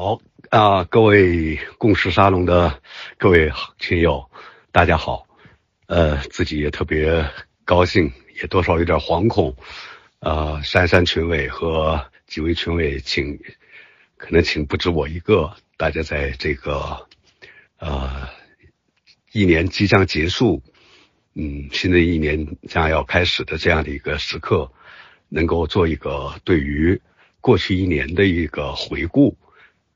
[0.00, 2.80] 好啊，各位共识沙龙的
[3.16, 3.50] 各位
[3.80, 4.30] 亲友，
[4.70, 5.26] 大家好。
[5.88, 7.28] 呃，自己也特别
[7.64, 9.56] 高兴，也多少有点惶恐。
[10.20, 13.40] 呃，珊珊群委和几位群委，请
[14.16, 17.08] 可能请不止我一个，大家在这个
[17.78, 18.28] 呃
[19.32, 20.62] 一年即将结束，
[21.34, 24.70] 嗯，新的一年将要开始的这样的一个时刻，
[25.28, 27.02] 能够做一个对于
[27.40, 29.36] 过去一年的一个回顾。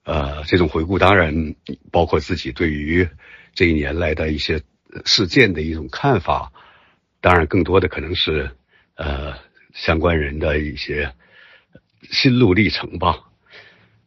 [0.05, 1.55] 呃，这种回顾当然
[1.91, 3.09] 包括自己对于
[3.55, 4.63] 这一年来的一些
[5.05, 6.53] 事件的一种看法，
[7.21, 8.51] 当然更多的可能是
[8.97, 9.35] 呃
[9.73, 11.15] 相关人的一些
[12.11, 13.21] 心路历程吧。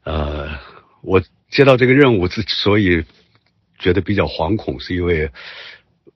[0.04, 0.60] 呃，
[1.02, 3.06] 我接到这个任务之所以
[3.80, 5.32] 觉得比较惶恐，是因为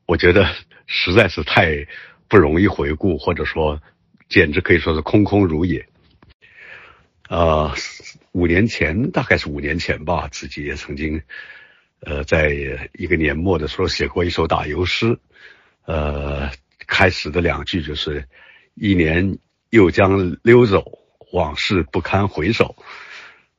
[0.06, 0.54] 我觉得
[0.88, 1.88] 实在是太
[2.28, 3.82] 不容易回顾，或者说
[4.28, 5.88] 简直可以说是空空如也。
[7.30, 7.74] 呃。
[8.32, 11.24] 五年前，大概是五年前吧，自己也曾经，
[12.00, 12.54] 呃，在
[12.94, 15.18] 一个年末的时候写过一首打油诗，
[15.86, 16.52] 呃，
[16.86, 18.30] 开始的两句就是
[18.78, 19.40] “一年
[19.72, 21.00] 又将溜走，
[21.34, 22.76] 往事不堪回首”。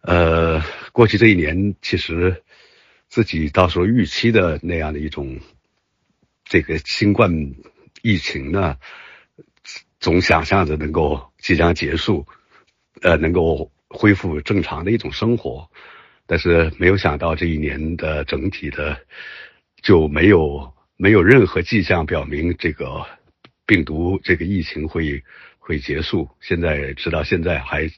[0.02, 0.62] 呃，
[0.92, 2.44] 过去这一年，其实
[3.08, 5.40] 自己到时候预期的那样的一种
[6.44, 7.56] 这个新冠
[8.02, 8.76] 疫情呢，
[9.98, 12.28] 总想象着能够即将结束，
[13.02, 13.70] 呃，能够。
[13.92, 15.68] 恢复正常的一种生活，
[16.24, 18.96] 但是没有想到这一年的整体的
[19.82, 23.04] 就没有没有任何迹象表明这个
[23.66, 25.20] 病毒这个疫情会
[25.58, 26.28] 会结束。
[26.40, 27.90] 现在直到现在还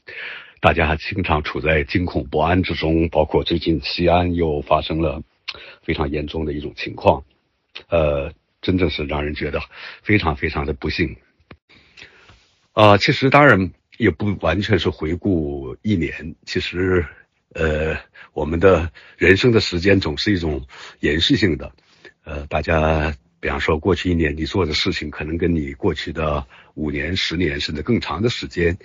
[0.59, 5.21] 大家还经常处在惊恐不安之中，包括最近西安又发生了
[5.83, 7.23] 非常严重的一种情况，
[7.89, 9.61] 呃，真正是让人觉得
[10.01, 11.15] 非常非常的不幸。
[12.71, 13.71] 啊，其实当然。
[13.97, 17.05] 也不完全是回顾一年，其实，
[17.53, 17.95] 呃，
[18.33, 20.65] 我们的人生的时间总是一种
[20.99, 21.71] 延续性的，
[22.23, 28.77] 呃，大家比方说过去一年你做的事情，可能跟你过去的五年、十年甚至更长的时间，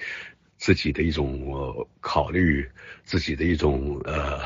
[0.58, 2.68] 自己的一种考虑、
[3.04, 4.40] 自己的一种呃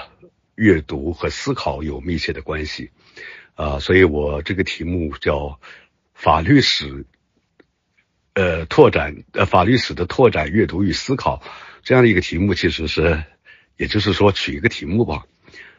[0.54, 2.90] 阅读和思考有密切的关系，
[3.54, 5.58] 啊，所以我这个题目叫
[6.14, 7.04] 法律史。
[8.34, 11.42] 呃，拓展呃法律史的拓展阅读与思考
[11.82, 13.22] 这样的一个题目，其实是，
[13.76, 15.24] 也就是说取一个题目吧，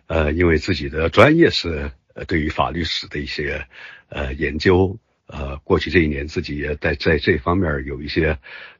[0.05, 3.67] 呃，因为自己的专业是呃对于法律史的一些
[4.09, 8.37] 呃研究，呃，过去这一年自己也在在这方面有一些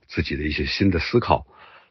[0.07, 1.47] 自己的一些新的思考，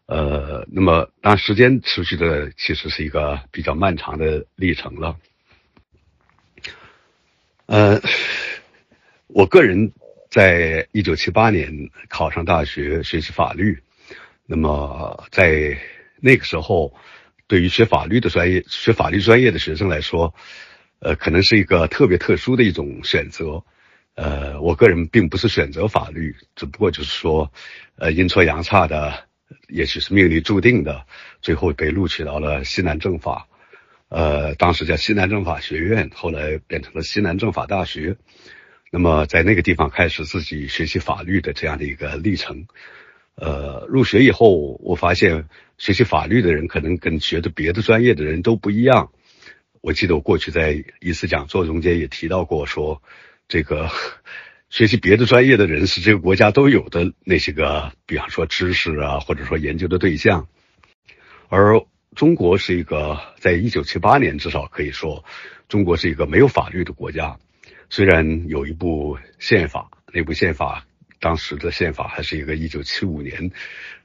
[0.07, 5.17] 呃，那么当然时间持续的其实是一个比较漫长的历程了，
[7.67, 8.01] 呃，
[9.27, 9.93] 我个人。
[10.33, 13.83] 在一九七八年考上大学学习法律，
[14.47, 15.77] 那么在
[16.23, 16.95] 那个时候，
[17.47, 20.35] 对于学法律的专业、学法律专业的学生来说，
[21.01, 23.63] 呃，可能是一个特别特殊的一种选择。
[24.15, 27.53] 呃，我个人并不是选择法律，只不过就是说，
[27.97, 29.25] 呃，阴错阳差的，
[29.69, 31.05] 也许是命里注定的，
[31.43, 33.49] 最后被录取到了西南政法，
[34.09, 38.17] 呃，当时叫西南政法学院，后来变成了西南政法大学。
[38.95, 42.67] 那么在那个地方开始自己学习法律的这样的一个历程，
[43.37, 45.49] 呃，入学以后我发现
[45.79, 49.11] 学习法律的人可能跟学的别的专业的人都不一样。
[49.81, 53.03] 我记得我过去在一次讲座中间也提到过，说
[53.49, 53.89] 这个
[54.69, 60.49] 学习别的专业的人是这个国家都有的那些个，比方说知识啊，或者说研究的对象，
[61.49, 61.81] 而
[62.15, 65.25] 中国是一个在一九七八年至少可以说，
[65.67, 67.39] 中国是一个没有法律的国家。
[67.95, 70.87] 虽然有一部宪法，那部宪法
[71.21, 73.51] 当时的宪法还是一个一九七五年，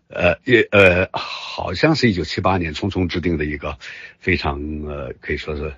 [0.10, 3.78] 呃，也呃，好像是一九七八年匆匆制定的一个
[4.20, 5.74] 非常呃，可以说是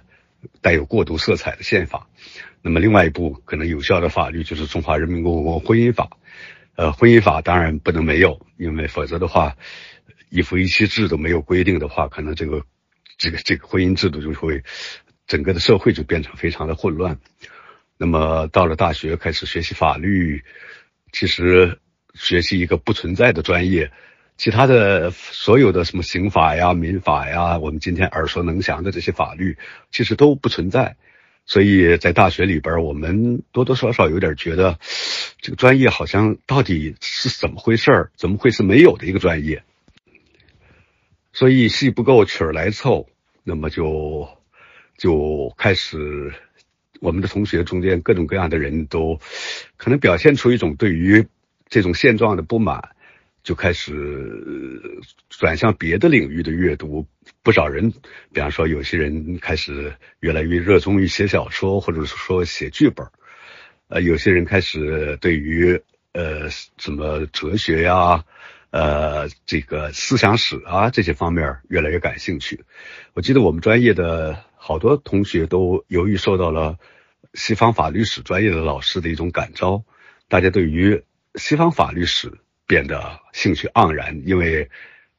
[0.59, 2.07] 带有过渡色彩的宪法。
[2.63, 6.05] 那么另外一部可能有效的法律就是《中华人民共和国婚姻法》。
[6.73, 9.55] 呃，婚姻法当然不能没有，因为否则的话，
[10.31, 12.63] 一夫一妻制都没有规定的话，可能这个
[13.19, 14.63] 这个这个婚姻制度就会
[15.27, 17.19] 整个的社会就变成非常的混乱。
[18.01, 20.45] 那么到了大学开始学习法律，
[21.11, 21.79] 其实
[22.13, 23.91] 学习一个不存在的专业，
[24.37, 29.57] 其他的所有的什么刑法呀、民法呀，我们今天耳熟能详的这些法律，
[29.91, 30.95] 其实都不存在。
[31.45, 34.79] 所以在大学里边，我们多多少少有点觉得，
[35.41, 38.11] 这个专业好像到底是怎么回事儿？
[38.15, 39.63] 怎么会是没有的一个专业？
[41.33, 43.09] 所以戏不够曲儿来凑，
[43.43, 44.29] 那么就
[44.97, 46.33] 就开始。
[46.99, 49.19] 我们的同学中间各种各样的人都
[49.77, 51.27] 可能表现出一种对于
[51.67, 52.89] 这种现状的不满，
[53.43, 57.07] 就开始转向别的领域的阅读。
[57.41, 57.93] 不少人，
[58.33, 63.07] 比方说有些人开始越来越热衷于写小说，或者是说写剧本。
[63.87, 65.81] 呃，有些人开始对于
[66.11, 68.25] 呃什么哲学呀，
[68.71, 72.65] 呃这个思想史啊这些方面越来越感兴趣。
[73.13, 76.77] 我记得我们专业的好多同学都由于受到了
[77.33, 79.83] 西方法律史专业的老师的一种感召，
[80.27, 81.01] 大家对于
[81.35, 84.69] 西方法律史变得兴趣盎然，因为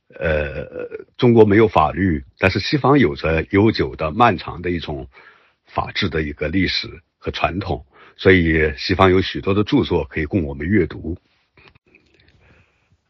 [0.08, 5.08] 呃中国没有法律，但是西方有着悠久的、漫长的一种
[5.64, 7.86] 法治的一个历史和传统。
[8.16, 11.16] 所以，西方有许多的著作可以供我们阅读。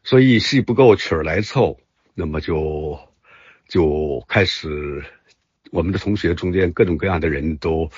[0.03, 1.81] 所以，戏不够曲儿来凑，
[2.13, 2.97] 那么就
[3.67, 5.03] 就开始，
[5.71, 7.89] 我们的同学中间各种各样的人都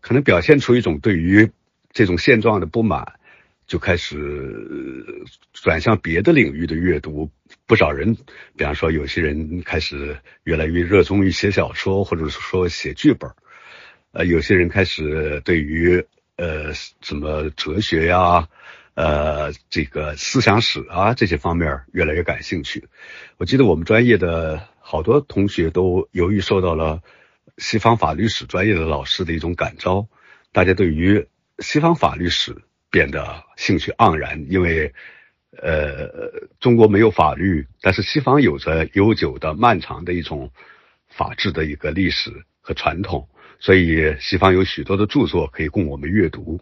[0.00, 1.50] 可能表现出一种对于
[1.92, 3.14] 这种现状的不满，
[3.66, 7.30] 就开始转向别的领域的阅读。
[7.66, 8.16] 不少人，
[8.56, 13.30] 比方说有些人开始越来越热衷于写小说，或者是说写剧本。
[14.12, 16.04] 呃，有些人开始对于
[16.36, 18.48] 呃，什么哲学呀，
[18.94, 22.88] 呃，这个思想史啊，这些方面越来越感兴趣。
[23.36, 27.02] 我记得我们专业的好多同学都由于受到了
[27.58, 30.06] 西方法律史专业的老师的一种感召，
[30.52, 31.26] 大家对于
[31.58, 32.56] 西方法律史
[32.90, 34.94] 变得兴趣盎然，因为
[35.60, 40.50] 呃，中国没有法律，但是西方有着悠久的、漫长的一种
[41.08, 43.28] 法治的一个历史和传统。
[43.60, 46.60] 所以，西方有许多的著作可以供我们阅读。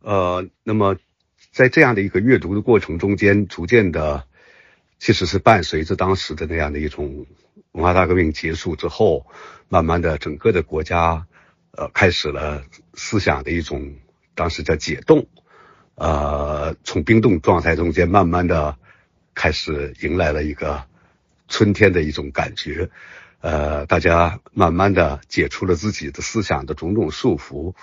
[0.00, 0.96] 呃，那么
[1.52, 4.24] 在这样的一个阅读的过程中间，逐渐的，
[4.98, 7.26] 其实是伴随着当时的那样的一种
[7.72, 9.26] 文化大革命结束之后，
[9.68, 11.26] 慢慢的整个的国家，
[11.72, 12.64] 呃，开始了
[12.94, 13.96] 思想的一种
[14.34, 15.26] 当时叫解冻，
[15.94, 18.78] 呃，从冰冻状态中间慢慢的
[19.34, 20.84] 开始迎来了一个
[21.48, 22.88] 春天的一种感觉。
[23.40, 27.74] 呃，大家慢慢的解除了自己的思想的种种束缚，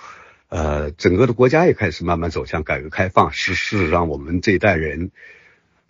[0.50, 3.32] 呃，整个的国家也开始慢慢走向改革开放。
[3.32, 5.12] 事实上，我们这一代人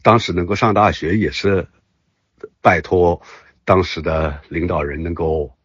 [0.03, 1.67] 当时能够上大学，也是
[2.61, 3.23] 拜托
[3.65, 5.57] 当时的领导人能够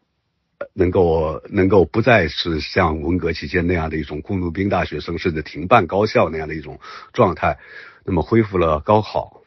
[0.73, 6.79] 能够能够不再是像文革期间那样的一种工农兵大学生甚至停办高校那样的一种
[7.13, 7.59] 状态，
[8.05, 9.43] 那么恢复了高考，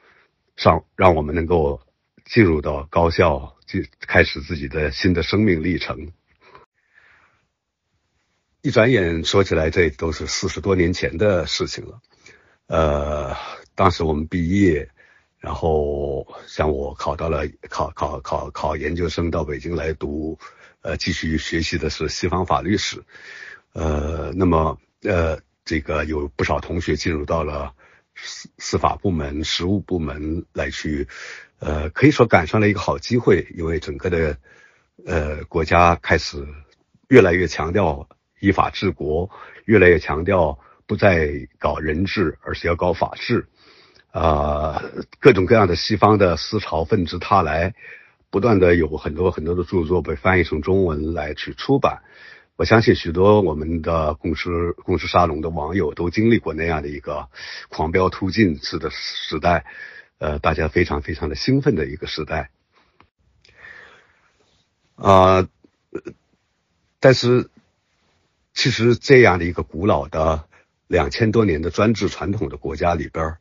[0.57, 1.81] 上让我们能够
[2.25, 3.55] 进入到高校。
[3.69, 6.11] 就开始自己的新的生命历程。
[8.69, 12.03] 一转眼说起来，这都是四十多年前的事情了。
[12.67, 13.35] 呃，
[13.75, 14.91] 当时我们毕业，
[15.39, 20.39] 然后像我考到了考考考考研究生，到北京来读，
[20.83, 23.03] 呃，继续学习的是西方法律史。
[23.73, 27.73] 呃，那么呃，这个有不少同学进入到了
[28.17, 31.09] 司司法部门、实务部门来去。
[31.59, 34.37] 呃，可以说赶上了一个好机会，因为整个的
[35.07, 36.47] 呃国家开始
[37.09, 38.07] 越来越强调
[38.41, 39.31] 依法治国，
[39.65, 43.49] 越来越强调不再搞人治，而是要搞法治。
[44.11, 44.83] 啊，
[45.21, 47.75] 各种各样的西方的思潮纷至沓来，
[48.31, 52.03] 不断的有很多很多的著作被翻译成中文来去出版。
[52.57, 57.29] 我相信许多我们的共识共识沙龙的网友都经历过那样的一个
[57.69, 59.65] 狂飙突进式的时代。
[60.19, 62.51] 呃，大家非常非常的兴奋的一个时代，
[64.97, 65.47] 啊，
[66.99, 67.51] 但是
[68.59, 70.49] 其实这样的一个古老的
[70.89, 73.37] 两千多年的专制传统的国家里边，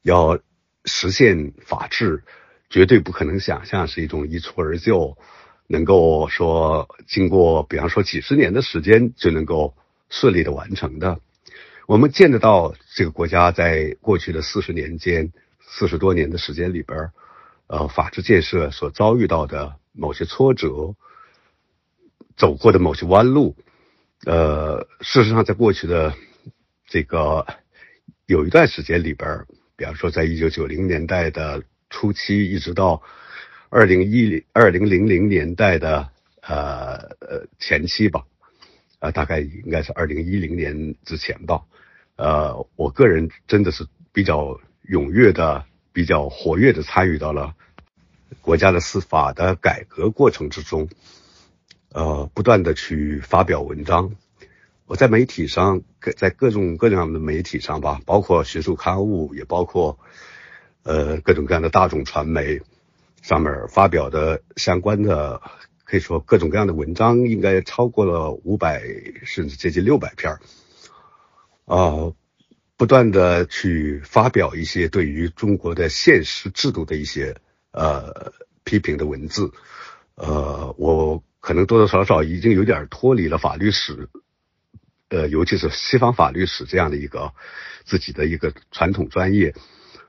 [0.00, 0.38] 要
[0.86, 2.24] 实现法治，
[2.70, 5.18] 绝对不可能想象是一种一蹴而就，
[5.66, 9.74] 能够说经过比方说几十年的时间就能够
[10.08, 11.20] 顺利的完成的。
[11.86, 15.30] 我们见得到这个国家在过去的四十年间。
[15.60, 17.10] 四十多年的时间里边，
[17.66, 20.94] 呃，法治建设所遭遇到的某些挫折，
[22.34, 23.56] 走过的某些弯路，
[24.26, 26.14] 呃，事实上，在过去的
[26.86, 27.46] 这个
[28.26, 29.44] 有一段时间里边，
[29.76, 33.02] 比方说，在一九九零年代的初期，一直到
[33.68, 36.08] 二零一零二零零零年代的
[36.40, 38.24] 呃呃前期吧，
[38.98, 41.62] 啊，大概应该是二零一零年之前吧，
[42.16, 44.60] 呃，我个人真的是比较。
[44.86, 45.64] 踊跃的、
[45.94, 47.54] 比较活跃的参与到了
[48.42, 50.90] 国家的司法的改革过程之中，
[51.94, 54.16] 呃，不断的去发表文章。
[54.86, 55.82] 我在媒体上，
[56.16, 60.00] 在各种各样的媒体上吧，包括学术刊物，也包括
[60.82, 62.60] 呃各种各样的大众传媒
[63.22, 65.40] 上面发表的相关的，
[65.84, 68.82] 可以说各种各样的文章，应该超过了五百
[69.24, 70.36] 甚至接近六百篇
[71.64, 72.12] 啊。
[72.76, 77.36] 不断的去发表一些对于中国的现实制度的一些
[77.70, 78.32] 呃
[78.64, 79.52] 批评的文字，
[80.16, 84.08] 呃，我可能多多少少已经有点脱离了法律史，
[85.10, 87.34] 呃，尤其是西方法律史这样的一个
[87.84, 89.54] 自己的一个传统专业，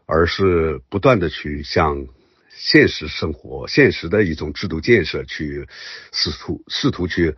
[0.06, 2.08] 而是不断的去向
[2.48, 5.68] 现实生活、现实的一种制度建设去
[6.14, 7.36] 试图试图去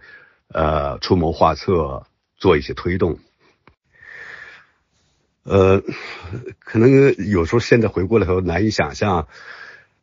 [0.50, 2.06] 呃出谋划策，
[2.38, 3.18] 做一些推动。
[5.42, 5.82] 呃，
[6.60, 9.28] 可能有时候现在回过头难以想象，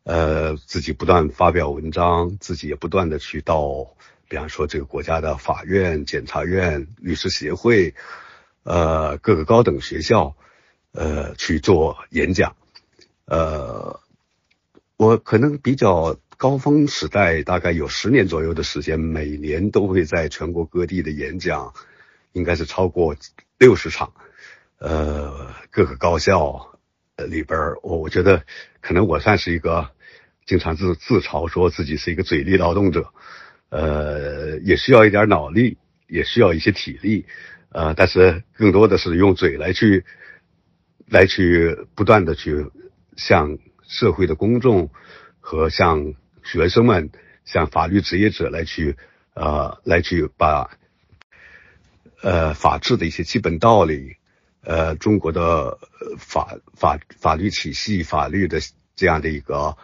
[0.05, 3.95] 呃，自己不断发表文章，自己也不断的去到，
[4.29, 7.95] 比方说这个国家的法院、检察院、律师协会，
[8.61, 10.35] 呃，各个高等学校，
[10.91, 12.55] 呃，去做演讲。
[13.25, 13.99] 呃，
[14.95, 21.73] 我可能比较高峰时代，大概有十年左右的时间，每年都会在全国各地的演讲，
[22.31, 23.15] 应该是超过
[23.57, 24.13] 六十场。
[24.77, 26.77] 呃，各个高校
[27.27, 28.45] 里边，我我觉得
[28.81, 29.89] 可能我算是一个
[30.45, 33.11] 经常自自嘲说自己是一个嘴力劳动者，
[33.69, 37.25] 呃，也需要一点脑力，也需要一些体力，
[37.69, 40.05] 呃，但是更多的是用嘴来去
[41.07, 42.67] 来去不断的去
[43.15, 44.89] 向社会的公众
[45.39, 47.09] 和向学生们、
[47.43, 48.95] 向法律职业者来去
[49.33, 50.69] 呃来去把
[52.21, 54.17] 呃法治的一些基本道理。
[54.67, 55.77] 呃，中国的
[56.17, 58.59] 法法法律体系、法律的
[58.95, 59.77] 这样的一个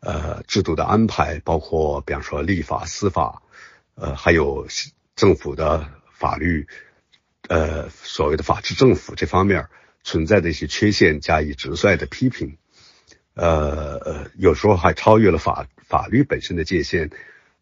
[0.00, 3.42] 呃制度的安排，包括比方说立法、司法，
[3.94, 4.66] 呃，还有
[5.14, 6.66] 政府的法律，
[7.48, 9.68] 呃，所谓的法治政府这方面
[10.02, 12.56] 存在的一些缺陷，加以直率的批评，
[13.34, 17.10] 呃，有时候还超越了法法律本身的界限，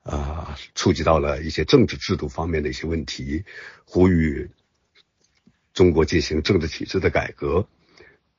[0.03, 3.45] 啊，触及到了一些政治制度方面的一些问题，
[3.85, 4.51] 呼吁。
[5.75, 7.69] 中国进行政治体制的改革，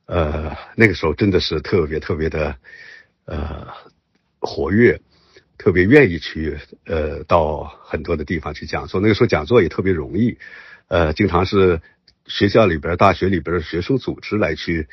[0.04, 2.58] 呃，那个时候真的是特别特别的，
[3.30, 3.68] 呃，
[4.40, 5.00] 活跃，
[5.56, 9.00] 特别愿意去呃到很多的地方去讲座。
[9.00, 10.36] 那个时候讲座也特别容易，
[10.88, 11.80] 呃，经常是
[12.26, 14.88] 学校里边、大学里边的学生组织来去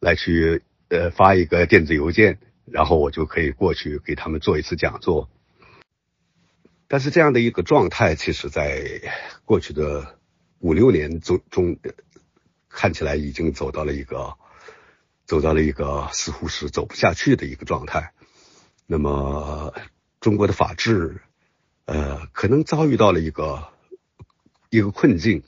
[0.00, 5.30] 来去呃发一个电子邮件，然后我就可以过去给他们做一次讲座。
[6.88, 9.00] 但是这样的一个状态，其实在
[9.44, 10.16] 过去的。
[10.60, 11.76] 五六年中中，
[12.70, 14.34] 看起来已经走到了一个，
[15.26, 18.12] 走到了一个似乎是走不下去的一个状态。
[18.86, 19.74] 那么，
[20.20, 21.20] 中国的法治，
[21.84, 23.68] 呃，可能遭遇到了一个
[24.70, 25.42] 一个困境，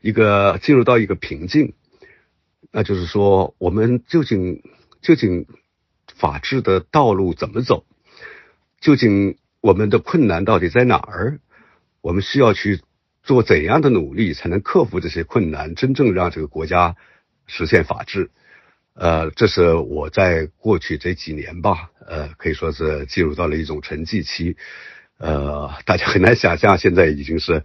[0.00, 1.74] 一个进入到一个瓶颈。
[2.70, 4.62] 那就是说，我们究竟
[5.02, 5.46] 究竟
[6.16, 7.84] 法治的道路怎么走？
[8.80, 11.40] 究竟我们的困难到底在哪儿？
[12.00, 12.80] 我们需要去。
[13.24, 16.96] 做怎样的努力才能克服这些困难，真正让这个国家
[17.46, 18.30] 实现法治？
[18.98, 24.56] 呃，这是我在过去这几年吧，呃，可以说是进入到了一种沉寂期。
[25.18, 27.62] 呃，大家很难想象，现在已经是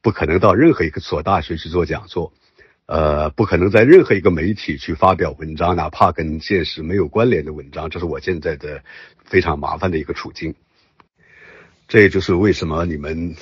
[0.00, 2.32] 不可能到任何一个所大学去做讲座，
[2.86, 7.90] 呃，不可能在任何一个媒体去发表文章，哪怕跟现实没有关联的文章。
[7.90, 8.82] 这是我现在的
[9.24, 10.54] 非常麻烦的一个处境。
[11.86, 13.36] 这也就是为什么你们。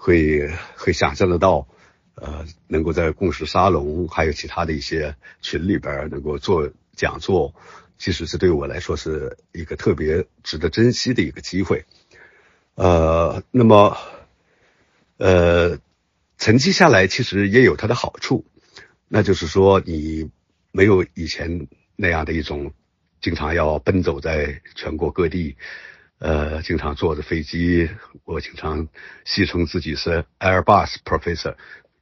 [0.00, 1.66] 会会想象得到，
[2.20, 7.54] 呃，能够在共识沙龙还有其他的一些群里边能够做讲座，
[7.98, 11.84] 其实是对我来说是一个特别值得珍惜的一个机会。
[12.74, 13.96] 呃，那么，
[15.16, 15.78] 呃，
[16.38, 18.44] 沉积下来其实也有它的好处，
[19.08, 20.30] 那就是说你
[20.72, 22.72] 没有以前那样的一种
[23.20, 25.56] 经常要奔走在全国各地。
[26.20, 27.88] 呃，经常坐着飞机，
[28.24, 28.88] 我经常
[29.24, 31.54] 戏称自己是 Airbus Professor，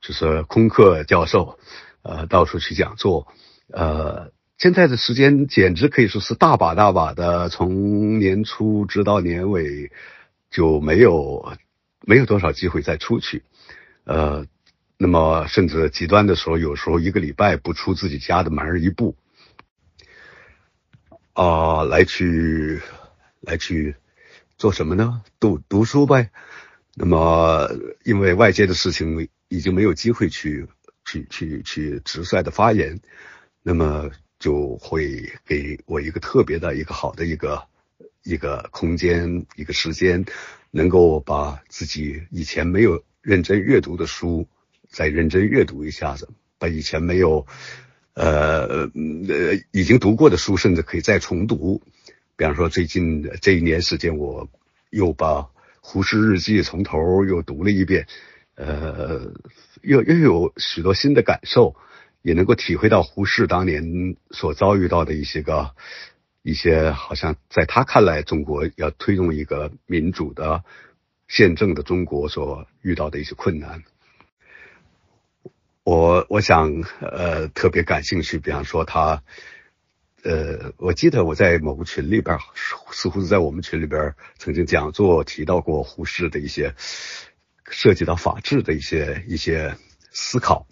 [0.06, 1.58] 就是空客教授，
[2.02, 3.26] 呃，到处去讲座。
[3.72, 9.90] 呃，现在的时间简直可以说是大把大把的，从年初直到年尾，
[10.48, 11.56] 就没有
[12.02, 13.42] 没有多少机会再出去。
[14.04, 14.46] 呃，
[14.96, 19.16] 那么甚至极端的时候，有时候一个礼拜不出自己家的门一步，
[21.32, 22.80] 啊，来去
[23.40, 23.96] 来去。
[24.58, 25.20] 做什么呢？
[25.38, 26.30] 读读书呗。
[26.94, 27.68] 那么，
[28.04, 30.66] 因为外界的事情已经没有机会去
[31.04, 33.00] 去去去直率的发言，
[33.62, 37.62] 那么就会给我一个特别的一个好的一个
[38.22, 40.24] 一个空间一个时间，
[40.70, 44.46] 能够把自己以前没有认真阅读的书
[44.90, 47.46] 再认真阅读一下子，把以前没有
[48.14, 48.90] 呃呃
[49.70, 51.82] 已经读过的书，甚至可以再重读。
[52.36, 54.48] 比方说，最近这一年时间，我
[54.90, 55.40] 又把
[55.80, 58.06] 《胡适日记》从头又读了一遍，
[58.56, 59.32] 呃，
[59.82, 61.76] 又又有许多新的感受，
[62.22, 65.76] 也能够体会到胡适当年所遭遇到的一些个
[66.42, 70.64] 一些，好像在他看来，中国要推动一个民主的
[71.28, 73.84] 宪政的中国所遇到的一些困难。
[75.84, 79.22] 我我想呃特别感兴趣，比方说他。
[80.24, 82.36] 呃，我记得我在某个群里边，
[82.90, 86.74] 似乎是在我们群里边曾经讲座提到过胡适的一些
[87.70, 89.76] 涉及到法治的一些一些
[90.10, 90.66] 思考。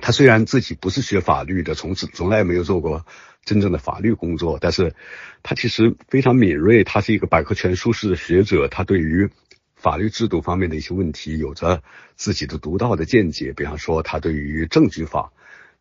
[0.00, 3.06] 他虽然自己不是学法律的，从此从来没有做过
[3.44, 4.94] 真正的法律工作，但是
[5.42, 6.84] 他其实非常敏锐。
[6.84, 9.30] 他是一个百科全书式的学者，他对于
[9.74, 11.82] 法律制度方面的一些问题有着
[12.16, 13.52] 自己的独到的见解。
[13.52, 15.32] 比方说，他对于证据法，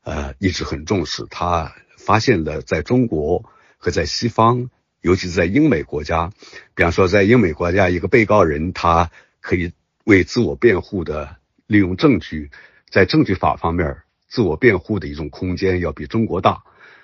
[0.03, 1.25] 呃，一直很重视。
[1.29, 1.74] 他。
[1.98, 4.69] 发现了在中国和在西方，
[5.01, 6.31] 尤其是在英美国家，
[6.74, 9.74] 比方说在英美国家，一个被告人他可以
[10.08, 11.36] 为自我辩护的
[11.66, 12.50] 利用证据，
[12.90, 16.64] 在证据法方面自我辩护的一种空间要比中国大，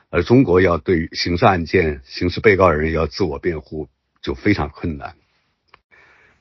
[0.10, 3.90] 而中国要对刑事案件、刑事被告人要自我辩护
[4.22, 5.18] 就非常困难，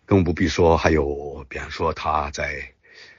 [0.06, 2.74] 更不必说还有，比方说他在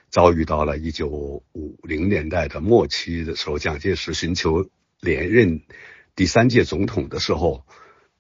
[0.10, 4.70] 遭遇到了一九五零年代的末期的时候，蒋介石寻求。
[5.02, 5.60] 连任
[6.16, 7.66] 第三届总统的时候，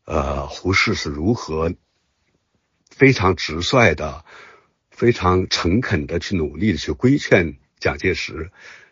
[0.03, 1.73] 呃，胡适是如何
[2.89, 4.25] 非常直率的、
[5.03, 8.51] 非常诚恳的去努力的去规劝蒋介石，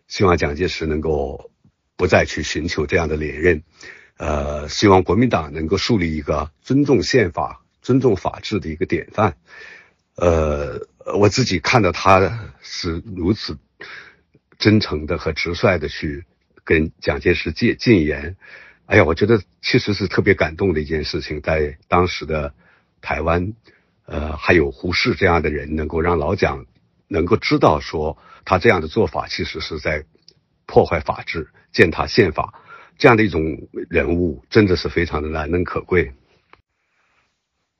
[0.10, 1.50] 希望蒋介石能够
[1.96, 3.63] 不再去寻求这样的连任，
[4.18, 9.38] 呃，希望国民党能够树立一个尊重宪法、尊重法治的一个典范。
[10.15, 10.86] 呃，
[11.18, 13.58] 我自己看到他是如此
[14.60, 16.25] 真诚的和直率的去。
[16.65, 18.36] 跟蒋介石进进言，
[18.86, 22.53] 哎呀，我觉得其实是特别感动的一件事情，在当时的
[23.01, 23.53] 台湾，
[24.12, 26.65] 呃，还有胡适这样的人，能够让老蒋
[27.08, 30.03] 能够知道说他这样的做法其实是在
[30.65, 32.53] 破坏法治、践踏宪法，
[32.98, 36.12] 这样的一种人物真的是非常的难能可贵。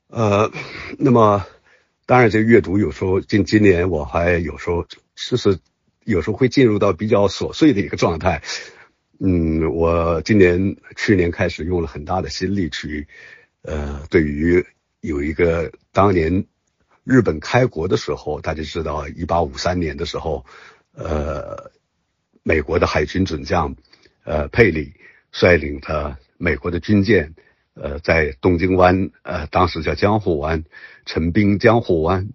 [0.08, 0.50] 呃，
[0.98, 1.46] 那么
[2.06, 5.60] 当然，这阅读有时候今今年我还有时候就是。
[6.04, 8.42] 有时候会进入到比较琐碎的一个状态，
[9.20, 13.06] 嗯，我今年去年开始用了很大的心力去，
[13.62, 14.66] 呃，对于
[15.00, 16.46] 有一个当年
[17.04, 20.46] 日本开国的时候，大家知道一八五三年的时候，
[20.94, 21.70] 呃，
[22.42, 23.76] 美国的海军准将，
[24.24, 24.94] 呃，佩里
[25.30, 27.34] 率领的美国的军舰，
[27.74, 30.64] 呃，在东京湾，呃，当时叫江户湾，
[31.04, 32.30] 陈兵江户湾，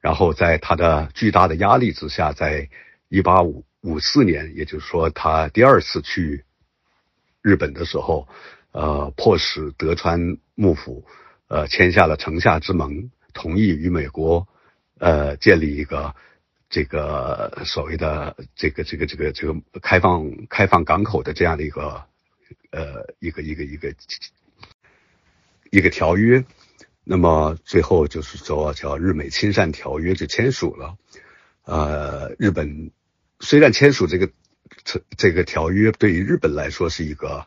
[0.00, 2.68] 然后在他的巨大的压力之下，在
[3.08, 6.44] 一八五五四年，也就是说，他第二次去
[7.40, 8.28] 日本的时候，
[8.72, 11.06] 呃，迫使德川幕府，
[11.50, 14.46] 呃，签下了城下之盟，同意与美国，
[14.98, 16.14] 呃，建立一个
[16.68, 22.04] 这个所谓的这个这个这个这个开放开放港口的这样的一个
[22.70, 23.92] 呃一个一个一个
[25.72, 26.44] 一个条约。
[27.02, 30.96] 那么最后就是说叫日美亲善条约就签署了，
[31.64, 32.92] 呃，日本。
[33.42, 34.30] 虽然签署这个
[34.84, 37.46] 这这个条约对于日本来说是一个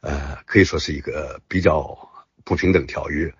[0.00, 2.08] 呃可以说是一个比较
[2.44, 3.32] 不平等条约，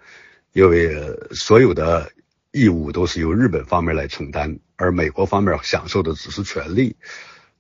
[0.53, 0.95] 因为
[1.31, 2.13] 所有的
[2.51, 6.97] 义务都是由日本方面来承担，而美国方面享受的只是权利。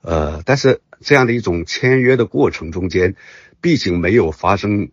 [0.00, 3.14] 呃，但是这样的一种签约的过程中间，
[3.61, 4.90] 毕竟没有发生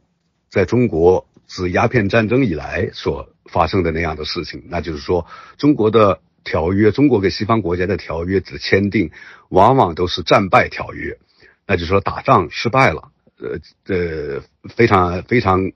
[0.50, 5.26] 在中国自鸦片战争以来所发生的那样的事情，那就是说
[5.58, 6.22] 中国的。
[6.46, 9.12] 条约，中国跟西方国家的条约只签订，
[9.50, 11.20] 往往都是战败条约，
[11.68, 14.42] 那就是说打仗失败了，呃呃，
[14.74, 15.74] 非常非常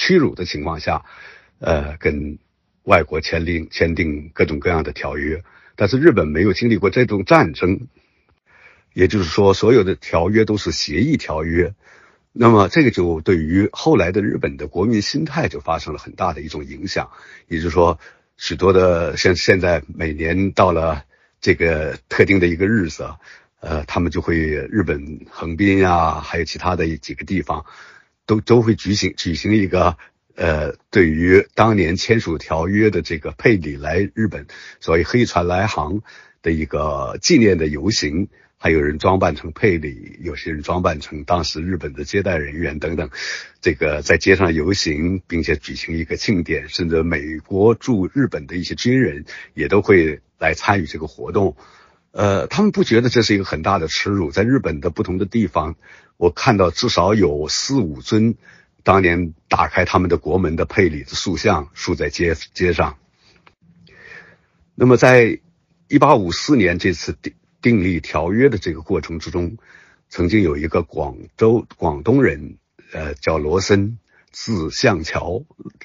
[0.00, 1.04] 屈辱的情况下，
[1.58, 2.38] 呃，跟
[2.84, 5.42] 外国签订签订各种各样的条约，
[5.76, 7.88] 但是日本没有经历过这种战争，
[8.94, 11.74] 也就是说，所有的条约都是协议条约，
[12.32, 17.10] 那么这个就对于后来的日本的国民心态就发生了很大的一种影响，
[17.48, 17.98] 也就是说。
[18.42, 21.04] 许多的像现在每年到了
[21.42, 23.06] 这个特定的一个日子，
[23.60, 27.66] 呃，他们就会日本横滨呀，还有其他的几个地方，
[28.30, 29.98] 都都会举行举行一个
[30.36, 34.46] 呃，对于当年签署条约的这个佩里来日本，
[34.78, 36.00] 所谓黑船来航
[36.40, 38.28] 的一个纪念的游行。
[38.62, 43.08] 还有人装扮成佩里，有些人装扮成当时日本的接待人员等等，
[43.62, 51.56] 这个在街上游行，并且举行一个庆典，甚至美国驻日本的一些军人也都会来参与这个活动。
[52.12, 54.30] 呃，他们不觉得这是一个很大的耻辱。
[54.30, 55.76] 在日本的不同的地方，
[56.16, 58.34] 我看到至少有四五尊
[58.82, 62.96] 当年打开他们的国门的佩里的塑像竖在街街上。
[64.74, 65.38] 那么，在
[65.88, 69.58] 一八五四年这次订订立条约的这个过程之中，
[70.08, 72.56] 曾经有一个广州广东人，
[72.92, 73.98] 呃，叫罗森，
[74.32, 75.44] 字向桥，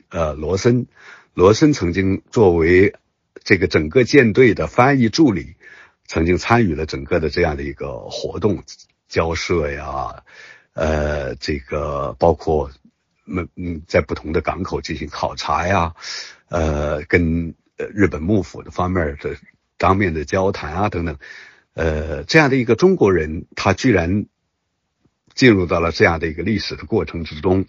[0.10, 0.88] 呃，罗森，
[1.34, 2.96] 罗森曾经作为
[3.44, 5.56] 这个整个舰队的翻译助理，
[6.08, 8.64] 曾经参与了整个的这样的一个活动，
[9.08, 10.24] 交涉呀，
[10.74, 12.72] 呃，这个包括
[13.26, 15.96] 嗯嗯，在不同的港口进行考察呀，
[16.50, 19.36] 呃，跟日本幕府的方面的
[19.78, 21.18] 当面的交谈啊等等。
[21.74, 24.28] 呃，这样的一个中国人，他居然
[25.34, 27.66] 进入到了这样的一个历史的过程之中。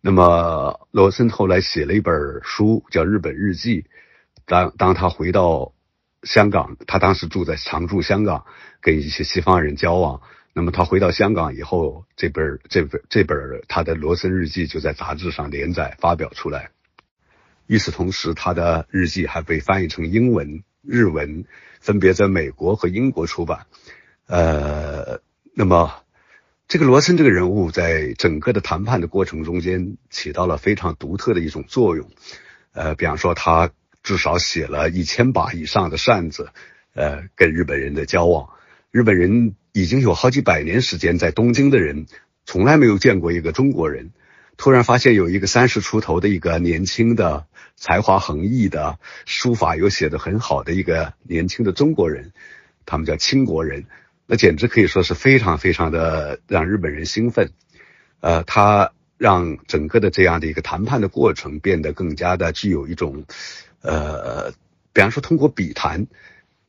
[0.00, 3.82] 那么，罗森后来写了一本书，叫《日本日记》。
[4.46, 5.72] 当当他回到
[6.22, 8.44] 香港，他当时住在常驻香港，
[8.80, 10.20] 跟一些西方人交往。
[10.52, 16.70] 那么他回到香港以后，这本这本这本他的《罗森日记》就在杂志上连载发表出来。
[17.66, 20.62] 与此同时，他的日记还被翻译成英文。
[20.82, 21.44] 日文
[21.78, 23.66] 分别在美国和英国出版，
[24.26, 25.20] 呃，
[25.54, 25.92] 那么
[26.68, 32.10] 这个罗森这个人物在整个的谈判的过程中间起到了非常独特的一种作用，
[32.72, 33.70] 呃，比方说他
[34.02, 36.50] 至少写了一千把以上的扇子，
[36.94, 38.50] 呃，跟日本人的交往，
[38.90, 42.06] 日本人已经有好几百年时间在东京的人
[42.44, 44.10] 从来没有见过一个中国人。
[44.56, 52.32] 突然发现有一个三十出头的一个年轻的才华横溢的书法又写的很好的一个年轻的中国人，
[52.84, 53.86] 他们叫清国人，
[54.26, 57.52] 那简直可以说是非常非常的让日本人兴奋。
[58.20, 63.24] 呃，他让整个的这样的一个谈判的过程变得更加的具有一种，
[63.82, 64.50] 呃，
[64.94, 66.06] 比方说通过笔谈，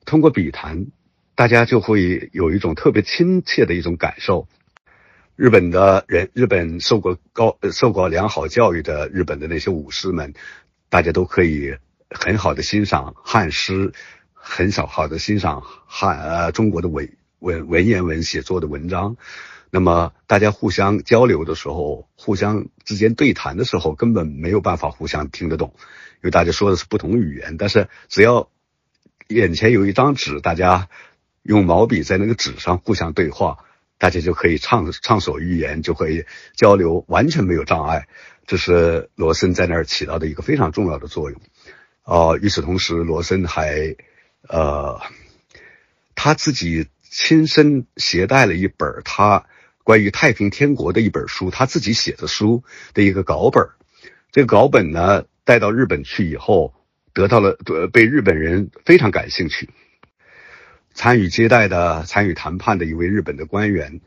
[0.03, 0.87] 通过笔谈，
[1.33, 4.49] 大家就会有一种特别亲切的一种感受。
[5.37, 10.33] 日本的人，日本受过高、受过良好教育的日本的那些武士们，
[10.89, 11.77] 大家都可以
[12.09, 13.93] 很好的欣赏汉诗，
[14.33, 17.09] 很少好的欣赏汉呃中国的文
[17.39, 19.15] 文文言文写作的文章。
[19.71, 27.57] 那么大家互相交流的时候，互相之间对谈的时候，根本没有办法互相听得懂，因为大家说的是不同语言。
[27.57, 28.49] 但是只要
[29.27, 30.89] 眼前有一张纸，大家
[31.41, 33.65] 用毛笔在那个纸上互相对话。
[33.97, 38.07] 大家就可以畅畅所欲言，就可以交流，完全没有障碍。
[38.47, 41.39] 这是罗森在那儿起到的一个非常重要的作用。
[42.03, 43.95] 哦，与此同时，罗森还
[44.47, 44.99] 呃
[46.15, 49.45] 他自己亲身携带了一本他
[49.83, 52.63] 关于太平天国的一本书，他自己写的书
[52.93, 53.69] 的一个稿本。
[54.31, 56.73] 这个稿本呢，带到日本去以后，
[57.13, 57.57] 得到了
[57.91, 59.69] 被日本人非常感兴趣。
[60.93, 64.01] 参与接待的、参与谈判的一位日本的官员，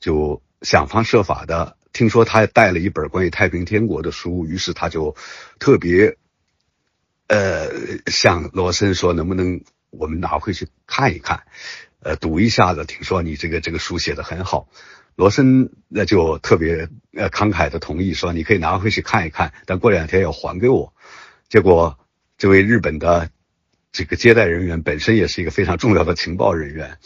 [0.00, 5.16] 就想方设法的听说他带了一本关于太平天国的书，于是他就
[5.58, 6.16] 特别，
[7.26, 7.68] 呃，
[8.06, 11.42] 向罗森说，能不能我们拿回去看一看，
[12.00, 12.84] 呃，读一下子。
[12.84, 14.68] 听说你这个这个书写的很好，
[15.18, 20.94] 罗森那就特别呃慷慨的同意说，你可以拿回去看一看，但过两天要还给我。
[21.48, 21.98] 结果
[22.38, 23.28] 这位日本的。
[23.90, 26.98] 这个接待人员本身也是一个非常重要的情报人员，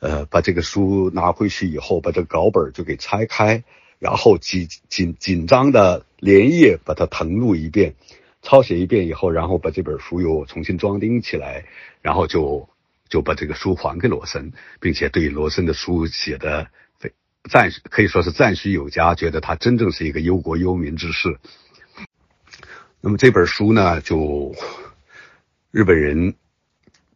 [0.00, 3.64] 呃，把这个书拿回去以后，把这个稿本就给拆开，
[3.98, 7.94] 然后紧紧紧张的连夜把它誊录一遍，
[8.42, 11.64] 抄写一遍以后，然后把这本书又重新装订起来，
[12.02, 12.68] 然后就
[13.08, 16.68] 就把这个书还给罗森，并且对罗森的书写的
[17.48, 21.38] 赞可以说是赞许有加，觉得他真正是一个忧国忧民之士。
[23.00, 24.54] 那么这本书呢，就。
[25.72, 26.36] 日本人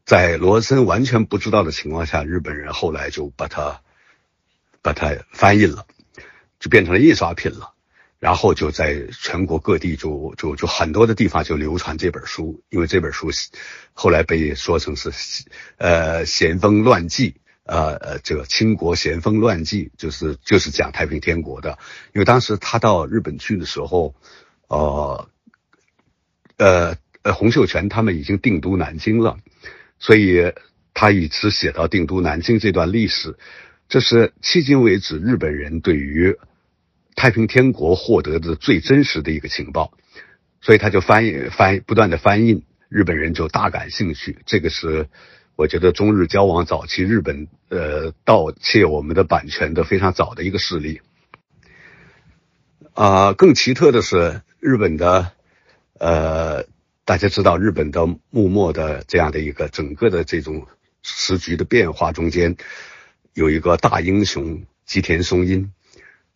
[0.05, 3.81] 在罗森完全不知道的情况下，日本人后来就把它
[4.83, 5.87] 把它翻译了，
[6.59, 7.73] 就变成了印刷品了。
[8.19, 13.31] 然后就在全国各地就就就很多的地方就流传这本书，因为这本书
[13.95, 15.11] 后来被说成是
[15.79, 17.40] 呃咸丰乱纪，
[17.71, 21.79] 呃呃这个清国咸丰乱纪，就是就是讲太平天国的。
[22.13, 24.15] 因为当时他到日本去的时候，
[24.69, 25.29] 呃
[26.59, 26.97] 呃。
[27.23, 29.37] 呃，洪秀全他们已经定都南京了，
[29.99, 30.55] 所以
[30.95, 33.37] 他一直写到定都南京这段历史，
[33.91, 36.39] 这是迄今为止日本人对于
[37.15, 39.93] 太平天国获得的最真实的一个情报，
[40.63, 44.39] 所以他就翻译翻不断的翻译，日本人就大感兴趣。
[44.47, 45.07] 这个是
[45.61, 51.03] 我觉得中日交往早期日本呃盗窃我们的版权的非常早的一个事例。
[52.95, 55.33] 啊，更奇特的是日本的
[55.99, 56.65] 呃。
[57.05, 60.67] 大家知道，日本的幕末的这样的一个整个的这种
[61.03, 62.57] 时局的变化中间，
[63.35, 65.73] 有一个大英雄吉田松阴。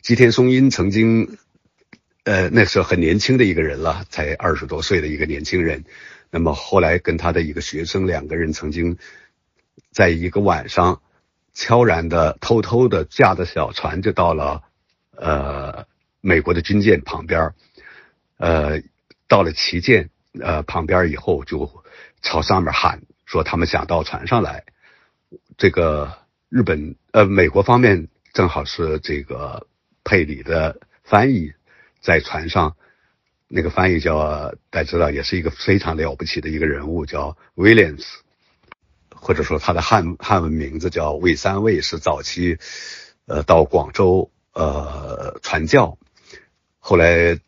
[0.02, 1.38] 吉田松阴曾经，
[2.24, 5.84] 呃，那时候很年轻的一个人了，才二十多岁的一个年轻人。
[6.30, 8.98] 那么后来跟他的一个学生两个人曾经
[9.90, 11.00] 在一个晚上
[11.52, 14.62] 悄然的、偷偷的驾着小船就到了
[15.16, 15.87] 呃
[16.20, 17.54] 美国的军舰旁边
[18.37, 18.82] 呃，
[19.28, 20.10] 到了旗舰
[20.40, 21.84] 呃旁边以后，就
[22.20, 24.64] 朝上面喊说他们想到船上来。
[25.56, 29.68] 这个日本呃美国方面正好是这个
[30.02, 31.52] 佩里的翻译
[32.00, 32.76] 在船上，
[33.48, 38.04] 那个翻译叫大家知道，也是一个非常了不起的一个人物，叫 Williams。
[39.16, 42.59] 或者说他的汉汉文名字叫魏三卫，是早期，
[43.24, 45.96] 呃，到广州呃传教，
[46.78, 47.38] 后来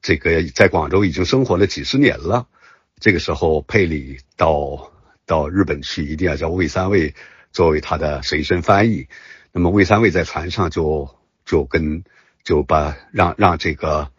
[0.00, 2.46] 这个在广州已经生活了几十年了。
[2.98, 4.90] 这个时候佩里到
[5.26, 7.14] 到日本去，一定要叫魏三卫
[7.52, 9.06] 作为他的随身翻译。
[9.52, 12.04] 那么魏三卫在船上就就跟
[12.42, 14.10] 就把让让这个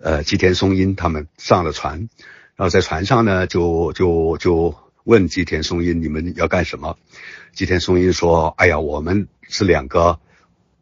[0.00, 2.08] 呃吉田松阴他们上了船，
[2.56, 4.74] 然后在船上呢就就就。
[5.04, 6.98] 问吉田松阴，你们要干什么？
[7.54, 10.20] 吉田松阴说：“哎呀，我们是两个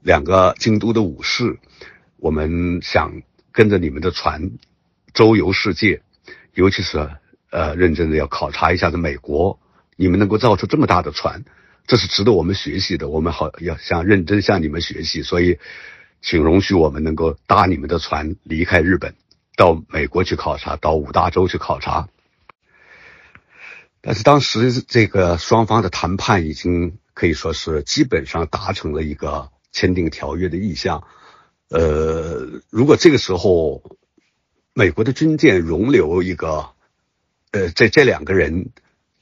[0.02, 1.60] 两个京都的武士，
[2.16, 4.50] 我们想跟着你们的船
[5.14, 6.02] 周游世界，
[6.54, 7.08] 尤其是
[7.50, 9.60] 呃，认真的要考察一下子美国。
[9.94, 11.44] 你们能够造出这么大的船，
[11.86, 13.08] 这是值得我们学习的。
[13.08, 15.60] 我们好要想认真向你们学习，所以
[16.22, 19.14] 请容许我们能够搭你们的船离开日本，
[19.56, 22.08] 到美国去考察，到五大洲去考察。”
[24.00, 31.02] 但是当时这个双方的谈判已经可以说是基本上达成了一个签订条约的意向。
[31.70, 33.82] 呃，如果这个时候
[34.74, 36.70] 美国的军舰容留一个，
[37.50, 38.70] 呃，这这两个人，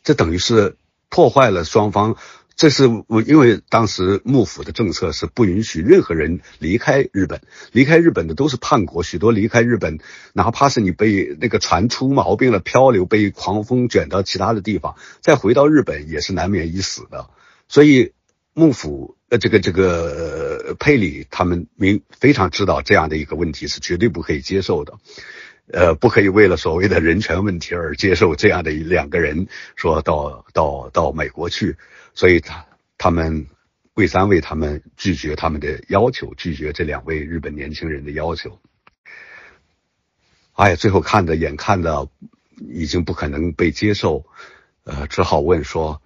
[0.03, 0.77] 这等于是
[1.09, 2.17] 破坏了双方。
[2.57, 7.41] 这是我，因为当时幕府的政策是不允许任何人离开日本，
[7.73, 9.99] 离开日本的都是叛国，许多离开日本，
[10.33, 17.29] 哪怕是你被那个船出毛病了，漂流被狂风卷到其他的地方，再回到日本也是难免一死的。
[17.67, 18.13] 所以
[18.53, 24.95] 幕府呃，这个这个佩里他们明非常知道这样的一个问题是绝对不可以接受的，
[25.73, 31.77] 呃，不可以为了所谓的人权问题而接受这样的两个人说到到到美国去。
[32.15, 33.47] 所以，他他们
[33.95, 38.61] 魏三位他们拒绝他们的要求，拒绝这两位日本年轻人的要求。
[40.53, 42.09] 哎呀，最后看的眼看的
[42.69, 44.25] 已经不可能被接受，
[44.85, 46.01] 呃，只好问说：“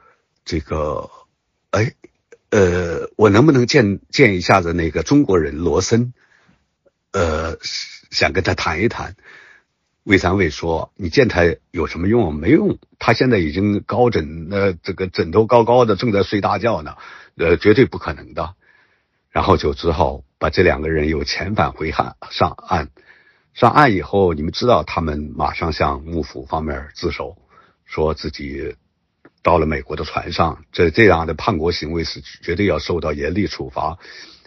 [0.46, 1.10] 这个，
[1.70, 1.92] 哎，
[2.48, 6.14] 呃，我能不能见见一下子那个中国人罗森？
[7.12, 7.58] 呃，
[8.10, 9.14] 想跟他谈一谈。”
[10.08, 12.34] 魏三卫说：“你见他有什么用？
[12.34, 16.96] 没用，他现在已经高枕，呃，这个枕头高高的，正在睡大觉呢，
[17.36, 18.54] 呃，绝对不可能的。”
[19.30, 22.88] 然后就只好把这两个人又遣返回汉上岸。
[23.52, 27.36] 上岸以后，你们知道，他们马上向幕府方面自首，
[27.84, 28.76] 说自己
[29.42, 33.98] 到了美国的船上，这这样的叛国行为是绝对要受到严厉处罚。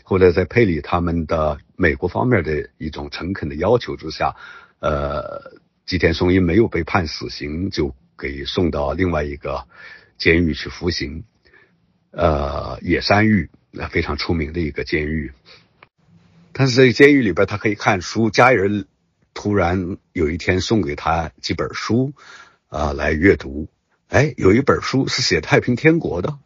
[0.03, 4.35] 后来在佩里他们的美国方面的一种诚恳的要求之下。
[4.81, 9.67] 呃，吉田松阴没有被判死刑，就给送到另外一个
[10.17, 11.23] 监狱去服刑。
[12.09, 15.33] 呃，野山狱，那非常出名的一个监狱。
[16.51, 18.31] 但是在监狱里边，他可以看书。
[18.31, 18.87] 家人
[19.35, 22.13] 突然有一天送给他几本书，
[22.67, 23.69] 啊，来阅读。
[24.09, 26.39] 哎，有一本书是写太平天国的，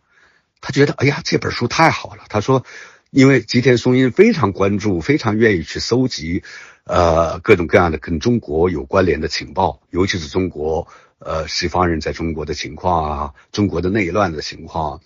[0.59, 2.25] 他觉得，哎呀，这本书太好了。
[2.27, 2.65] 他说，
[3.11, 6.43] 因为吉田松阴非常关注，非常愿意去搜集。
[6.85, 15.01] 呃，各种各样的跟中国有关联的情报，尤其是中国呃西方人在中国的情况啊，中国的内乱的情况。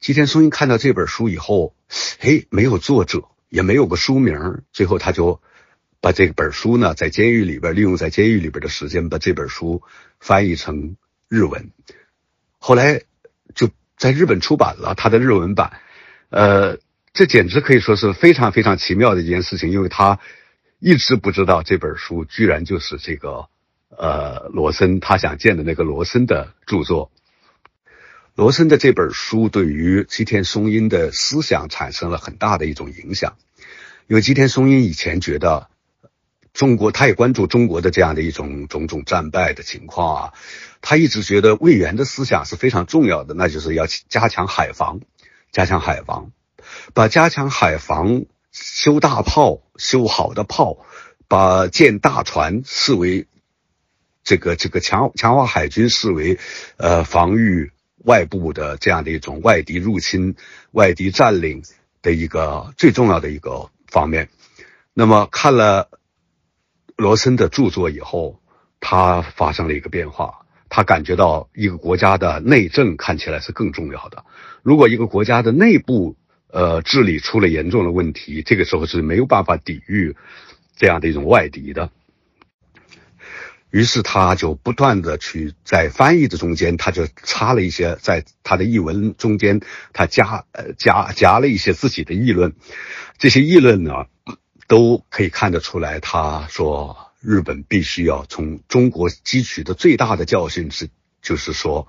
[0.00, 1.76] 吉田松阴看到这本书以后，
[2.18, 5.40] 嘿，没有作者，也没有个书名，最后他就
[6.00, 9.80] 把这本书呢，在监狱里边利用在监狱里边的时间，把这本书
[10.18, 10.96] 翻译成
[11.28, 11.70] 日文，
[12.58, 13.02] 后来
[13.54, 15.78] 就在日本出版了他的日文版。
[16.30, 16.78] 呃，
[17.12, 20.18] 这简直可以说是非常非常奇妙的一件事情，因为他。
[20.84, 23.46] 一直不知道这本书居然就是这个，
[23.96, 27.12] 呃，罗森他想见的那个罗森的著作。
[28.34, 33.36] 罗森的这本书对于吉田松阴的思想产生了很大的一种影响，
[34.08, 35.68] 因为吉田松阴以前觉得
[36.52, 40.32] 中国，他也关注中国的这样的一种种种战败的情况啊，
[40.80, 44.98] 他一直觉得魏源的思想是非常重要的，那就是要加强海防，
[45.52, 46.32] 加强海防，
[46.92, 48.24] 把加强海防。
[48.52, 50.78] 修大炮，修好的炮，
[51.26, 53.26] 把建大船视为
[54.22, 56.38] 这个这个强强化海军视为
[56.76, 57.72] 呃防御
[58.04, 60.36] 外部的这样的一种外敌入侵、
[60.72, 61.62] 外敌占领
[62.02, 64.28] 的一个最重要的一个方面。
[64.92, 65.88] 那么看了
[66.96, 68.38] 罗森的著作以后，
[68.80, 70.40] 他发生了一个变化。
[70.74, 74.24] 他感觉到一个国家的内政看起来是更重要的。
[74.62, 76.16] 如果一个国家的内部
[76.52, 80.14] 呃治理出了严重的问题，这个时候是没有办法抵御
[80.76, 81.90] 这样的一种外敌的。
[83.70, 89.60] 于是他就不断的去在翻译的中间，他就插了一些在他的译文中间，
[89.92, 92.54] 他加呃加加了一些自己的议论。
[93.18, 94.06] 这些议论呢，
[94.68, 97.08] 都可以看得出来，他说。
[97.24, 100.88] 日本必须要从中国汲取的最大的教训是，
[101.22, 101.86] 就是说，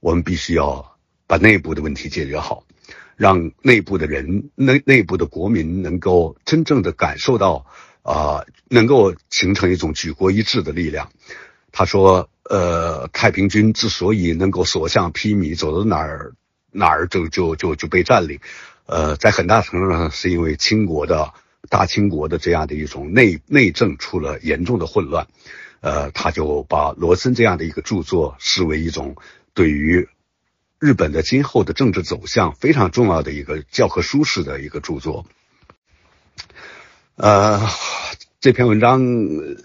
[0.00, 0.98] 我们必须要
[1.28, 2.64] 把内部的问题解决好，
[3.16, 7.66] 让内部的人、内内部的国民能够真正的感受到，
[8.02, 11.10] 啊，能够形成一种举国一致的力量。
[11.72, 16.34] 他说，呃，太平军之所以能够所向披靡，走到哪儿
[16.70, 18.40] 哪儿就就就就被占领，
[18.86, 21.32] 呃，在很大程度上是因为清国的。
[21.70, 25.28] 大清国的这样的一种内内政出了严重的混乱，
[25.80, 29.14] 呃，他就把罗森这样的一个著作视为一种
[29.54, 30.08] 对于
[30.82, 35.24] 日本的今后的政治走向非常重要的一个教科书式的一个著作。
[37.14, 37.60] 呃，
[38.40, 39.00] 这篇文章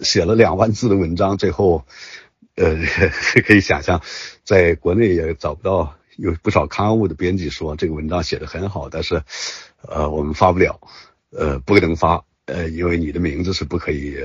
[0.03, 1.87] 写了两万字的文章，最后，
[2.53, 2.75] 呃，
[3.47, 4.03] 可以想象，
[4.43, 9.23] 在国内也找不到有不少刊物的编辑说这个文章写的很好，但是，
[9.81, 10.79] 呃，我们发不了。
[11.31, 14.15] 呃，不能发，呃，因为你的名字是不可以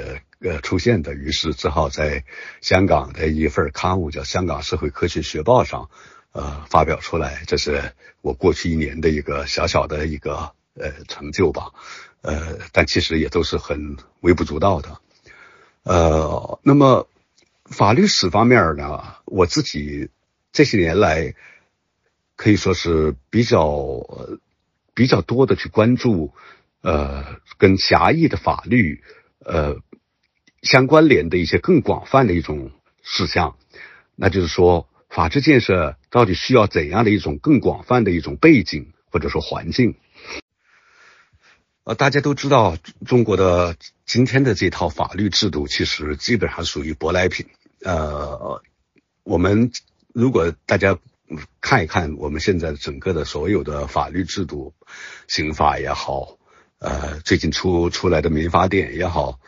[0.41, 2.23] 呃出现的，于是只好在
[2.61, 5.89] 香港的一份刊物叫《香港社会科学学报》上，
[6.33, 7.43] 呃，发表出来。
[7.47, 11.73] 这是我过去一年的一个小小的一个呃成就吧，
[12.23, 15.01] 呃，但其实也都是很微不足道的。
[15.85, 17.09] 呃，那么
[17.65, 20.11] 法律史方面呢，我自己
[20.53, 21.35] 这些年来
[22.37, 24.07] 可以说是比较
[24.95, 26.33] 比较多的去关注。
[26.85, 29.05] 呃，跟狭义的法律，
[29.39, 29.77] 呃，
[30.63, 32.73] 相关联的一些更广泛的一种
[33.05, 33.57] 事项，
[34.17, 39.95] 那就是说，法治建设到底需要怎样的一种更广泛的一种背景或者说环境？
[41.85, 47.47] 呃，大家都知道，中国的今天的这套法律制度其实基本上属于舶来品。
[47.83, 48.63] 呃，
[49.23, 49.71] 我们
[50.15, 50.99] 如果大家
[51.61, 54.73] 看一看我们现在整个的所有的法律制度，
[55.29, 56.39] 刑法也好。
[56.79, 59.39] 呃，最近出出来的民法典也好，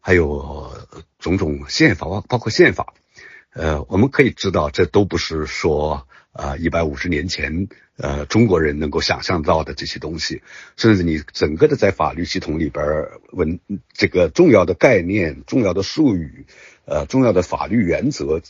[0.00, 0.72] 还有
[1.20, 2.94] 种种宪法，包括宪法，
[3.54, 10.42] 呃，我们可以知道，这都不是说啊一百五十年前呃中国人能够想象到的这些东西，
[10.76, 12.84] 甚至你整个的在法律系统里边
[13.30, 13.60] 文
[13.92, 16.46] 这个重要的概念、重要的术语、
[16.84, 18.42] 呃重要的法律原则，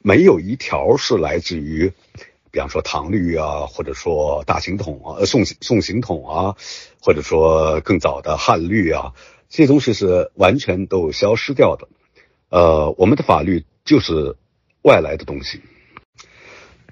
[0.00, 1.92] 没有一条是来自于。
[2.52, 6.54] 比方说唐律啊，或者说大刑统啊，呃宋宋刑统啊，
[7.00, 9.14] 或者说更早的汉律啊，
[9.48, 11.88] 这些东西是完全都消失掉的。
[12.50, 14.36] 呃，我们的法律就是
[14.82, 15.60] 外来的东西，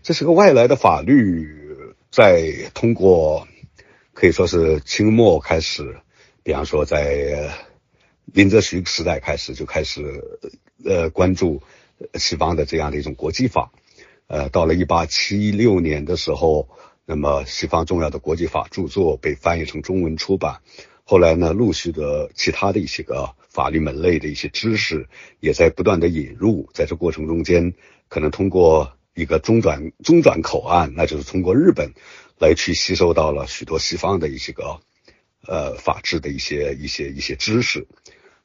[0.03, 1.49] 这是个外来的法律，
[2.11, 3.47] 在通过
[4.13, 5.97] 可以说是清末开始，
[6.43, 7.51] 比方说在
[8.27, 10.39] 林则徐时代开始就开始
[10.85, 11.63] 呃关注
[12.15, 13.73] 西方的这样的一种国际法。
[14.29, 16.69] 呃，到了一八七六年的时候，
[17.05, 20.61] 那么西方重要的国际法著作被翻译成中文出版。
[21.03, 25.09] 后来呢，陆续的其他的一些个法律门类的一些知识
[25.41, 26.71] 也在不断的引入。
[26.73, 27.75] 在这过程中间，
[28.09, 31.93] 可能通过一个中转中转口岸，那就是通过日本
[32.39, 34.81] 来去吸收到了许多西方的一些个
[35.47, 37.87] 呃法治的一些一些一些知识。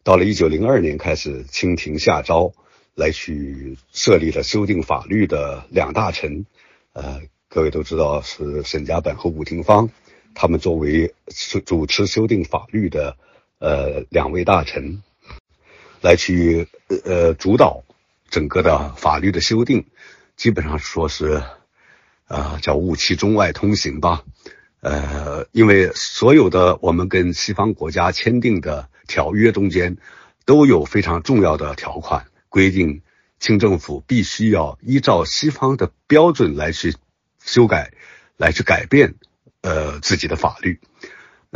[0.04, 2.54] 到了一九零二年开始，清廷下诏。
[2.98, 6.46] 来去设立了修订法律的两大臣，
[6.94, 9.90] 呃，各位都知道是沈家本和伍廷芳，
[10.34, 11.14] 他们作为
[11.66, 13.18] 主持修订法律的
[13.60, 15.02] 呃两位大臣，
[16.02, 16.68] 来去
[17.04, 17.84] 呃主导
[18.30, 19.86] 整个的法律的修订，
[20.36, 21.44] 基本上说是
[22.28, 24.24] 啊叫务其中外通行吧，
[24.82, 29.98] 呃，因为所有的我们跟西方国家签订的条约中间
[30.46, 32.28] 都有非常重要的条款。
[32.50, 33.02] 规定，
[33.40, 36.96] 清政府必须要依照西方的标准来去
[37.44, 37.92] 修改，
[38.38, 39.16] 来去改变，
[39.62, 40.80] 呃，自己的法律。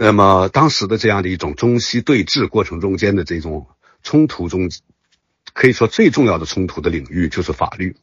[0.01, 3.67] 那么当时的这样的一种中西对峙过程中间的这种
[4.01, 4.69] 冲突中，
[5.51, 7.97] 可以说最重要的冲突的领域就是法律，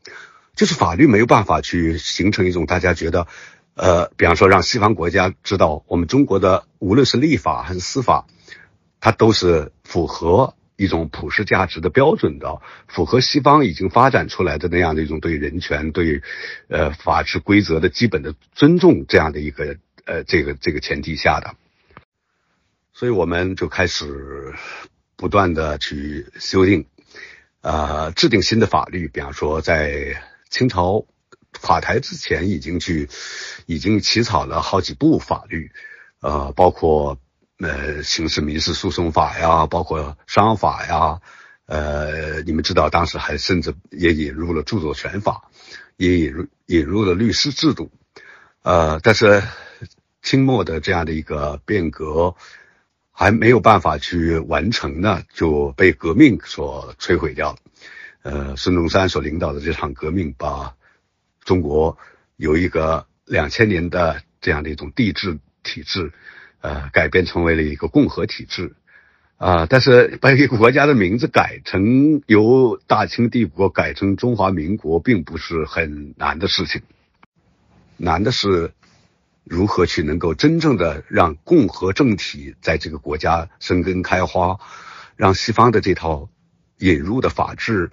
[0.55, 3.27] 就是法律没有办法去形成一种大家觉得，
[3.75, 8.27] 呃，比方说让西方国家知道我们中国的无论是立法还是司法，
[9.01, 10.55] 它都是符合。
[10.79, 16.21] 一种普世价值的标准的，符合西方已经发展出来的那样的一种对人权、对
[16.69, 21.55] 呃法治规则的基本的尊重这样的一个呃这个这个前提下的，
[22.99, 24.55] 所以我们就开始
[25.17, 26.87] 不断的去修订，
[27.61, 31.05] 呃制定新的法律，比方说在清朝
[31.61, 33.11] 垮台之前已经去
[33.67, 35.71] 已经起草了好几部法律，
[36.23, 37.19] 呃，包括
[37.59, 41.21] 呃刑事民事诉讼法呀，包括商法呀，
[41.67, 45.51] 呃，你们知道当时还甚至也引入了著作权法，
[45.99, 47.91] 也引入引入了律师制度，
[48.63, 49.43] 呃，但是
[50.23, 52.35] 清末的这样的一个变革。
[53.19, 57.59] 还没有办法去完成呢，就被革命所摧毁掉了。
[58.21, 60.75] 呃，孙中山所领导的这场革命，把
[61.43, 61.97] 中国
[62.37, 66.13] 有一个两千年的这样的一种帝制体制，
[66.61, 68.75] 呃，改变成为了一个共和体制。
[69.39, 76.83] 啊，但是把一个国家的名字改成由大清帝国改成中华民国，并不是很难的事情，
[77.97, 78.73] 难的是。
[79.49, 84.59] 如何去能够真正的让共和政体在这个国家生根开花，
[85.15, 86.29] 让西方的这套
[86.79, 87.93] 引入的法治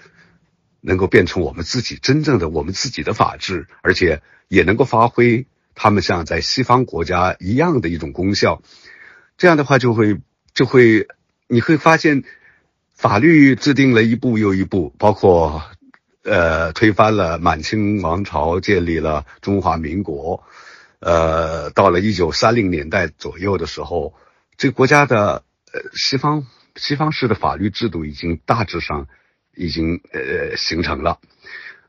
[0.81, 5.45] 能够变成我们自己真正的我们自己的法治，而且也能够发挥
[5.75, 8.63] 他们像在西方国家一样的一种功效。
[9.37, 10.19] 这样的话，就会
[10.55, 11.07] 就会
[11.47, 12.23] 你会发现，
[12.95, 15.61] 法律制定了一步又一步，包括
[16.23, 20.43] 呃推翻了满清王朝，建立了中华民国。
[21.05, 24.13] 呃，到了一九三零年代左右的时候，
[24.55, 25.43] 这个国家的
[25.73, 26.47] 呃西方
[26.77, 29.07] 西方式的法律制度已经大致上
[29.53, 31.19] 已经呃形成了，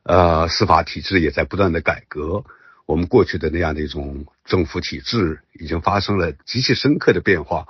[0.02, 2.44] 呃，司法体制也在不断的改革。
[2.86, 7.68] 我们过去的那样的一种政府体制已经发生了极其深刻的变化。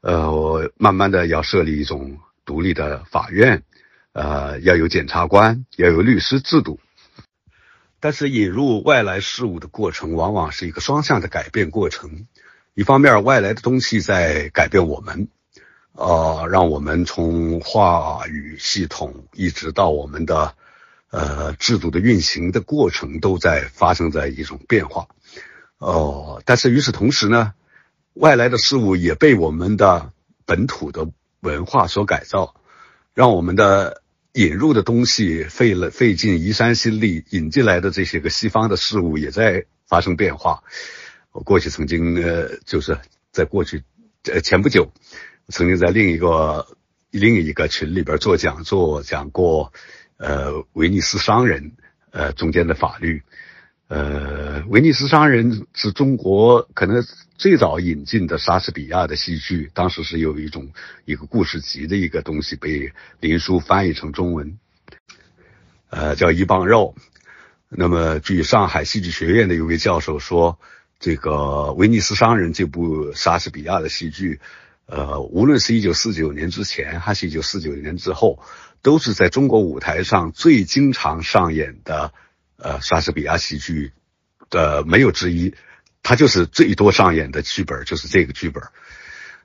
[0.00, 3.62] 呃，慢慢的要设立一种独立的法院，
[4.12, 6.80] 呃，要有检察官，要有律师制度。
[8.02, 12.26] 但是引入外来事物的过程，往往是一个双向的改变过程。
[12.72, 15.28] 一方面，外来的东西在改变我们，
[15.92, 20.54] 呃，让我们从话语系统一直到我们的
[21.10, 25.06] 呃制度的运行的过程，都在发生在一种变化。
[25.76, 27.52] 哦，但是与此同时呢，
[28.14, 30.10] 外来的事物也被我们的
[30.46, 31.06] 本土的
[31.40, 32.54] 文化所改造，
[33.12, 33.99] 让我们的。
[34.34, 40.62] 引入的东西费了费尽移山心力，引进来的这些个西方的事物也在发生变化。
[41.32, 42.98] 我过去曾经呃，就是
[43.32, 43.82] 在过去
[44.24, 44.92] 呃前不久，
[45.48, 46.76] 曾经在另一个
[47.10, 49.72] 另一个群里边做讲座，讲过
[50.16, 51.72] 呃威尼斯商人
[52.10, 53.22] 呃中间的法律。
[53.90, 57.04] 呃，威尼斯商人是中国可能
[57.36, 60.70] 最早引进的莎士比亚的戏剧，当时是有一种
[61.06, 64.56] 一个故事集的一个东西被林书翻译成中文，
[65.88, 66.94] 呃，叫一棒肉。
[67.68, 70.60] 那么，据上海戏剧学院的一位教授说，
[71.00, 74.38] 这个威尼斯商人这部莎士比亚的戏剧，
[74.86, 78.38] 呃，无论是一九四九年之前还是一九四九年之后，
[78.82, 82.12] 都是在中国舞台上最经常上演的。
[82.62, 83.92] 呃，莎士比亚喜剧
[84.50, 85.54] 的没有之一，
[86.02, 88.62] 他就是最多上演的剧本就是这个剧本。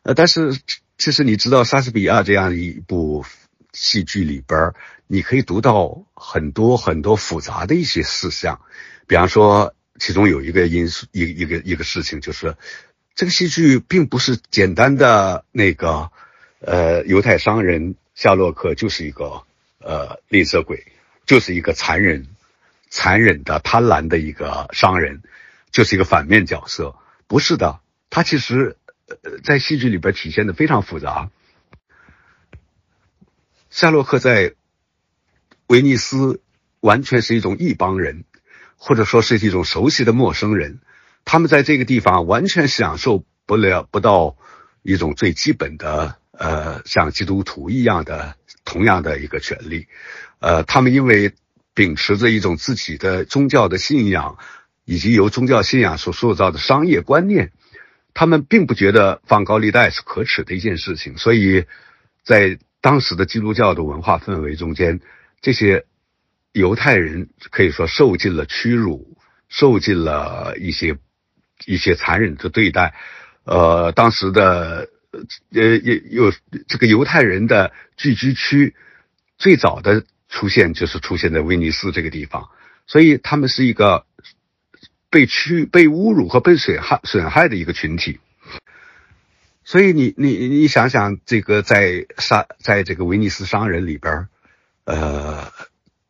[0.03, 0.59] 呃，但是
[0.97, 3.25] 其实你知道，莎士比亚这样一部
[3.73, 4.73] 戏剧里边，
[5.07, 8.61] 你可以读到很多很多复杂的一些事项。
[9.07, 12.55] 比方说，其中有一个因素，一一个一个事情，就是
[13.15, 16.11] 这个戏剧并不是简单的那个
[16.59, 19.43] 呃犹太商人夏洛克就是一个
[19.79, 20.85] 呃吝啬鬼，
[21.25, 22.27] 就是一个残忍。
[22.89, 25.21] 残忍的、贪婪的一个商人，
[25.71, 26.95] 就是一个反面角色。
[27.27, 28.77] 不是的，他其实
[29.07, 31.29] 呃在戏剧里边体现的非常复杂。
[33.69, 34.53] 夏洛克在
[35.67, 36.41] 威尼斯
[36.79, 38.23] 完全是一种异邦人，
[38.77, 40.79] 或者说是一种熟悉的陌生人。
[41.25, 44.37] 他们在这个地方完全享受不了不到
[44.83, 49.87] 一种最基本的呃像基督徒一样的同样的一个权利。
[50.39, 51.33] 呃，他们因为。
[51.75, 54.37] 秉持着一种自己的宗教的信仰，
[54.85, 57.51] 以及由宗教信仰所塑造的商业观念，
[58.13, 61.17] 他们并不觉得放高利贷是可耻的一件事情。
[61.17, 61.65] 所以，
[62.23, 65.01] 在当时的基督教的文化氛围中间，
[65.41, 65.85] 这些
[66.53, 69.17] 犹太人可以说受尽了屈辱，
[69.49, 70.97] 受尽了一些
[71.65, 72.95] 一些残忍的对待。
[73.43, 75.21] 呃，当时的呃
[75.51, 76.31] 也有
[76.69, 78.73] 这个犹太人的聚居区，
[79.37, 80.05] 最早的。
[80.35, 82.49] 出现就是出现在威尼斯这个地方，
[82.87, 84.05] 所以他们是一个
[85.09, 88.19] 被屈、被侮辱和被损害、损害的一个群体。
[89.63, 94.27] 所以你你你想想，这个在沙在这个威尼斯商人里边，
[94.83, 95.53] 呃，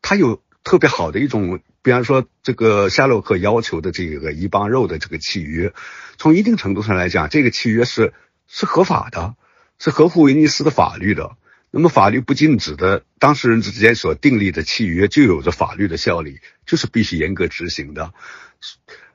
[0.02, 5.72] 他有特别好的一种，比方说这个夏洛克要求的这个一帮肉的这个契约，
[6.18, 8.12] 从一定程度上来讲，这个契约是
[8.48, 9.36] 是合法的，
[9.78, 11.36] 是合乎威尼斯的法律的。
[11.70, 18.14] 那么法律不禁止的当事人之间所订立的契约就有着法律的效力，就是必须严格执行的。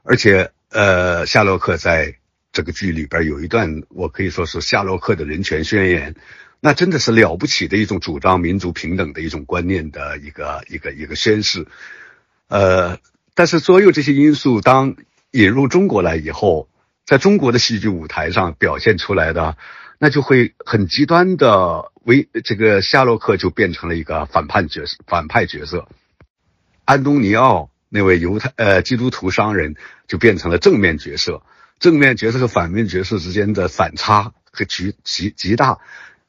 [0.04, 2.16] 而且，呃，夏洛克在
[2.52, 6.16] 这个剧里边有一段，我可以说是夏洛克的人权宣言，
[6.60, 11.66] 那真的是了不起的一种主张民族平等的一种观念的一个一个一个宣誓。
[12.48, 13.00] 呃，
[13.34, 14.96] 但是所有这些因素当
[15.32, 16.70] 引入中国来以后，
[17.06, 19.58] 在中国的戏剧舞台上表现出来的。
[20.04, 25.88] 那就会很极端的，为这个夏洛克就变成了一个反叛角色，反派角色。
[26.86, 29.76] 安东尼奥那位犹太呃基督徒商人
[30.08, 31.44] 就变成了正面角色，
[31.80, 35.78] 正面角色和反面角色之间的反差和极极极大。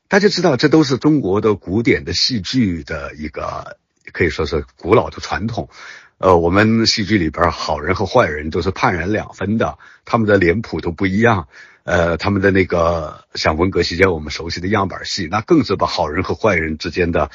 [0.06, 3.78] 大家知道，这都是中国的古典的戏剧的一个
[4.12, 5.70] 可以说是古老的传统。
[6.18, 11.48] 呃，我们戏剧里边好人和坏人都是判然两分的，他们的脸谱都不一样。
[11.84, 17.30] 呃，他们的那个像文革期间我们熟悉的样板戏，那更是把好人和坏人之间的，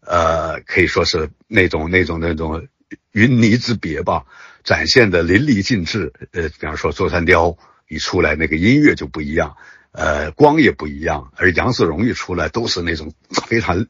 [0.00, 2.68] 呃，可以说是那种那种那种
[3.10, 4.24] 云泥之别吧，
[4.62, 6.12] 展现的淋漓尽致。
[6.30, 7.46] 呃，比方说《座山雕》
[7.88, 9.56] 一出来，那个音乐就不一样，
[9.90, 13.12] 呃，光也不一样，而杨子荣一出来，都是那种
[13.48, 13.86] 非常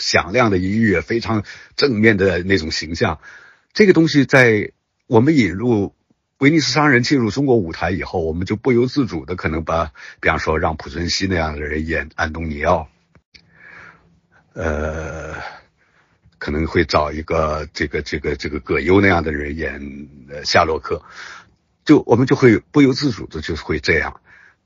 [0.00, 1.44] 响亮的音乐，非常
[1.76, 3.20] 正面的那种形象。
[3.72, 4.72] 这个东西在
[5.06, 5.94] 我们引入。
[6.42, 12.88] 威尼斯商人进入中国舞台以后，我们就不由自主的可能把，比方说让濮存昕那样的人演安东尼奥，
[14.52, 15.36] 呃，
[16.38, 20.08] 可能会找一个这个这个这个葛优那样的人演
[20.44, 21.00] 夏洛克，
[21.84, 24.20] 就我们就会不由自主的就会这样。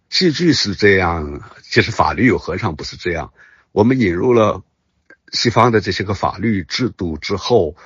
[0.09, 3.35] 戏剧是这样，其实法律又何尝不是这样？
[3.72, 4.62] 我们引入了
[5.31, 7.77] 西方的这些个法律制度之后，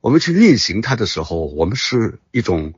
[0.00, 2.74] 我们去运行它的时候，我们是一种。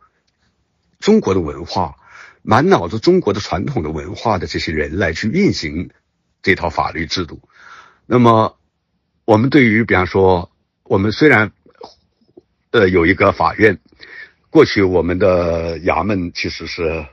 [1.02, 1.96] 中国的文化，
[2.42, 5.90] 满脑子中国的传统的文化的这些人来去运行
[6.42, 7.40] 这套法律制度。
[8.06, 8.56] 那么，
[9.24, 10.50] 我们对于比方说，
[10.84, 11.50] 我们虽然
[12.70, 13.80] 呃有一个法院，
[14.48, 17.04] 过去我们的衙门其实是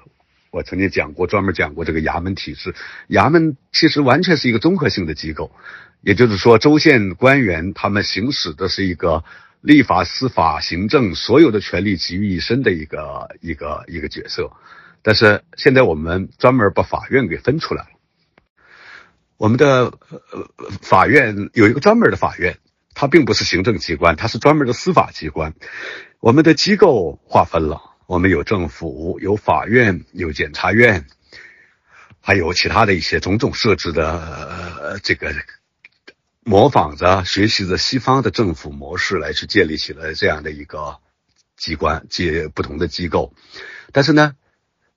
[0.51, 2.75] 我曾经讲过，专门讲过这个衙门体制。
[3.09, 5.51] 衙门其实完全是一个综合性的机构，
[6.01, 9.23] 也就是说，州县官员他们行使的是一个。
[9.61, 14.51] 立法、司法、行政所有的权利集于一身的一个一个一个角色，
[15.01, 17.89] 但是现在我们专门把法院给分出来了。
[19.35, 19.91] 我们的
[20.31, 20.49] 呃
[20.81, 22.57] 法院有一个专门的法院，
[22.93, 25.53] 它并不是行政机关，它是专门的司法机关。
[26.21, 31.05] 我们的机构划分了，我们有政府、有法院、有检察院，
[32.21, 34.09] 还有其他的一些种种设置的
[34.79, 35.33] 呃这个。
[36.49, 40.97] 模仿着、学习着西方的政府模式来去建立起了这样的一个
[41.55, 43.35] 机关、借不同的机构，
[43.91, 44.33] 但是呢，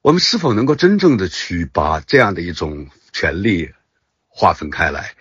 [0.00, 3.70] 我们是否能够真正的去把这样的一种权利
[4.28, 5.12] 划分开来？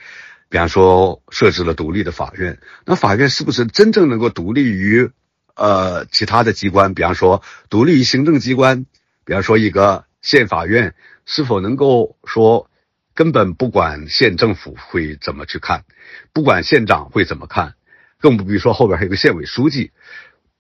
[0.48, 5.12] 比方说，设置了独立的法院，那法院是不是真正能够独立于
[5.56, 6.94] 呃其他的机关？
[6.94, 8.86] 比方说，独立于行政机关，
[9.26, 12.71] 比方说一个县法院，是否能够说？
[13.14, 15.84] 根本不管县政府会怎么去看，
[16.32, 17.76] 不管县长会怎么看，
[18.20, 19.92] 更不必说后边还有个县委书记，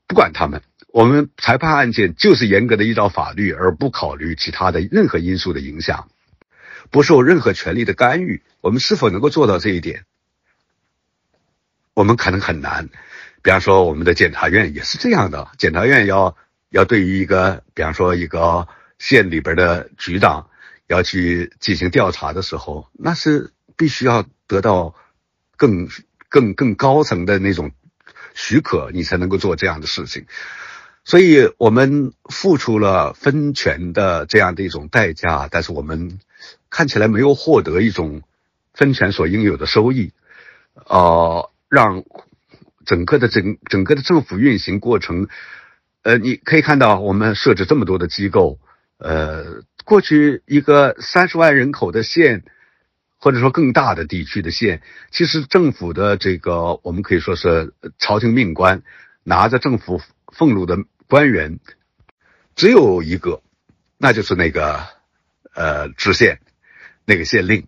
[0.05, 6.09] 不管他们，我们裁判案件就是严格的依照法律，而不考虑其他的任何因素的影响，
[6.89, 8.43] 不受任何权利的干预。
[8.59, 10.03] 我们是否能够做到这一点？
[11.93, 12.89] 我们可能很难。
[13.41, 16.35] 比方说，我们的检察院也是这样的，检察院要
[16.69, 18.67] 要对于一个，比方说一个
[18.99, 20.47] 县里边的局长。
[20.91, 24.93] 要去进行调查的时候，那是必须要得到
[25.55, 25.87] 更
[26.29, 27.71] 更更高层的那种
[28.33, 30.25] 许可，你才能够做这样的事情。
[31.03, 36.19] 所以，我们付出了分权的这样的一种代价，但是我们
[36.69, 38.21] 看起来没有获得一种
[38.73, 40.11] 分权所应有的收益。
[40.85, 42.03] 呃，让
[42.85, 45.27] 整个的整整个的政府运行过程，
[46.03, 48.59] 呃，你可以看到，我们设置这么多的机构，
[49.01, 49.63] 呃。
[49.83, 52.45] 过去一个三十万人口的县，
[53.17, 58.83] 或者说更大的地区的县，其实政府的这个我们可以说是朝廷命官，
[59.23, 60.77] 拿着政府俸禄的
[61.07, 61.59] 官员，
[62.55, 63.41] 只有一个，
[63.97, 64.79] 那就是那个
[65.55, 66.39] 呃知县，
[67.05, 67.67] 那个县令，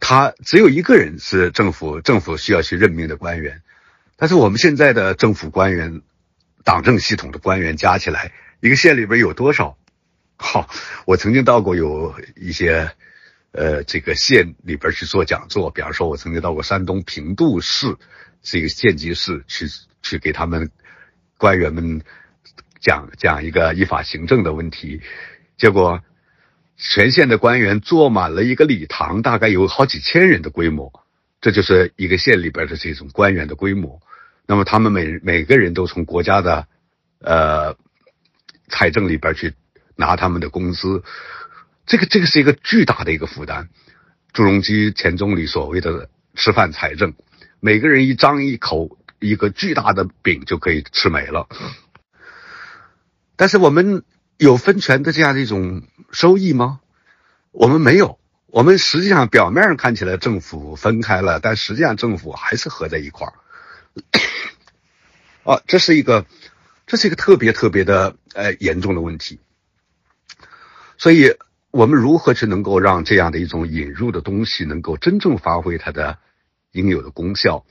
[0.00, 3.62] 他只有一个人是政府政府需要去任命的官员，
[4.16, 6.00] 但是我们现在的政府官员，
[6.64, 9.76] 党政系统的官员加起来，一个县里边有多少？
[10.40, 10.70] 好，
[11.04, 12.92] 我曾经到过有一些，
[13.50, 15.70] 呃，这个县里边去做讲座。
[15.70, 17.96] 比方说，我曾经到过山东平度市
[18.40, 19.66] 这个县级市去，
[20.00, 20.70] 去给他们
[21.36, 22.02] 官员们
[22.80, 25.02] 讲讲一个依法行政的问题。
[25.56, 26.00] 结果，
[26.76, 31.04] 全县的官员坐满了一个礼堂，大概有好几千人的规模。
[31.40, 34.00] 这就是一个县里边的这种官员的规模。
[34.46, 36.68] 那么他们每每个人都从国家的
[37.20, 37.76] 呃
[38.68, 39.54] 财政里边去
[39.98, 41.02] 拿他们的工资，
[41.84, 43.68] 这个这个是一个巨大的一个负担。
[44.32, 47.14] 朱镕基前总理所谓的吃饭财政，
[47.58, 51.48] 每个人一张一口一个巨大的饼就可以吃没了。
[53.34, 54.04] 但是我们
[54.36, 55.82] 有分权的这样的一种
[56.12, 56.78] 收益吗？
[57.50, 58.20] 我们没有。
[58.46, 63.34] 我们实际上表面上看起来政府分开了，但实际上政府还是合在一块儿。
[65.42, 66.24] 啊，这是一个，
[66.86, 69.40] 这是一个特别特别的呃严重的问题。
[70.98, 71.36] 所以，
[71.70, 76.18] 我们如何去能够让这样的一种引入的东西能够真正发挥它的
[76.72, 77.64] 应有的功效？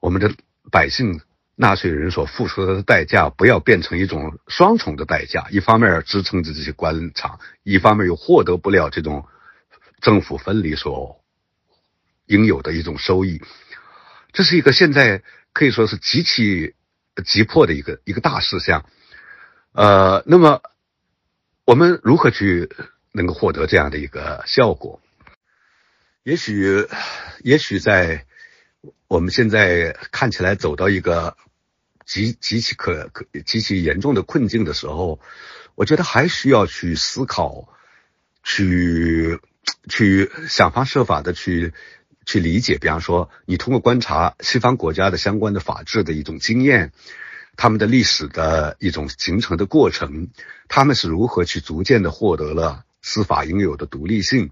[0.00, 0.34] 我们的
[0.70, 1.22] 百姓。
[1.58, 9.26] 纳税人所付出的代价不要变成一种双重的代价，一方面支撑着这些官场，一方面又获得不了这种
[10.02, 11.24] 政府分离所
[12.26, 13.40] 应有的一种收益，
[14.34, 15.22] 这是一个现在
[15.54, 16.74] 可以说是极其
[17.24, 18.84] 急迫的一个一个大事项。
[19.72, 20.60] 呃，那么
[21.66, 22.70] 我们如何去
[23.12, 25.02] 能够获得这样的一个效果？
[26.22, 26.86] 也许，
[27.42, 28.24] 也许在
[29.08, 31.36] 我们现在看起来走到一个。
[32.08, 35.18] 极极其可可极其严重的困境的时候，
[35.74, 37.68] 我觉得还需要去思考，
[38.44, 39.40] 去
[39.88, 41.74] 去想方设法的去
[42.24, 42.78] 去理解。
[42.78, 46.92] 比方说，你通过观察西方国家的相关的法治的一种经验，
[47.56, 50.28] 他们的历史的一种形成的过程，
[50.68, 54.50] 他们是如何去逐渐的获得了司法应有的独立性？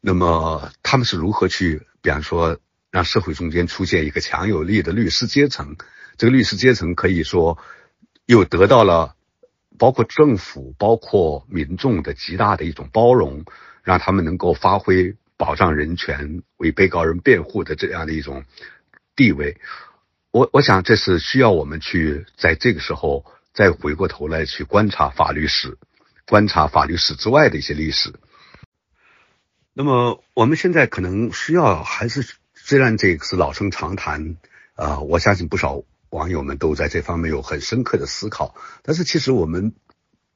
[0.00, 2.58] 那么他们是如何去，比方说，
[2.90, 5.76] 让社会中间出现一个强有力的律师阶层？
[6.16, 7.58] 这个律师阶层可以说
[8.26, 9.14] 又得到了
[9.78, 13.44] 包括政府、包括民众的极大的一种包容，
[13.82, 18.44] 让他们能够发挥保障人权、为被告人辩护的这样的一种
[19.16, 19.58] 地位。
[20.30, 25.78] 我我想这是需要我们去在这个时候再回过头来去观察法律史，
[26.26, 28.14] 观察法律史之外的一些历史。
[29.72, 34.36] 那么我们现在可能需要还是虽然这个是老生常谈
[34.74, 35.82] 啊，我相信不少。
[36.10, 39.76] 网友们都在这方面有很深刻的思考，但是其实我们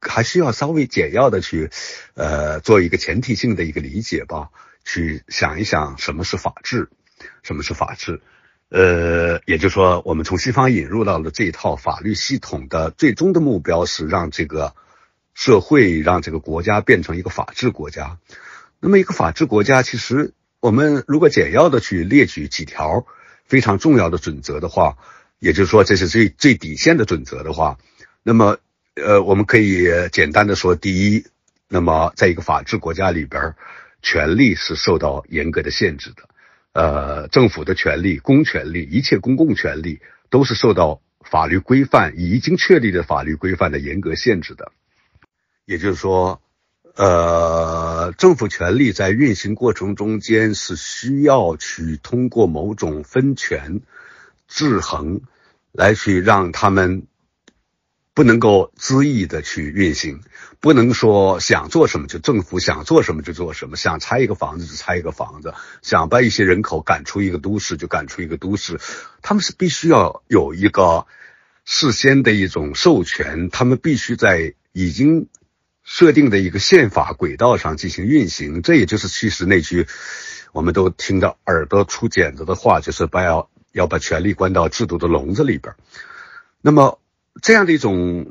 [0.01, 1.69] 还需要稍微简要的去，
[2.15, 4.51] 呃，做一个前提性的一个理解吧，
[4.85, 6.91] 去想一想什么是法治，
[7.43, 8.23] 什么是法治，
[8.75, 14.75] 呃，也就是说，我们从西方引入到了这一套法律系统的最终的目标是让这个
[15.33, 18.19] 社会、让这个国家变成一个法治国家。
[18.81, 23.07] 那么，一个法治国家，其实我们如果简要的去列举几条
[23.45, 24.97] 非常重要的准则的话。
[25.41, 27.77] 也就是说，这是最最底线的准则的话，
[28.23, 28.57] 那么，
[28.95, 31.27] 呃，我们可以简单的说，第一，
[31.69, 33.55] 那么在一个法治国家里边，
[34.01, 36.29] 权力是受到严格的限制的，
[36.75, 44.73] 呃，政府的权利、公权力、一切公共权利都是受到法律规范已经确立的法律规范的严格限制的。
[45.65, 46.43] 也就是说，
[46.95, 53.81] 呃，政府权力在运行过程中间是需要去通过某种分权。
[54.47, 55.23] 制衡，
[55.73, 57.07] 来去让他们
[58.15, 60.23] 不能够恣意的去运行，
[60.61, 65.53] 不能说想做什么就政府想做什么就做什么，想拆一个房子就拆一个房子，
[65.83, 68.81] 想把一些人口赶出一个都市就赶出一个都市，
[69.21, 71.07] 他们是必须要有一个
[71.65, 75.29] 事先的一种授权，他们必须在已经
[75.83, 78.63] 设定的一个宪法轨道上进行运行。
[78.63, 79.87] 这也就是其实那句
[80.53, 83.51] 我们都听到耳朵出茧子的话，就是把要。
[83.75, 85.75] 要把权力关到制度的笼子里边，
[86.61, 87.01] 那么
[87.43, 88.27] 这样的一种，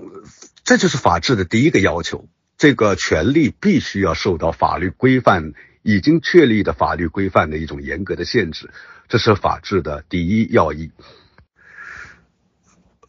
[0.64, 2.28] 这就是法治的第一个要求。
[2.58, 8.70] 这个权利必须要受到法律规范，已经确立的法律规范的一种严格的限制，
[9.10, 10.92] 这是法治的第一要义。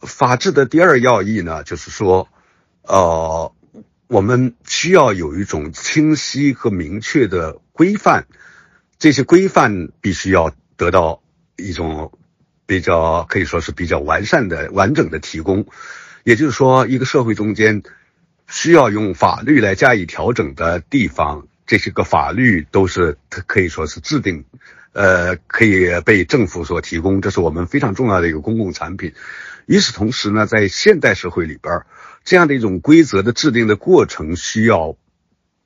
[0.01, 2.27] 法治的第二要义呢，就是说，
[2.81, 3.53] 呃，
[4.07, 8.27] 我们需要有一种清晰和明确的规范，
[8.99, 11.23] 这些规范必须要得到
[11.55, 12.11] 一种。
[12.65, 15.67] 比较可以说是比较完善的、完整的提供，
[16.23, 17.83] 也就是说，一个社会中间
[18.47, 24.45] 需要用法律来加以调整的地方，这些个法律都是可以说是制定，
[24.93, 29.13] 呃，可以被政府所提供，这是我们非常重要的一个公共产品。
[29.67, 31.83] 与此同时呢，在现代社会里边，
[32.23, 34.97] 这样的一种规则的制定的过程，需要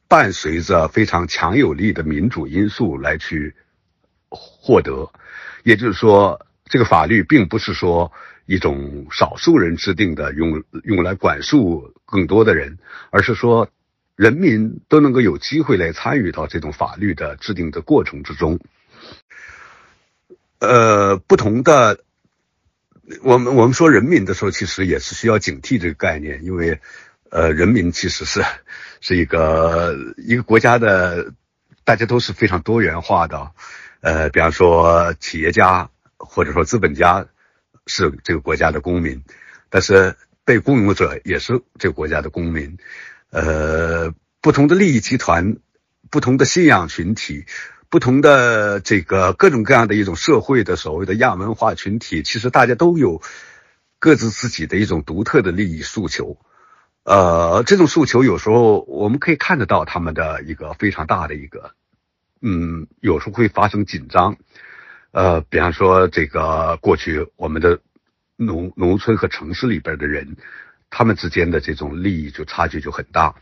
[0.09, 3.55] 伴随着非常强有力的民主因素来去
[4.29, 5.13] 获得，
[5.63, 6.45] 也就是说。
[6.69, 8.13] 这个法律并不是说
[8.45, 12.77] 一种少数人制定的，用用来管束更多的人，
[13.09, 13.69] 而是说
[14.15, 18.59] 人民都能够有机会来参与到这种法律的制定的过程之中。
[20.59, 21.99] 呃，不同的，
[23.23, 26.79] 我们我们说人民的时候，其实也是需要警惕这个概念，因为
[27.29, 28.43] 呃，人民其实是
[28.99, 31.33] 是一个一个国家的，
[31.83, 33.51] 大家都是非常多元化的，
[34.01, 35.89] 呃，比方说企业家
[36.19, 37.25] 或者说资本家
[37.87, 39.23] 是这个国家的公民，
[39.69, 40.15] 但是
[40.45, 42.77] 被雇佣者也是这个国家的公民，
[43.31, 45.57] 呃，不同的利益集团，
[46.11, 47.45] 不同的信仰群体。
[47.91, 53.19] 不同的这个各种各样的一种社会的所谓的亚文化群体，其实大家都有
[53.97, 56.37] 各自自己的一种独特的利益诉求，
[57.01, 61.71] 呃，这种诉求有时候我们可以看得到他们的一个非常大的一个，
[62.41, 64.37] 嗯，有时候会发生紧张，
[65.11, 67.79] 呃，比方说这个过去我们的
[68.35, 70.37] 农农村和城市里边的人，
[70.89, 73.35] 他们之间的这种利益就差距就很大，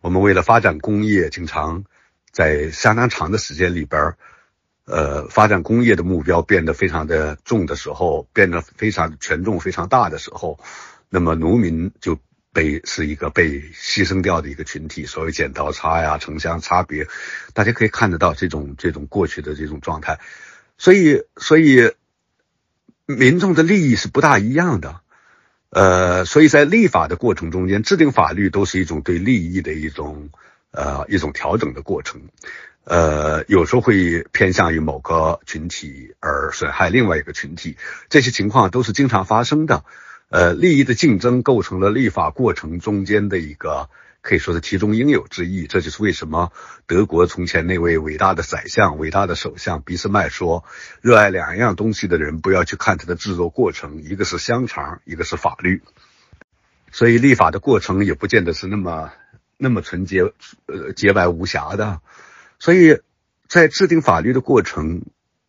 [0.00, 1.84] 我们为了发展工业，经常。
[2.32, 4.16] 在相当长的时间里边
[4.86, 10.58] 呃，发展工业的目标变得非常的重的时候，变得非常权重非常大的时候，
[11.10, 12.18] 那么农民就
[12.54, 15.04] 被是一个被牺牲掉的一个群体。
[15.04, 17.06] 所谓剪刀差呀、城乡差别，
[17.52, 20.18] 大家可以看得到这种这种过去的这种状态。
[20.82, 21.92] 所以，所以
[23.06, 25.00] 民众的利益是不大一样的。
[25.70, 30.30] 呃，所以在立法的过程中间，制定法律都是一种对利益的一种。
[30.74, 32.22] 呃，一种调整的过程，
[32.84, 37.76] 呃，有时候会偏向于某个群体而损害另外一个群体，
[38.08, 39.84] 这些情况都是经常发生的。
[40.30, 43.90] 呃，利益的竞争构成了立法过程中间的一个
[44.22, 45.66] 可以说是其中应有之义。
[45.66, 46.50] 这就是为什么
[46.86, 50.64] 德国从前那位伟大的宰相、伟大的首相俾斯麦说
[51.02, 55.82] ：“热爱两样东西的人，不要去看它的制作过程，一个是香肠，一个是法律。”
[56.90, 59.12] 所以，立法的过程也不见得是那么。
[59.58, 60.22] 那么纯洁，
[60.66, 62.00] 呃，洁白无瑕的，
[62.58, 62.98] 所以
[63.46, 65.02] 在制定法律的过程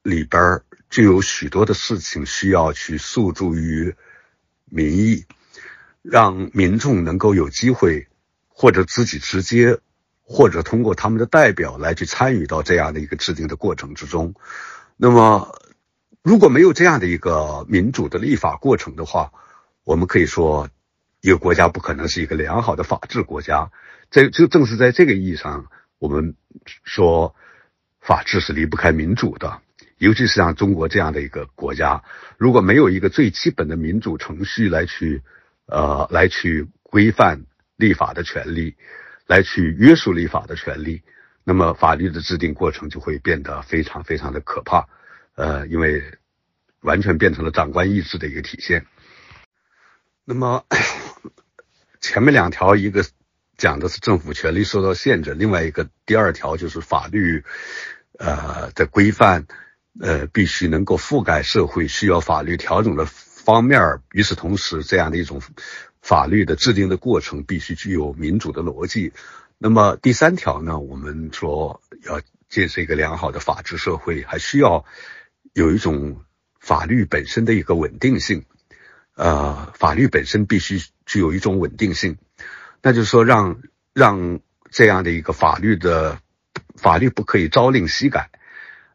[0.04, 0.62] 里边，
[0.92, 3.96] 就有许多的事情需要去诉诸于
[4.66, 5.26] 民意，
[6.04, 8.08] 让民众能够有机会，
[8.64, 9.78] 或者自己直接，
[10.22, 14.36] 或者通过他们的代表来去参与到这样的一个制定的过程之中。
[14.96, 15.60] 那么，
[16.22, 19.34] 如果没有这样的一个民主的立法过程的话，
[19.84, 20.70] 我们可以说，
[21.20, 23.70] 一个国家不可能是一个良好的法治国家。
[24.10, 25.66] 这就正是在这个意义上，
[26.00, 26.38] 我们
[26.86, 27.36] 说
[28.00, 29.60] 法治是离不开民主的，
[29.98, 32.02] 尤其是像中国这样的一个国家，
[32.38, 35.22] 如果没有一个最基本的民主程序来去
[35.66, 37.44] 呃来去规范
[37.76, 38.76] 立法的权利，
[39.28, 41.04] 来去约束立法的权利，
[41.44, 44.88] 那么法律的制定过程就会变得非常非常的可怕，
[45.36, 46.04] 呃，因为
[46.82, 48.86] 完全变成了长官意志的一个体现。
[50.26, 50.66] 那么
[52.02, 53.06] 前面两条一个。
[53.56, 57.46] 讲的是政府权力受到限制，另外一个第二条就是法律，
[58.18, 59.46] 呃的规范，
[60.02, 63.80] 呃必须能够覆盖社会需要法律调整的方面。
[64.12, 65.40] 与此同时，这样的一种
[66.04, 69.14] 法律的制定的过程必须具有民主的逻辑。
[69.58, 70.78] 那么第三条呢？
[70.78, 74.84] 我们说要建设一个良好的法治社会，还需要
[75.54, 76.18] 有一种
[76.60, 78.44] 法律本身的一个稳定性。
[79.16, 82.18] 呃，法律本身必须具有一种稳定性。
[82.82, 83.62] 那就是说，让
[83.94, 84.42] 让
[84.72, 86.20] 这样的一个法律的
[86.76, 88.30] 法律不可以朝令夕改，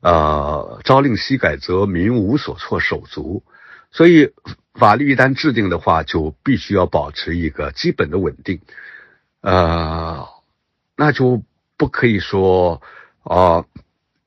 [0.03, 3.45] 呃，朝令夕改则民无所措手足。
[3.91, 4.35] 所以，
[4.79, 8.61] 法律一旦制定的话，就必须要保持一个基本的稳定，
[9.43, 10.27] 呃，
[10.97, 11.43] 那就
[11.77, 12.81] 不可以说
[13.23, 13.67] 啊，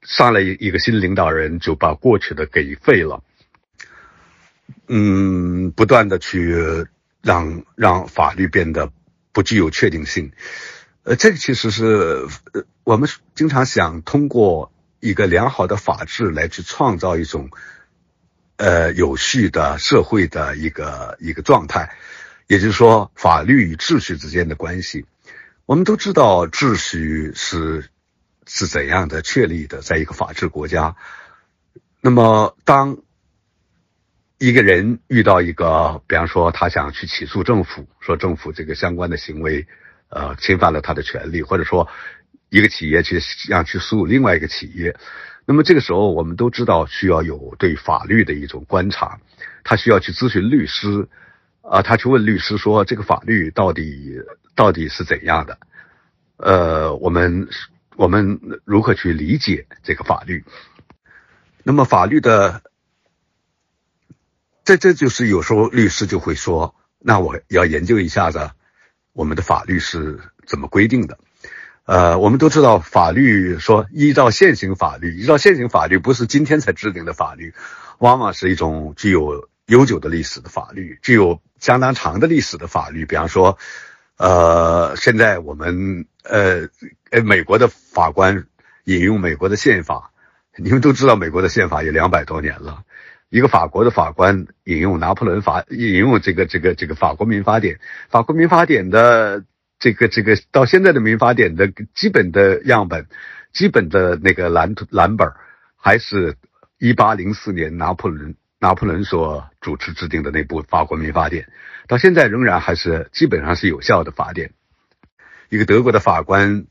[0.03, 3.23] 上来一个新领导人就把过去的给废了，
[4.87, 6.85] 嗯，不断的去
[7.23, 8.91] 让让法律变得。
[9.33, 10.33] 不具有确定性，
[11.03, 17.49] 呃，这个其实是呃我们经常想通过一个良好的法治来去创造一种
[18.61, 21.95] 呃有序的社会的一个一个状态，
[22.45, 25.03] 也就是说法律与秩序之间的关系。
[25.65, 27.89] 我们都知道秩序是
[28.45, 30.95] 是怎样的确立的，在一个法治国家。
[32.01, 32.99] 那么当
[34.37, 39.65] 一个人遇到一个，比方说他想去起诉政府，说政府这个相关的行为，
[40.09, 41.87] 呃，侵犯了他的权利，或者说
[42.49, 44.95] 一个企业去想去诉另外一个企业，
[45.45, 49.19] 那么这个时候我们都知道需要有对法律的一种观察，
[49.63, 51.07] 他需要去咨询律师，
[51.61, 54.21] 啊，他去问律师说这个法律到底
[54.55, 55.57] 到底是怎样的，
[56.37, 57.47] 呃，我们
[57.95, 60.43] 我们如何去理解这个法律？
[61.63, 62.61] 那么法律的。
[64.63, 68.51] 这这就是有时候律师就会说，那我要研究一下子，
[69.11, 71.17] 我们的法律是怎么规定的？
[71.85, 77.53] 呃，我们都知道法律说依照现行法律，依照现行法律不是今天才制定的法律，
[77.97, 83.05] 往往是一种具有悠久的历史的法律，具有相当长的历史的法律。
[83.05, 83.57] 比方说，
[84.17, 86.69] 呃，现在我们呃
[87.09, 88.45] 呃美国的法官
[88.83, 90.11] 引用美国的宪法，
[90.55, 92.83] 你们都知道美国的宪法有两百多年了。
[93.29, 97.79] 一个法国的法官引用拿破仑法，引用这个这个这个法国民法典，
[98.09, 99.45] 法国民法典的
[99.81, 103.05] 这个这个到现在的民法典的基本的样本，
[103.51, 105.29] 基本的那个蓝图蓝本，
[105.75, 106.37] 还是
[106.77, 111.51] 一八零四年拿破仑拿破仑所主持制定的那部法国民法典，
[111.87, 114.53] 到现在仍然还是基本上是有效的法典。
[115.49, 116.65] 一个德国的法官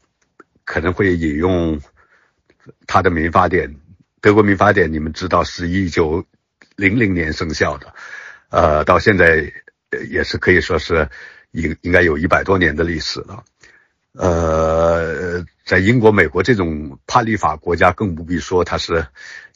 [0.65, 1.81] 可能会引用
[2.87, 3.77] 他的民法典，
[4.23, 6.25] 德国民法典你们知道是一九。
[6.77, 7.93] 零零年生效的，
[8.49, 9.53] 呃，到现在
[10.09, 11.11] 也是可以说是
[11.53, 13.44] 应应该有一百多年的历史了。
[14.12, 19.07] 呃，在英国、美国这种判例法国家更不必说，它是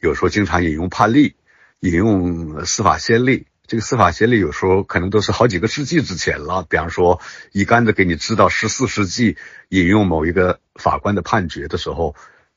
[0.01, 1.35] 有时候经常引用判例，
[1.81, 3.47] 引用司法先例。
[3.67, 6.67] 这个司法先例有时候可能都是好几个世纪之前了。
[6.69, 7.21] 比方说，
[7.53, 9.37] 一竿子给你知道十四世纪
[9.69, 12.15] 引用某一个法官的判决的时候。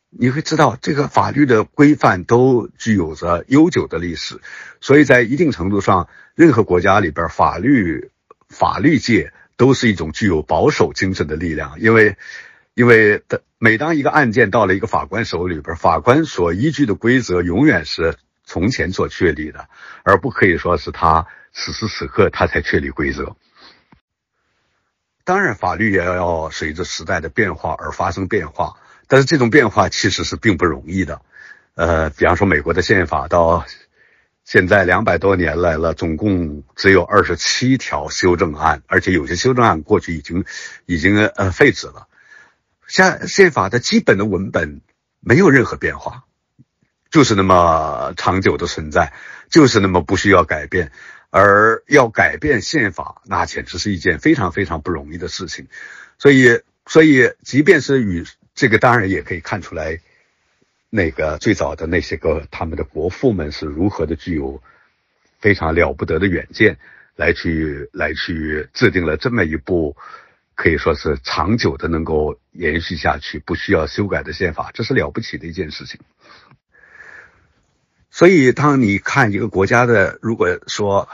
[0.10, 4.40] 你会知道，这个法律的规范都具有着悠久的历史，
[4.80, 8.10] 所以在一定程度上，任何国家里边，法律
[8.50, 11.80] 法律界都是一种具有保守精神的力量。
[11.80, 12.18] 因为，
[12.74, 13.24] 因为
[13.58, 19.68] 每当一个案件到了一个法官手里边，法官所依据的规则永远是从前所确立的，
[20.04, 23.36] 而不可以说是他此时此刻他才确立规则。
[25.24, 28.78] 当然，法律也要随着时代的变化而发生变化。
[29.10, 31.22] 但是这种变化其实是并不容易的，
[31.76, 33.66] 呃，比方说美国的宪法到
[34.48, 40.46] 现在两百多年来了，总共只有二十七条修正案，而且有些修正案过去已经
[40.86, 42.08] 已经呃废止了。
[42.88, 44.80] 像宪法的基本的文本
[45.20, 46.24] 没有任何变化，
[47.12, 49.12] 就是那么长久的存在，
[49.50, 50.94] 就是那么不需要改变。
[51.30, 55.68] 而要改变宪法，那简直是一件非常非常不容易的事情。
[56.18, 58.26] 所以，所以即便是与
[58.56, 60.00] 这个当然也可以看出来，
[60.90, 64.62] 那个最早的那些个他们的国父们是如何的具有
[65.40, 66.78] 非常了不得的远见，
[67.16, 69.98] 来去来去制定了这么一部
[70.56, 76.00] 可以说是长久的能够延续下去、不需要修改的宪法，这是了不起的一件事情。
[78.10, 81.10] 所以，当你看一个国家的，如果说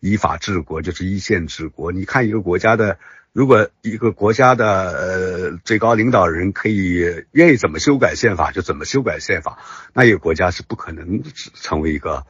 [0.00, 2.98] 依法治国就是一线治国，你看一个国家的。
[3.32, 9.58] 如果一个国家的呃最高领导人可以愿意怎么修改宪法就怎么修改宪法，
[9.94, 11.22] 那一个国家是不可能
[11.54, 12.26] 成为一个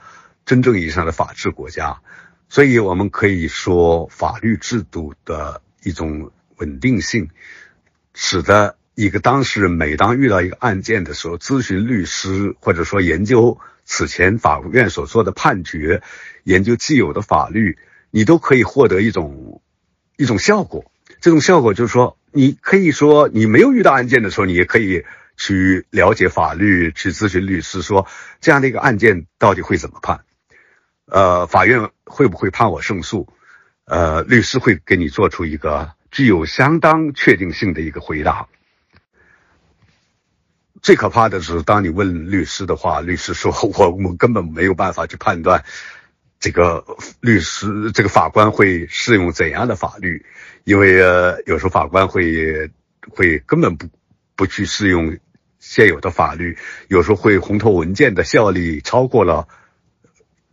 [0.47, 2.01] 真正意义上的法治国家。
[2.49, 7.31] 所以，我们可以说，法律制度的一种稳定性，
[8.15, 16.03] 使得一个当事人每当遇到一个案件的时候，咨询律师或者说研究此前法院所做的判决，
[16.45, 17.77] 研究既有的法律，
[18.11, 19.63] 你都可以获得一种
[20.17, 20.92] 一种效果。
[21.23, 25.05] 这种效果就是说，你可以说你没有遇到案件的时候，你也可以
[25.37, 28.09] 去了解法律，去咨询律师，说
[28.41, 30.25] 这样的一个案件到底会怎么判？
[31.07, 33.29] 呃，法院会不会判我胜诉？
[33.85, 38.49] 呃，律师会给你做出一个具有相当确定性的一个回答。
[40.81, 45.65] 最可怕的是，当你问律师的话，律师说 我我根本没有办法去判断。
[46.43, 46.85] 这个
[47.21, 50.27] 律师，这个法官会适用怎样的法律？
[50.65, 50.97] 因为，
[51.47, 52.69] 有时候法官会
[53.11, 53.87] 会根本不
[54.35, 55.19] 不去适用
[55.61, 59.47] 现有的法律，有时候会红头文件的效力超过了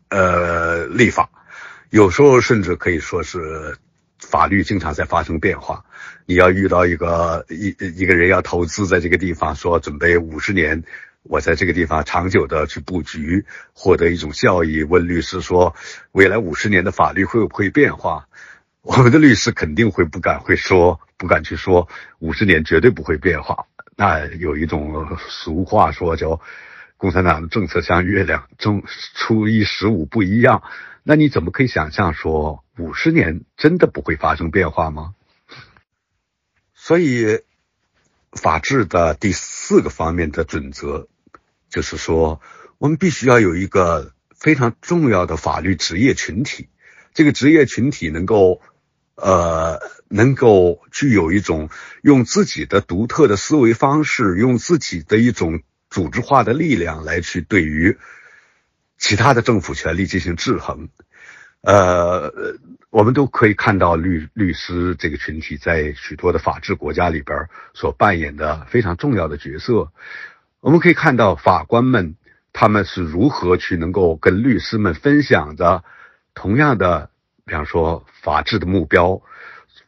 [0.09, 1.31] 呃立法，
[1.89, 3.75] 有时候甚至可以说是
[4.19, 5.85] 法律经常在发生变化。
[6.27, 10.83] 你要遇到一个一一个人要投资在这个地方，说准备五十年。
[11.29, 14.81] 我在这个地方长久的去布局，获得一种效益。
[14.81, 15.75] 问律师说，
[16.11, 18.27] 未来五十年的法律会不会变化？
[18.81, 23.67] 我们的律师肯定会不敢会说，不敢去说五十年绝对不会变化。
[23.95, 26.41] 那有一种俗话说叫
[26.97, 30.63] “共产党的政策像月亮，中初一十五不一样”。
[31.05, 35.13] 那你怎么可以想象说五十年真的不会发生变化吗？
[36.73, 37.41] 所以，
[38.31, 41.07] 法治的第四个方面的准则。
[41.69, 42.41] 就是说，
[42.77, 46.69] 我们必须要有一个非常重要的法律职业群体，
[47.13, 48.61] 这个职业群体能够，
[49.15, 51.69] 呃，能够具有一种
[52.01, 57.97] 用自己的独特的思维方式，用自己的一种组织化的力量来去对于
[58.97, 60.89] 其他的政府权力进行制衡。
[61.61, 62.33] 呃，
[62.89, 69.91] 我们都可以看到律律师这个群体在许多的法治国家里边所扮演的非常重要的角色。
[70.61, 72.15] 我们可以看到法官们
[72.51, 75.83] 他们是如何去能够跟律师们分享着
[76.33, 77.11] 同样的，
[77.45, 79.21] 比方说法治的目标，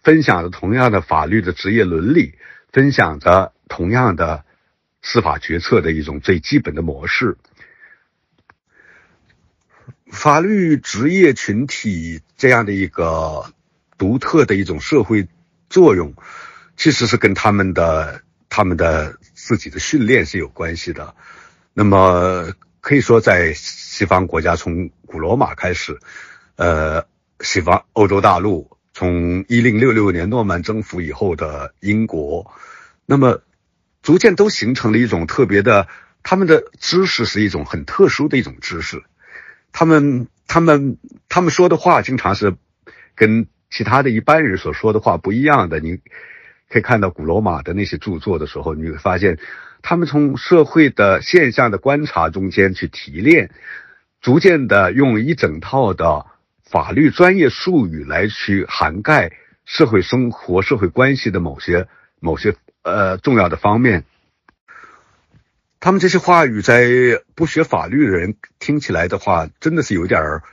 [0.02, 2.36] 分享着同样的法律的职业伦理，
[2.72, 4.46] 分享着同样的
[5.02, 7.38] 司法决策的一种最基本的模式。
[10.10, 13.54] 法律职业群体这样的一个
[13.98, 15.28] 独特的一种社会
[15.70, 16.14] 作用，
[16.78, 21.16] 其实是跟他们的他们的自己的训练是有关系的。
[21.74, 26.00] 那么可以说，在西方国家从古罗马开始，
[26.56, 27.06] 呃，
[27.40, 32.54] 西方欧洲大陆从一零六六年诺曼征服以后的英国，
[33.06, 33.42] 那么
[34.04, 35.88] 逐渐都形成了一种特别的，
[36.24, 39.04] 他们的知识是一种很特殊的一种知识。
[39.72, 40.98] 他们他们
[41.30, 42.56] 他们说的话经常是
[43.16, 45.80] 跟其他的一般人所说的话不一样的。
[45.80, 46.00] 你
[46.72, 49.38] 可以看到古罗马的那些著作的时候，你会发现
[49.82, 53.52] 他们从社会的现象的观察中间去提炼，
[54.22, 56.26] 逐渐的用一整套的
[56.64, 59.34] 法律专业术语来去涵盖
[59.66, 61.88] 社会生活、社会关系的某些
[62.22, 64.06] 某些呃重要的方面。
[65.82, 66.88] 他们这些话语在
[67.36, 70.44] 不学法律的人听起来的话，真的是有点儿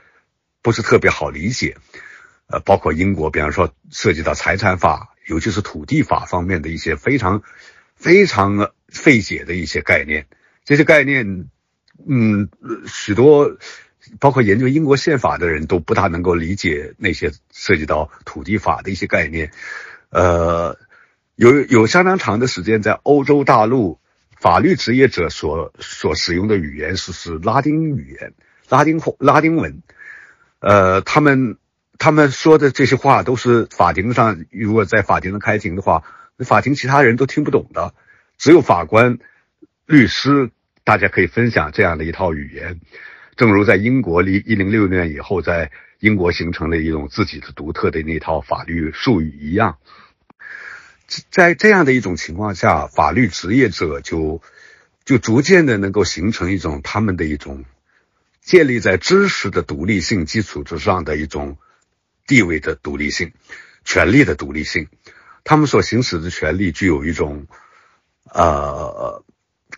[0.61, 1.77] 不是特别好理解。
[2.47, 7.43] 呃，包括英国，比方说涉及到财产法，尤其是土地法方面的一些非常
[7.95, 10.25] 非常费解的一些概念。
[10.65, 11.49] 这些概念，
[12.05, 12.49] 嗯，
[12.87, 13.57] 许多
[14.19, 19.51] 包括研究英国宪法的人都不大能够理解那些涉及到土地法的一些概念。
[20.09, 20.77] 呃，
[21.35, 23.99] 有有相当长的时间在欧洲大陆。
[24.39, 28.33] 法律职业者所所使用的语言是是拉丁语言，
[28.69, 29.83] 拉丁拉丁文，
[30.59, 31.57] 呃，他们
[31.99, 36.03] 他们说的这些话都是法庭上，如果在法庭上开庭的话，
[36.39, 37.93] 法庭其他人都听不懂的，
[38.37, 39.19] 只有法官、
[39.85, 40.49] 律师，
[40.85, 42.79] 大家可以分享这样的一套语言。
[43.35, 49.77] 正如在英国离一零六年以后，在英国形成了一种自己的独特的那套法律术语一样。
[51.29, 54.41] 在这样的一种情况下，法律职业者就
[55.03, 57.65] 就逐渐的能够形成一种他们的一种
[58.41, 61.57] 建立在知识的独立性基础之上的一种
[62.29, 63.33] 地位的独立性、
[63.83, 64.87] 权力的独立性。
[65.43, 67.47] 他们所行使的权利具有一种
[68.31, 69.23] 呃，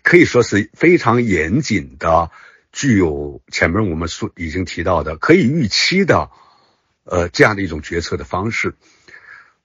[0.02, 2.30] 可以说是非常严谨的，
[2.70, 6.30] 具有前面我们说已经提到的可以预期的
[7.04, 8.74] 呃这样的一种决策的方式。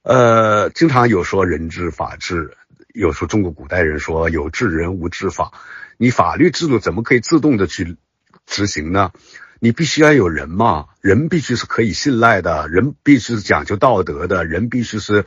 [0.00, 2.56] 呃，经常有说人治法治，
[2.94, 5.52] 有说中国古代人说有治人无治法，
[5.98, 7.98] 你法律制度怎么可以自动的去
[8.46, 9.12] 执行呢？
[9.60, 15.24] 你必须要有人嘛，人必须是可以信赖的，人必须是讲究道德的，人必须是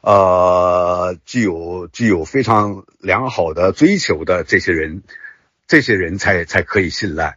[0.00, 5.02] 呃具有具有非常良好的追求的这些人，
[5.66, 7.36] 这些人才才可以信赖。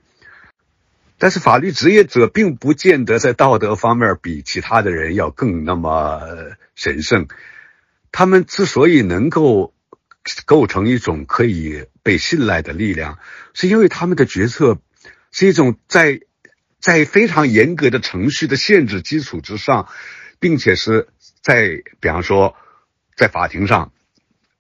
[1.18, 6.22] 但是法律职业者并不见得在道德方面比其他的人要更那么
[6.76, 7.28] 神圣。
[8.12, 9.74] 他们之所以能够
[10.46, 13.18] 构成一种可以被信赖的力量，
[13.54, 14.78] 是因为他们的决策
[15.38, 16.22] 是一种在
[16.80, 19.90] 在非常严格的程序的限制基础之上，
[20.40, 21.10] 并且是
[21.42, 22.56] 在比方说
[23.18, 23.92] 在法庭上，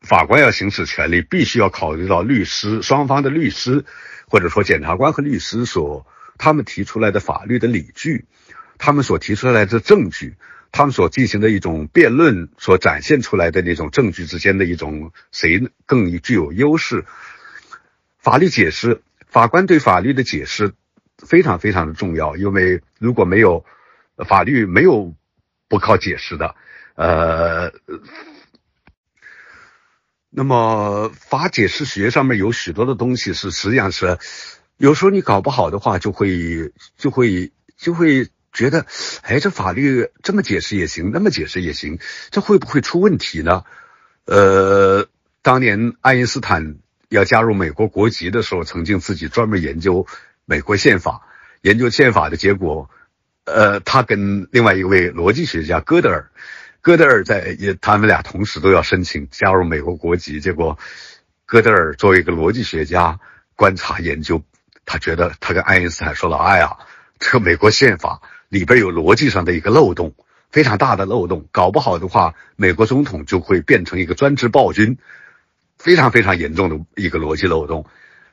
[0.01, 3.85] 法官要行使权利，必须要考虑到律师双方的律师，
[4.27, 6.05] 或者说检察官和律师所。
[6.37, 8.25] 他们提出来的法律的理据，
[8.77, 10.35] 他们所提出来的证据，
[10.73, 17.05] 他们所进行的一种辩论，所展现出来的那种证据之间的一种谁更具有优势？
[18.19, 19.01] 法律解释，
[19.35, 20.75] 法官对法律的解释
[21.17, 23.65] 非常非常的重要，因为如果没有
[24.25, 25.13] 法律，没有
[25.67, 26.55] 不靠解释的。
[26.93, 27.73] 呃，
[30.29, 34.17] 那么法解释学上面有许多的东西是实际上是。
[34.77, 38.85] 有时候你搞不好的话，就会就会就会觉得，
[39.21, 41.99] 哎，这法律这么解释也行，那么解释也行，
[42.31, 43.65] 这会不会出问题呢？
[44.27, 45.09] 呃，
[45.41, 46.77] 当年爱因斯坦
[47.15, 50.05] 要加入美国国籍的时候，曾经自己专门研究
[50.45, 51.21] 美国宪法，
[51.61, 52.89] 研究宪法的结果，
[53.45, 56.29] 呃，他跟另外一位逻辑学家戈德尔，
[56.81, 60.77] 戈德尔在也他们俩同时都要申请加入美国国籍，结果
[61.45, 63.19] 戈德尔作为一个逻辑学家
[63.55, 64.43] 观察研究。
[64.85, 66.77] 他觉得他跟爱因斯坦说了：“哎呀，
[67.17, 70.13] 这个美国宪法里边有逻辑上的一个漏洞，
[70.51, 74.99] 非常大的漏洞，搞不好的话，美国总统就会变成一个专制暴君，
[75.85, 77.85] 非常非常严重的一个逻辑漏洞。”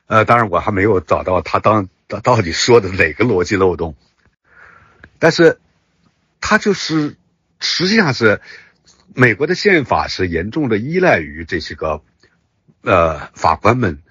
[0.07, 3.95] 呃，当然我还没有找到他当到底说的哪个逻辑漏洞，
[5.17, 5.59] 但是
[6.41, 7.15] 他就是
[7.59, 8.41] 实际上是
[9.15, 12.01] 美国的宪法是严重的依赖于这些个
[12.81, 14.01] 呃法官们、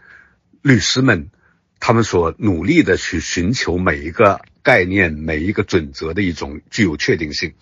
[0.62, 1.30] 律师们
[1.78, 7.52] 他们所努力的去寻求每一个概念、每一个准则的一种具有确定性。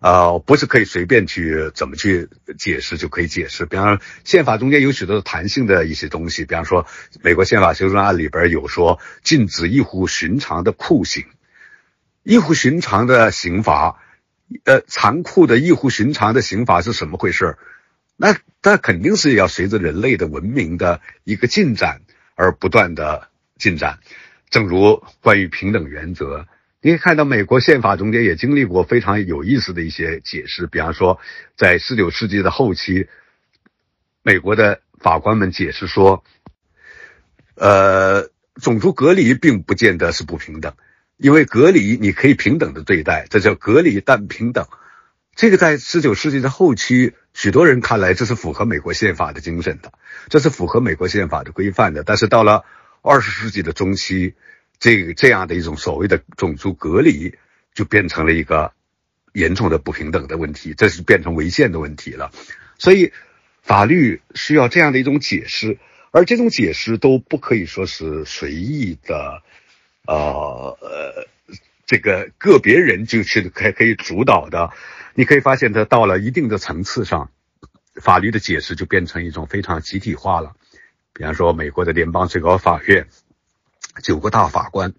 [0.00, 3.66] 呃，不是可以随便去怎么去解释就可以解释。
[3.66, 6.86] 比方，宪法中间有许多弹性的一些东西，比方说，
[7.20, 11.26] 美国宪法修正案里边有说禁止异乎寻常的酷刑，
[12.22, 14.00] 异乎寻常的刑罚，
[14.62, 17.56] 呃，残酷的异乎寻常的刑罚是什么回事？
[18.16, 22.02] 那那肯定是要随着人类的文明的一个进展
[22.36, 23.28] 而不断的
[23.58, 23.98] 进展。
[24.48, 26.46] 正如关于平等原则。
[26.80, 30.68] 你可以看到，美国宪法中间也经历过非常有意思的一些解释。
[30.68, 31.18] 比方说，
[31.56, 33.08] 在十九世纪的后期，
[34.22, 36.22] 美国的法官们解释说，
[37.56, 40.74] 呃，种族隔离并不见得是不平等，
[41.16, 44.68] 因为隔离你可以平等的对待，这叫隔离但平等。
[45.34, 49.92] 这个在十九世纪的后期，许多人看来这是符合美国宪法的精神的，
[50.28, 52.04] 这是符合美国宪法的规范的。
[52.04, 52.64] 但是到了
[53.02, 54.34] 二十世纪的中期，
[54.78, 57.34] 这个这样的一种所谓的种族隔离，
[57.74, 58.72] 就变成了一个
[59.32, 62.30] 严重的不平等的问题，这是变成违宪的问题了。
[62.78, 63.12] 所以，
[63.62, 65.78] 法律需要这样的一种解释，
[66.12, 69.42] 而这种解释都不可以说是随意的，
[70.06, 71.26] 呃呃，
[71.84, 74.70] 这个个别人就去可可以主导的。
[75.14, 77.32] 你可以发现，它到了一定的层次上，
[78.00, 80.54] 法律的解释就变成一种非常集体化了。
[81.12, 83.08] 比方说，美国的联邦最高法院。
[84.02, 84.94] 九个大法官，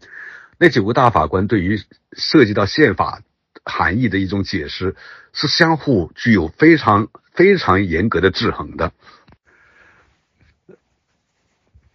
[0.58, 1.82] 那九个大法官对于
[2.14, 3.22] 涉及到宪法
[3.64, 4.96] 含义的一种解释，
[5.34, 8.92] 是相互具有非常非常严格的制衡的。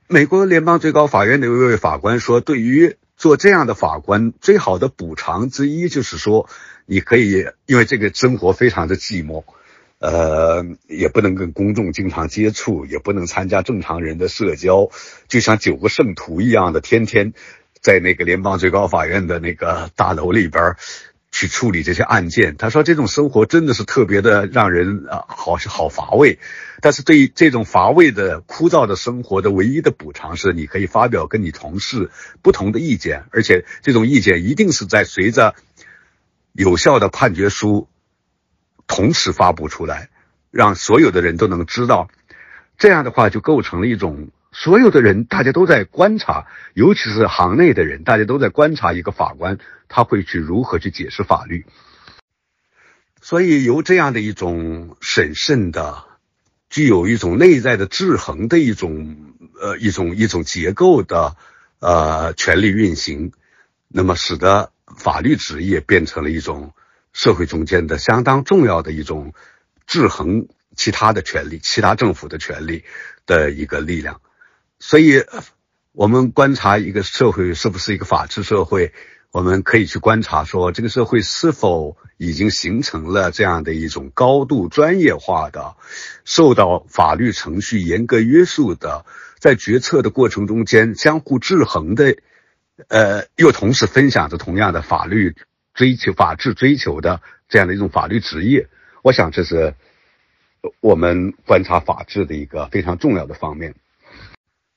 [0.06, 6.48] 美国联邦最高法院的一位法官说：“对于做这样的法官，最好的补偿之一就是说，
[6.86, 9.44] 你可以因为这个生活非常的寂寞。”
[10.04, 14.90] 呃，也不能跟公众经常接触，也不能参加正常人的社交，
[15.28, 17.32] 就像九个圣徒一样的，天天
[17.80, 20.76] 在那个联邦最高法院的那个大楼里边
[21.32, 22.58] 去处理这些案件。
[22.58, 26.38] 他说，这种生活真的是特别的让人啊，好好乏味。
[26.82, 32.10] 但是对于这种乏味的、枯燥的生活的唯一的补偿是，你可以发表跟你同事
[32.42, 35.54] 不同的意见，而且这种意见一定是在随着
[36.52, 37.88] 有效的判决书。
[38.86, 40.10] 同时发布出来，
[40.50, 42.08] 让所有的人都能知道，
[42.78, 49.58] 这样的话就构成了一种所有的人大家都在观察，尤其是行内的人，大家都在观察一个法官
[49.88, 51.66] 他会去如何去解释法律。
[53.20, 56.04] 所以由这样的一种审慎的、
[56.68, 59.16] 具有一种内在的制衡的一种
[59.60, 61.34] 呃一种一种结构的
[61.80, 63.32] 呃权力运行，
[63.88, 66.74] 那么使得法律职业变成了一种。
[67.14, 69.32] 社会中间的相当重要的一种
[69.86, 72.84] 制衡其他的权利、其他政府的权利
[73.24, 74.20] 的一个力量，
[74.80, 75.22] 所以，
[75.92, 78.92] 我们观察一个社会是不是一个法治社会，
[79.30, 85.76] 我们可以去观察说，这个社会是否已经形成了这样的一种高度专业化的、
[86.24, 89.06] 受到法律程序严格约束的，
[89.38, 92.16] 在决策的过程中间相互制衡的，
[92.88, 95.36] 呃，又同时分享着同样的法律。
[95.74, 98.68] 追求法治、追求的这样的一种法律职业，
[99.02, 99.74] 我想这是
[100.80, 103.74] 我们观察法治的一个非常重要的方面。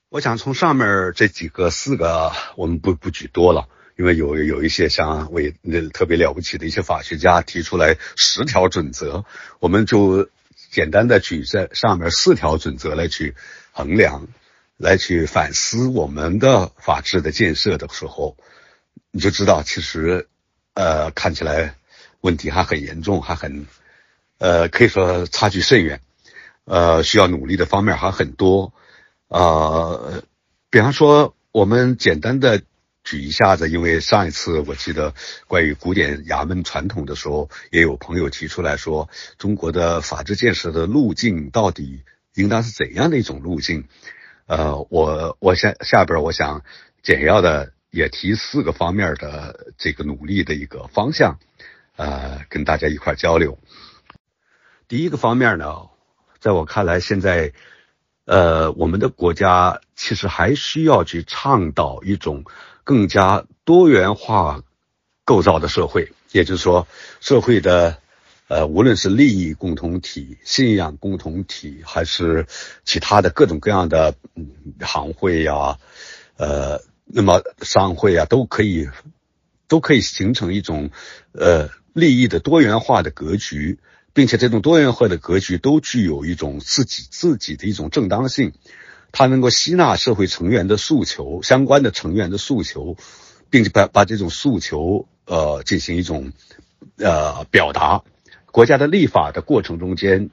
[0.09, 5.53] 我想从上面这几个四个，我们不不举多了，因为有有一些像为
[5.93, 9.23] 特别了不起的一些法学家提出来十条准则，
[9.59, 10.29] 我们就
[10.71, 13.35] 简单的举这上面四条准则来去
[13.71, 14.27] 衡量，
[14.77, 18.35] 来去反思我们的法治的建设的时候，
[19.11, 20.27] 你就知道其实。
[20.77, 21.73] 呃，看起来
[22.21, 23.65] 问题还很严重，还很，
[24.37, 26.01] 呃，可以说差距甚远，
[26.65, 28.73] 呃，需要努力的方面还很多，
[29.27, 30.21] 呃，
[30.69, 32.61] 比方说，我们简单的
[33.03, 35.15] 举一下子，因为上一次我记得
[35.47, 39.09] 关于古典衙门传统的时候，也有朋友提出来说，
[39.39, 42.03] 中国的法治建设的路径到底
[42.35, 43.85] 应当是怎样的一种路径？
[44.45, 46.61] 呃，我我下下边我想
[47.01, 47.73] 简要的。
[47.97, 51.39] 也提四个方面的这个努力的一个方向，
[51.95, 53.57] 呃，跟大家一块交流。
[54.87, 55.89] 第一个方面呢，
[56.39, 57.53] 在我看来，现在，
[58.25, 62.45] 呃，我们的国家其实还需要去倡导一种
[62.83, 64.61] 更加多元化
[65.25, 66.87] 构造的社会，也就是说，
[67.19, 67.97] 社会的，
[68.47, 72.45] 呃，无论是利益共同体、信仰共同体，还是
[72.85, 74.13] 其他的各种各样的
[74.81, 75.79] 行会呀，
[76.37, 76.79] 呃。
[77.07, 78.89] 那么商会啊，都可以
[79.67, 80.91] 都可以形成一种
[81.31, 83.79] 呃利益的多元化的格局，
[84.13, 88.53] 并且这种多元化的格局都具有一种自己自己的一种正当性，
[89.11, 92.97] 它能够吸纳社会成员的诉求，相关的成员的诉求，
[93.49, 96.33] 并且把把这种诉求呃进行一种
[96.97, 98.03] 呃表达，
[98.51, 100.29] 国家的立法的过程中间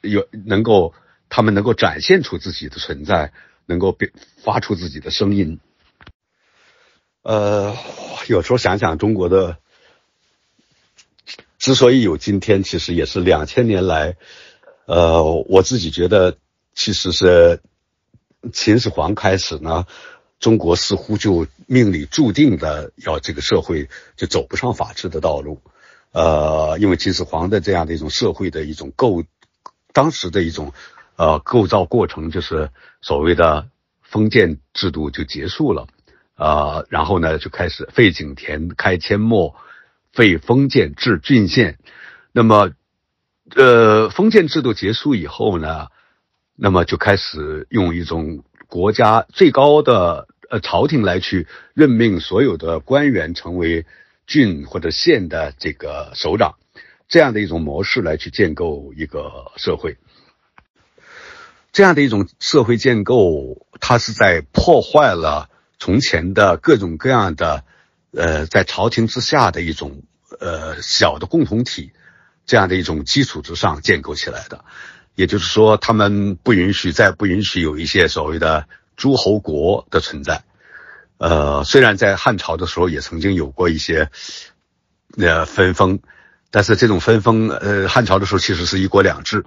[0.00, 0.92] 有能够
[1.28, 3.32] 他们能够展现出自己的存在，
[3.66, 4.08] 能够表
[4.42, 5.60] 发出自己的声音。
[7.22, 7.76] 呃，
[8.28, 9.58] 有时候想想，中国的
[11.58, 14.16] 之所以有今天，其实也是两千年来，
[14.86, 16.38] 呃，我自己觉得，
[16.74, 17.60] 其实是
[18.54, 19.86] 秦始皇开始呢，
[20.38, 25.60] 中国似乎就命里注定的要这个社会就走不上法治的道路，
[26.12, 29.22] 呃，因为秦始皇的这样的一种社会的一种构，
[29.92, 30.72] 当时的一种
[31.16, 32.70] 呃构造过程，就是
[33.02, 33.68] 所谓的
[34.00, 35.86] 封建制度就结束了。
[36.40, 39.54] 呃，然后呢，就开始废井田、开阡陌、
[40.10, 41.78] 废封建、制郡县。
[42.32, 42.70] 那么，
[43.54, 45.88] 呃，封建制度结束以后呢，
[46.56, 53.84] 那么就开始用一种国家最高的呃朝廷来去任命所有的官员成为
[54.26, 56.54] 郡或者县的这个首长，
[57.06, 59.98] 这样的一种模式来去建构一个社会。
[61.70, 65.49] 这样的一种社会建构，它是在破坏了。
[65.80, 67.64] 从前的各种各样的，
[68.12, 70.02] 呃，在朝廷之下的一种
[70.38, 71.92] 呃小的共同体，
[72.44, 74.62] 这样的一种基础之上建构起来的，
[75.14, 80.44] 也就是说，他们不允许再不允许有一些所谓的诸侯国的存在。
[81.16, 84.10] 呃，虽然在汉朝的时候也曾经有过一些
[85.16, 86.00] 呃分封，
[86.50, 89.46] 但是这种分封，呃，汉朝的时候其实是一国两制。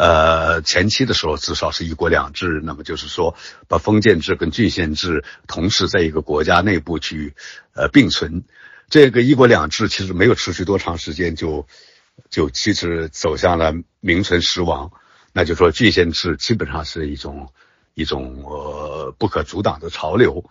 [0.00, 3.36] 呃，前期的时候至少是一国两制，那么就是说
[3.68, 7.34] 把封建制跟郡县制同时在一个国家内部去
[7.74, 8.44] 呃并存。
[8.88, 11.66] 这个一国两制其实没有持续多长时间，就
[12.30, 14.90] 就其实走向了名存实亡。
[15.34, 17.52] 那就说郡县制基本上是一种
[17.92, 20.48] 一种呃不可阻挡的潮流。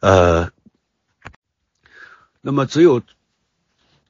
[0.00, 0.50] 呃，
[2.40, 3.02] 那么只有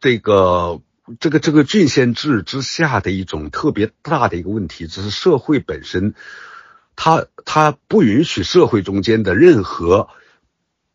[0.01, 0.81] 这个。
[1.21, 6.15] 这个这个郡县制之下的一种特别大的一个问题，就是社会本身，
[6.97, 10.09] 它它不允许社会中间的任何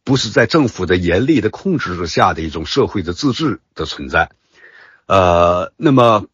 [0.03, 4.31] 不是在政府的严厉的控制之下的一种社会的自治的存在。
[5.06, 6.27] 呃，那么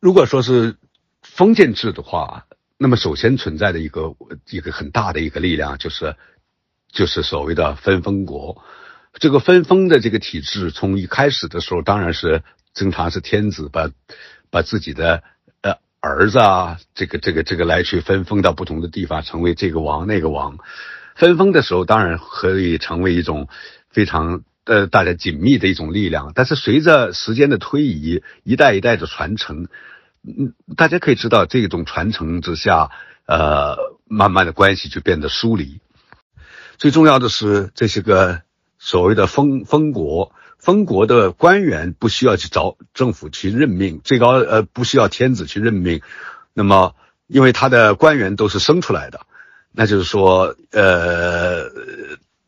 [0.00, 0.76] 如果说是
[1.22, 2.46] 封建制的话，
[2.76, 4.14] 那么首先存在的一个
[4.50, 6.16] 一个很大的一个力量，就是
[6.90, 8.62] 就是所谓的分封国。
[9.18, 12.42] 这个分封的这个体制，从一开始的时候，当然是
[12.74, 13.90] 经常是天子把
[14.50, 15.22] 把自己的
[15.62, 20.58] 呃儿子啊，这个这个这个来去分封到不同的地方，成为这个王那个王。
[21.14, 23.48] 分封的时候，当然可以成为一种
[23.88, 26.32] 非常呃大家紧密的一种力量。
[26.34, 29.68] 但是随着时间的推移，一代一代的传承，
[30.22, 32.90] 嗯，大家可以知道，这种传承之下，
[33.24, 35.80] 呃，慢慢的关系就变得疏离。
[36.76, 38.42] 最重要的是这些个。
[38.86, 40.30] 所谓的封封国，
[40.60, 46.02] 封国的官员不需要去找政府去任命，最高呃不需要天子去任命，
[46.54, 46.94] 那么
[47.26, 49.22] 因为他的官员都是生出来的，
[49.72, 51.68] 那就是说呃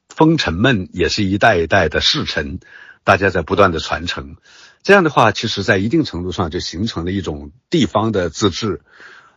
[0.09, 2.61] 封臣们也是一代一代的世臣，
[3.03, 4.37] 大家在不断的传承，
[4.85, 8.81] 这样的话，其实在一定程度上就形成了一种地方的自治，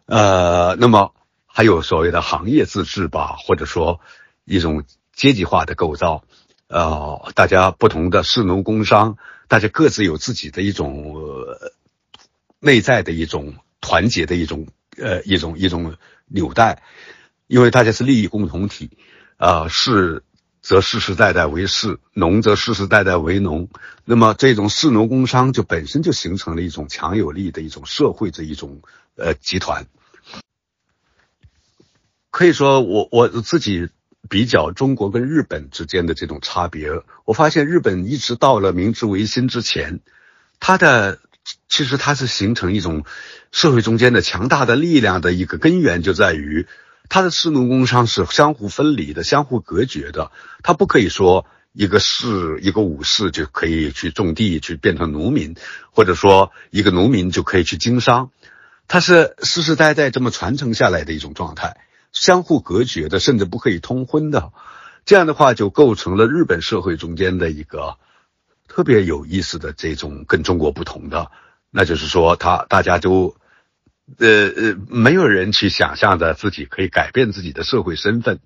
[0.05, 1.15] 呃，那么
[1.47, 4.01] 还有所谓的行业自治吧，或者说
[4.45, 4.83] 一种
[5.15, 6.23] 阶级化的构造。
[6.71, 9.17] 呃，大家不同的士农工商，
[9.49, 11.17] 大家各自有自己的一种
[12.59, 14.67] 内在的一种团结的一种
[14.97, 16.81] 呃一种一种纽带，
[17.47, 18.89] 因为大家是利益共同体，
[19.35, 20.23] 啊，士
[20.61, 23.67] 则世世代代为士，农则世世代代为农，
[24.05, 28.81] 那么这种士农工商就本身就形成了一种强有力的一种社会的一种
[29.17, 29.87] 呃集团，
[32.29, 33.89] 可以说我我自己。
[34.29, 36.89] 比较中国跟日本之间的这种差别，
[37.25, 39.99] 我发现日本一直到了明治维新之前，
[40.59, 41.19] 它的
[41.67, 43.03] 其实它是形成一种
[43.51, 46.67] 社会中间的强大的力量的一个根源，就在于
[47.09, 50.31] 它的士农工商是相互分离的、相互隔绝的。
[50.63, 55.55] 它不可以说一个士、一个武士就可以去种地去变成农民，
[55.91, 58.29] 或者说一个农民就可以去经商，
[58.87, 61.77] 它是世世代代这么传承下来的一种状态。
[62.11, 64.51] 相互隔绝的，甚至不可以通婚的，
[65.05, 67.97] 这样的话就构成了日本社会中间的一个
[68.67, 71.31] 特别有意思的这种跟中国不同的，
[71.69, 73.35] 那就是说，他大家都
[74.17, 78.39] 呃呃，没有人去想象着自己可以改变自己的社会身份。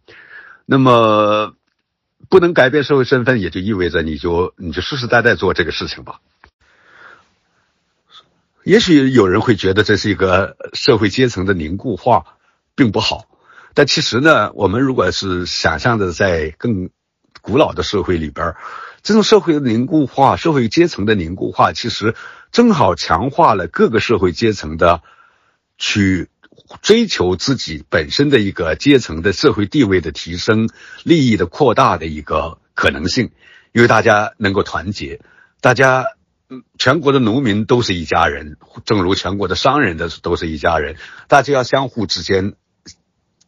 [0.65, 1.55] 那么，
[2.29, 6.21] 不能改变社会身份，也就意味着你就你就世世代代做这个事情吧。
[8.63, 12.37] 也许有人会觉得这是一个社会阶层的凝固化，
[12.75, 13.27] 并不好。
[13.75, 16.89] 但其实呢，我们如果是想象的在更
[17.41, 18.55] 古老的社会里边，
[19.03, 22.15] 这种社会的凝固化、社会阶层的凝固化，其实
[22.51, 25.03] 正好强化了各个社会阶层的
[25.77, 26.29] 去
[26.81, 30.69] 追求自己本身的一个阶层的社会地位的提升、
[31.03, 33.31] 利益的扩大的一个可能性，
[33.73, 35.19] 因为大家能够团结，
[35.59, 36.05] 大家
[36.49, 40.95] 嗯全国的农民都是一家人，正如全国的商人的都是一家人，
[41.27, 42.55] 大家要相互之间。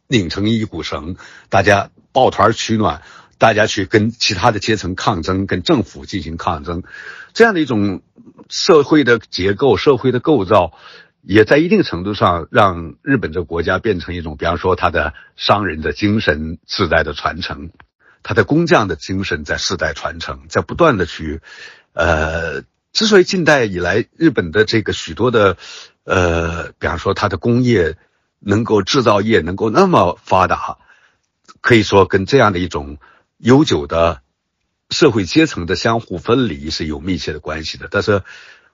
[0.08, 1.16] 拧成一股绳，
[1.50, 3.02] 大家抱团取暖，
[3.36, 6.82] 大家去跟其他的阶层抗争，跟政府进行抗争，
[7.34, 8.00] 这样的一种
[8.48, 10.72] 社会的结构、社会的构造，
[11.20, 17.70] 也在一定程度上让日本这个国家变成一种，比方说他的商人的精神世代的传承，
[18.22, 21.42] 他的工匠的精神在世代传承，在不断的去，
[21.92, 22.62] 呃，
[22.94, 25.58] 之所以近代以来日本的这个许多的，
[26.04, 27.98] 呃，比方说它的工业。
[28.40, 30.78] 能够制造业能够那么发达，
[31.60, 32.98] 可以说跟这样的一种
[33.38, 34.22] 悠久的
[34.90, 37.88] 社会阶层的相互分离是有密切的关系的。
[37.90, 38.22] 但是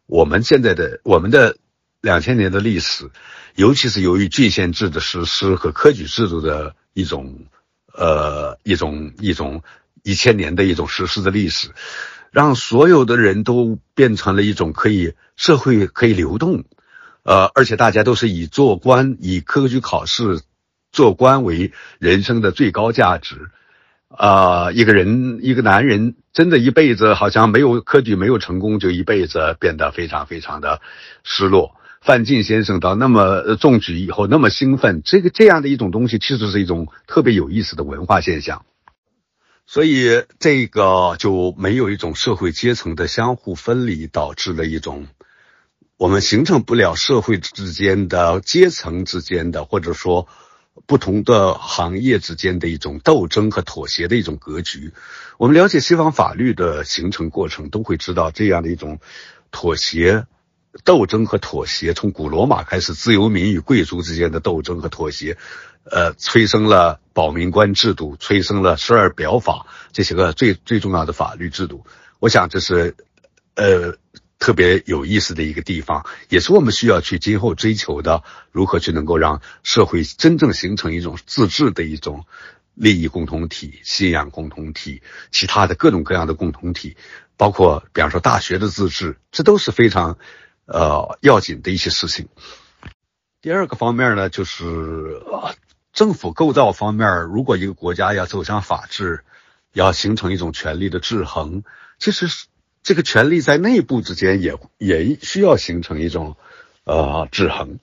[0.06, 1.56] 我们现在的我们的
[2.00, 3.10] 两千年的历史，
[3.54, 7.46] 尤其是由于郡县制的实施和科举制度的一种
[7.92, 9.62] 呃一种一种
[10.02, 11.70] 一千年的一种实施的历史，
[12.30, 16.64] 让所有的人都变成了一种可以社会可以流动。
[17.24, 20.42] 呃，而且大家都是以做官、以科举考试
[20.92, 23.50] 做官为人生的最高价值。
[24.08, 30.80] 啊，一个人，一个男人，真的一辈子好像没有科举没有成功，就一辈子变得非常非常的
[31.24, 31.74] 失落。
[32.00, 38.64] 范进先生到那么中举以后那么兴奋，这个这样的一种东西，其实是一种特别有意思的文化现象。
[39.66, 45.06] 所以这个就没有一种社会阶层的相互分离，导致了一种。
[45.96, 50.26] 我们形成不了社会之间的阶层之间的，或者说
[50.86, 54.92] 不同的行业之间的一种斗争和妥协的一种格局。
[55.38, 58.98] 我们了解西方法律的形成过程，都会知道这样的一种
[59.52, 60.26] 妥协、
[60.82, 61.94] 斗争和妥协。
[61.94, 65.38] 从古罗马开始，自由民与贵族之间的斗争和妥协，
[65.84, 71.86] 呃，催生了保民官制度，催生了十二表法这些个最最重要的法律制度。
[72.18, 72.96] 我想这是，
[73.54, 73.96] 呃。
[74.38, 82.26] 特别有意思的一个地方，也是我们需要去今后追求的，如何去能够让社会真正形成一种自治的一种
[82.74, 86.96] 利益共同体、信仰共同体、其他的各种各样的共同体，
[87.36, 90.18] 包括比方说大学的自治，这都是非常
[90.66, 92.28] 呃要紧的一些事情。
[93.40, 95.22] 第二个方面呢，就是
[95.92, 99.24] 政府构造方面，如果一个国家要走向法治，
[99.72, 101.62] 要形成一种权力的制衡，
[101.98, 102.46] 其实是。
[102.84, 106.36] 这个权力在内部之间也也需要形成一种，
[106.84, 107.78] 呃，制衡，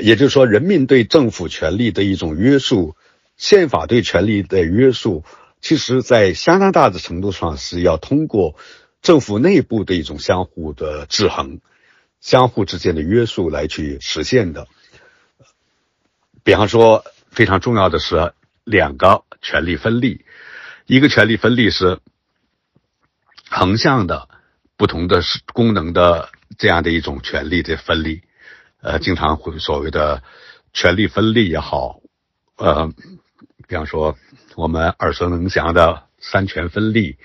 [0.00, 2.96] 也就是说，人民对政府权力的一种约束，
[3.36, 5.22] 宪法对权力的约束，
[5.60, 8.56] 其实在相当大的程度上是要通过
[9.02, 11.60] 政府内部的一种相互的制衡，
[12.22, 14.66] 相互之间的约束来去实现的。
[16.42, 18.32] 比方说，非常重要的是
[18.64, 20.24] 两个权力分立，
[20.86, 22.00] 一个权力分立是。
[23.54, 24.30] 横向的
[24.78, 25.20] 不同的
[25.52, 28.22] 功能的这样的一种权力的分立，
[28.80, 30.22] 呃，经常会所谓的
[30.72, 32.00] 权力分立也好，
[32.56, 32.90] 呃，
[33.68, 34.16] 比方说
[34.56, 37.18] 我们耳熟能详的三权分立，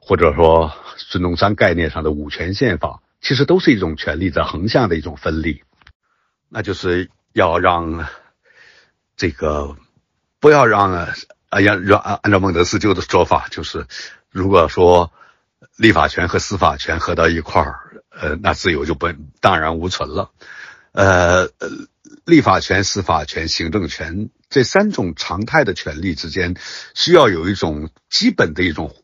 [0.00, 5.62] 或者说孙中山概念上的五权宪法，其实都是一种权力在横向的一种分立，
[6.50, 8.06] 那就是要让
[9.16, 9.76] 这个
[10.40, 10.92] 不要让
[11.48, 13.86] 啊，要让按照孟德斯鸠的说法，就是
[14.30, 15.10] 如果说。
[15.76, 20.30] 立法权和司法权合到一块儿，呃，那自由就不荡然无存了。
[20.92, 21.50] 呃，
[22.24, 26.56] 立法权、司法权、行政权这三种常态的权利之间，
[26.94, 28.94] 需要有一种基本的一种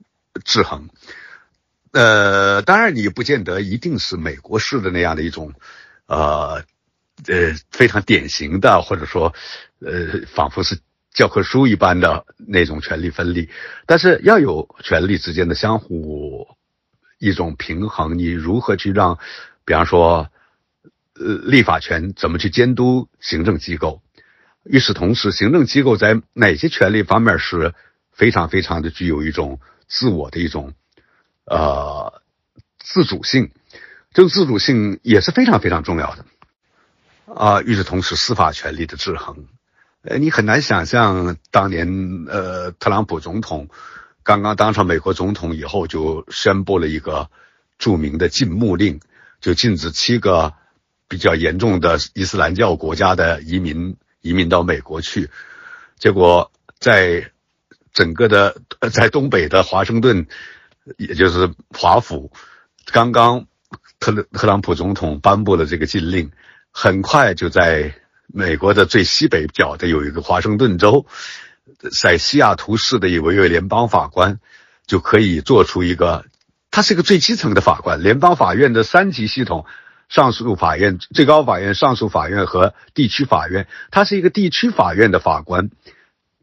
[0.45, 0.89] 制衡。
[1.93, 5.55] 呃，当然你不见得一定是美国式的那样的一种，
[6.07, 6.65] 呃，
[7.27, 9.35] 呃，非常典型的，或者说，
[9.81, 10.78] 呃，仿佛是。
[11.12, 13.51] 教科书一般的那种权力分立，
[13.85, 16.57] 但是要有权力之间的相互
[17.19, 18.16] 一种平衡。
[18.16, 19.19] 你如何去让，
[19.65, 20.31] 比方说，
[21.15, 24.03] 呃，立法权怎么去监督行政机构？
[24.65, 27.74] 与此同时，行政机构在哪些权利方面是
[28.12, 29.59] 非常非常的具有一种
[29.89, 30.74] 自我的一种
[31.45, 32.23] 呃
[32.78, 33.51] 自主性？
[34.12, 36.24] 这个自主性也是非常非常重要的
[37.35, 37.62] 啊。
[37.62, 39.47] 与此同时，司法权力的制衡。
[40.02, 43.68] 呃，你很难想象当年，呃，特朗普总统
[44.22, 47.28] 刚刚当上美国总统以后，就宣布了一个
[47.78, 49.01] 著名的禁牧令，
[49.43, 50.55] 就禁止七个
[51.06, 55.28] 比较严重的伊斯兰教国家的移民移民到美国去。
[55.98, 57.31] 结果在
[57.93, 58.56] 整个的
[58.90, 60.27] 在东北的华盛顿，
[60.97, 62.32] 也就是华府，
[62.86, 63.47] 刚刚
[63.98, 66.31] 特特朗普总统颁布了这个禁令，
[66.70, 67.94] 很快就在
[68.32, 71.07] 美国的最西北角的有一个华盛顿州。
[71.93, 74.40] 在西雅图市的一位联邦法官
[74.86, 76.27] 就可以做出一个，
[76.70, 79.65] 他是一个最基层的法官，联邦法院的三级系统，
[80.09, 85.70] 上诉法院、最高法院、上诉法院和地区法院，他是一个地区法院的法官，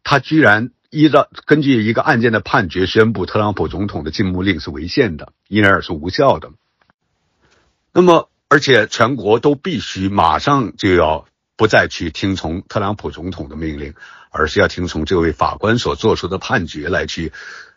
[0.04, 6.52] 他居然依照根据一个案件的判决宣布特朗普总统的禁牧令是违宪的，因而是无效的。
[7.94, 11.28] 那么，而且全国都必须马上就要
[11.58, 13.94] 不再去听从特朗普总统的命令。
[14.30, 17.32] 而是要听从这位法官所做出的判决来去，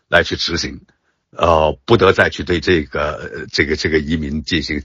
[0.09, 0.81] 来去执行，
[1.31, 4.83] 呃，不得再去对这个这个这个移民进行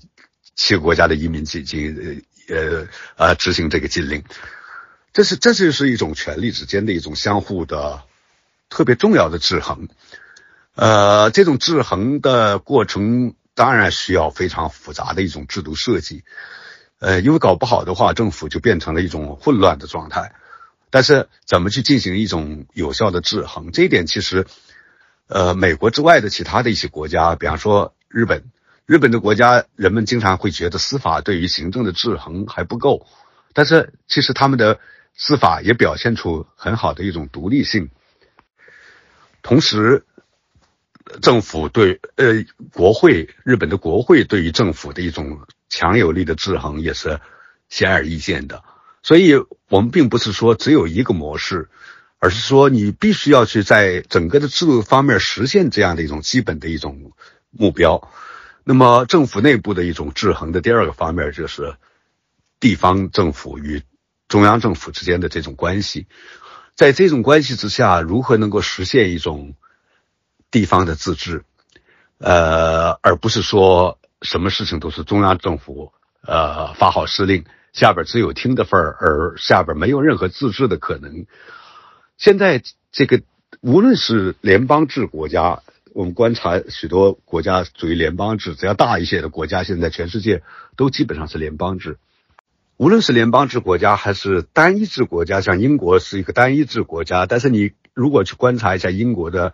[0.55, 2.87] 七个国家的移民进行呃
[3.17, 4.23] 呃执行这个禁令，
[5.13, 8.05] 这是这就是一种权力之间的一种相互的
[8.71, 9.89] 特别重要的制衡，
[10.77, 16.23] 呃，这种制衡的过程当然需要非常复杂的一种制度设计，
[17.07, 20.35] 呃，因为搞不好的话，政府就变成了一种混乱的状态。
[20.91, 23.71] 但是怎么去进行一种有效的制衡？
[23.71, 24.45] 这一点其实，
[25.29, 28.43] 呃，美国之外的其他的一些国家，比方说日本，
[28.87, 33.07] 日本的国家人们经常会觉得司法对于行政的制衡还不够，
[33.53, 34.81] 但是其实他们的
[35.15, 37.89] 司法也表现出很好的一种独立性。
[39.43, 40.05] 同时，
[41.23, 47.21] 政府对呃国会，日本的国会对于政府的一种强有力的制衡也是
[47.69, 48.63] 显而易见的。
[49.03, 49.35] 所以，
[49.69, 51.69] 我们并不是说只有一个模式，
[52.19, 57.13] 而是说你必须要去在整个的制度方面实现这样的一种基本的一种
[57.51, 58.11] 目标。
[58.65, 61.77] 那么，政府内部的一种制衡的第二个方面就是
[62.59, 63.83] 地方政府与
[64.27, 66.09] 中央政府之间的这种关系。
[66.75, 69.55] 在这种关系之下，如何能够实现一种
[70.51, 71.45] 地方的自治？
[72.19, 77.45] 呃，而不是说什么事情都是中央政府呃发号施令。
[77.73, 81.27] 下边只有听的份儿，而下边没有任何自治的可能。
[82.17, 83.21] 现在这个
[83.61, 85.63] 无论是联邦制国家，
[85.93, 90.43] 我们观察许多国家属于联邦制，只要大一些的国家，现在全世界
[90.75, 91.99] 都基本上是联邦制。
[92.79, 99.51] 无论是联邦制国家还是单一制国家，像英国是一个单一制国家，但是你如果去观察一下英国的，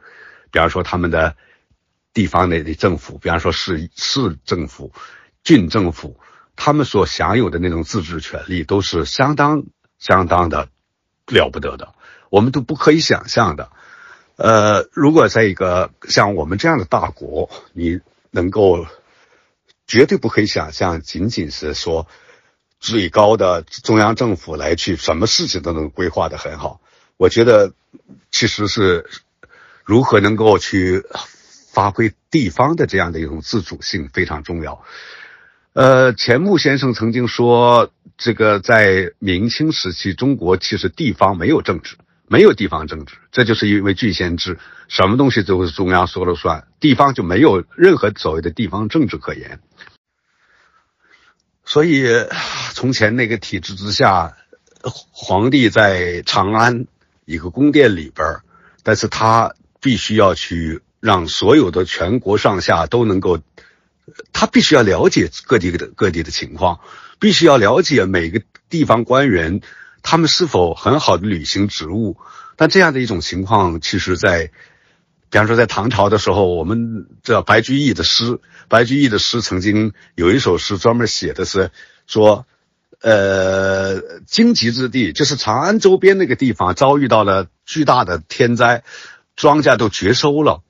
[0.52, 1.36] 比方说他们的
[2.12, 4.92] 地方内的政府，比方说市市政府、
[5.44, 6.18] 郡政府。
[6.54, 9.64] 他们所享有的那种自治权利都是相当
[9.98, 10.68] 相当的
[11.26, 11.94] 了不得的，
[12.28, 13.70] 我们都不可以想象的。
[14.36, 18.86] 呃，如果在一个像我们这样的大国，你能够
[19.86, 22.06] 绝对不可以想象，仅仅是说
[22.78, 26.82] 最高的中央政府来去什么事情都能规划的很好。
[27.16, 27.72] 我觉得
[28.30, 29.08] 其实是
[29.84, 31.02] 如何能够去
[31.72, 34.84] 发挥地方的这样的一种自主性非常重要。
[35.72, 41.96] 呃，钱穆先生曾经说，这个在明清时期，中国其实地方没有政治，
[42.28, 44.58] 没有地方政治，这就是因为郡县制，
[44.88, 49.60] 什么东西都是中央说了算，地方就没有任何所谓的地方政治可言。
[51.64, 52.04] 所以，
[52.74, 54.36] 从前那个体制之下，
[55.10, 56.86] 皇帝在长安
[57.24, 58.40] 一个宫殿里边，
[58.82, 63.40] 但是他必须要去让所有的全国上下都能够。
[64.32, 66.80] 他必须要了解各地的各地的情况，
[67.20, 69.60] 必须要了解每个地方官员
[70.02, 72.16] 他们是否很好的履行职务。
[72.56, 74.50] 但这样的一种情况，其实，在
[75.30, 81.70] 比方说在唐朝的时候，我们这白居易的诗，白居易的诗曾经有一首诗专门写的是
[82.08, 82.44] 说，
[83.00, 88.82] 呃，荆棘之地，就是长安周边那个地方遭遇到了巨大的天灾，
[89.36, 90.62] 庄稼都绝收了。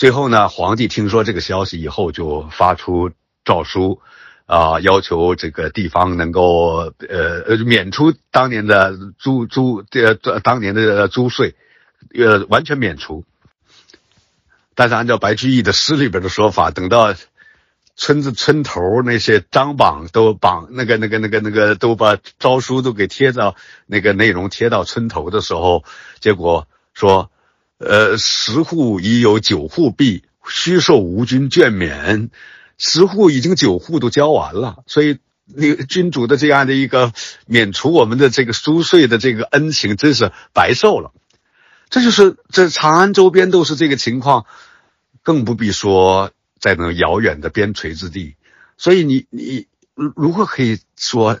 [0.00, 3.10] 最后呢，皇帝听说这个消息以后，就发出
[3.44, 4.00] 诏书，
[4.46, 11.54] 啊，要求这个地方能够呃呃免除当年的租租呃当年的租税，
[12.14, 13.26] 呃完全免除。
[14.74, 17.14] 但是按照白居易的诗里边的说法，等到
[17.94, 23.54] 村子村头那些张榜都榜那个那个那个那个都把诏书都给贴到
[23.84, 25.84] 那个内容贴到村头的时候，
[26.20, 27.30] 结果说。
[27.80, 32.30] 呃，十户已有九户毕，虚受吴君眷免。
[32.76, 37.12] 十户已经九户都交完了，所以那个君主的这样的一个
[37.46, 41.12] 免除我们的这个租税的这个恩情，真是白受了。
[41.88, 44.44] 这就是这长安周边都是这个情况，
[45.22, 48.36] 更不必说在那遥远的边陲之地。
[48.76, 51.40] 所以你你如何可以说，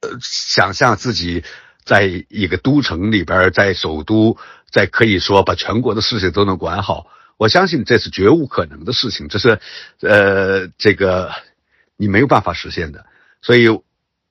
[0.00, 1.42] 呃，想象自己
[1.88, 4.36] 在一个都城里边，在首都，
[4.70, 7.06] 在可以说把全国的事情都能管好？
[7.38, 9.58] 我相信这是绝无可能的事情，这是
[10.02, 11.32] 呃这个
[11.96, 13.06] 你没有办法实现的。
[13.40, 13.68] 所以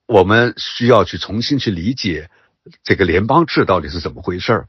[0.06, 2.30] 我们需要去重新去理解
[2.84, 4.68] 这个联邦制到底是怎么回事儿。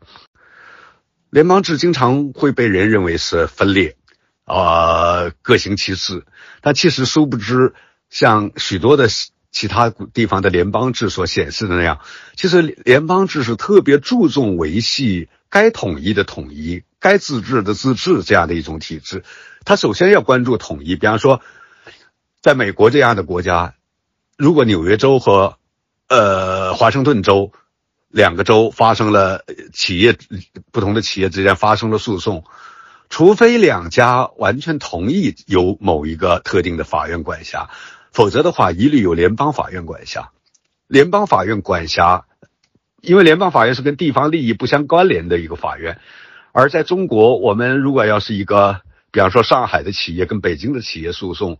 [1.29, 3.97] 联邦制经常会被人认为是分裂，
[4.45, 6.25] 啊，各行其事。
[6.61, 7.75] 但其实殊不知，
[8.09, 9.07] 像许多的
[9.51, 11.99] 其他地方的联邦制所显示的那样，
[12.35, 19.23] 其实联邦制是特别注重维系该统一的统一、该自治的自治这样的一种体制。
[19.65, 20.95] 他首先要关注统一。
[20.95, 21.41] 比方说，
[22.41, 23.75] 在美国这样的国家，
[24.37, 25.57] 如果纽约州和
[26.07, 27.51] 呃华盛顿州。
[28.11, 30.17] 两个州发生了企业
[30.71, 32.43] 不同的企业之间发生了诉讼，
[33.07, 37.69] 除非两家完全同意由某一个特定的法院管辖，
[38.11, 40.31] 否则的话一律由联邦法院管辖。
[40.87, 42.25] 联邦法院管辖，
[43.01, 45.99] 因为联邦法院是跟地方利益不相关联的一个法院，
[46.51, 48.81] 而在中国，我们如果要是一个，
[49.11, 51.59] 比方说上海的企业跟北京的企业诉讼，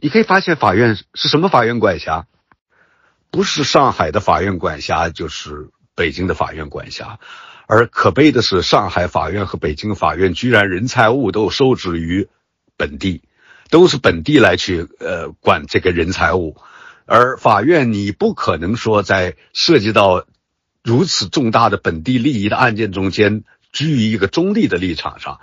[0.00, 2.26] 你可以发现法院是什么法院管辖？
[3.30, 7.20] 不是上海的法院管辖，就是北京的法院管辖，
[7.66, 12.28] 而可悲的是，上海法院和北京法院居然人财物都收支于
[12.76, 13.22] 本地，
[13.70, 16.56] 都是本地来去呃管这个人财物，
[17.06, 20.26] 而法院你不可能说在涉及到
[20.82, 25.40] 如此重大的本地利益的案件中间居于一个中立的立场上，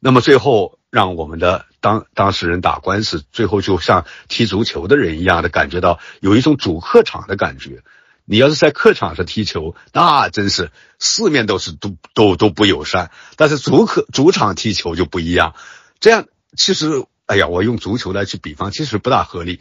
[0.00, 0.78] 那么最后。
[0.92, 7.82] 让我们的当当事人打官司，最后就像踢足球的人一样的感觉到有一种主客场的感觉。
[8.26, 13.10] 你要是在客场上踢球，那真是四面都是都都都不友善。
[13.36, 15.54] 但是主客主场踢球就不一样。
[15.98, 16.26] 这样
[16.58, 19.60] 其实，哎呀，我用足球来去比方，其实不大合理。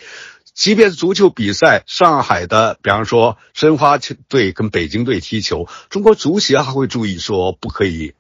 [0.54, 8.14] 即便是足球比赛，上海的，比方说申花队跟北京队踢球，中国足协还会注意说不可以。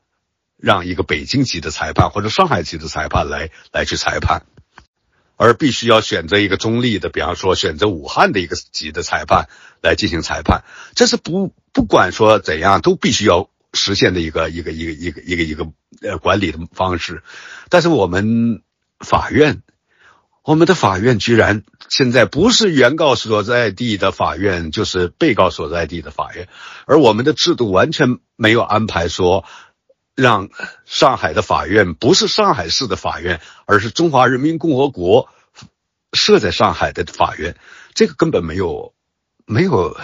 [0.63, 4.45] 让一个北京籍的裁判或者上海籍的裁判来来去裁判，
[5.35, 9.49] 而必须要选择一个中立的，比方说选择武汉的一个级的裁判
[9.81, 10.63] 来进行裁判，
[10.93, 15.67] 这是不不管说怎样都必须要实现的一个一个一个一个一个一个
[16.03, 17.23] 呃管理的方式。
[17.69, 18.61] 但是我们
[19.01, 19.61] 法院，
[20.43, 26.47] 我们的法院居然现在不是原告所在地的法院，就是被告所在地的法院，
[26.85, 29.45] 而我们的制度完全没有安排说。
[30.13, 30.49] 让
[30.85, 35.29] 上海的法院不是上海市的法院，而是中华人民共和国
[36.11, 37.55] 设在上海的法院，
[37.93, 38.93] 这个根本没有
[39.45, 39.97] 没有。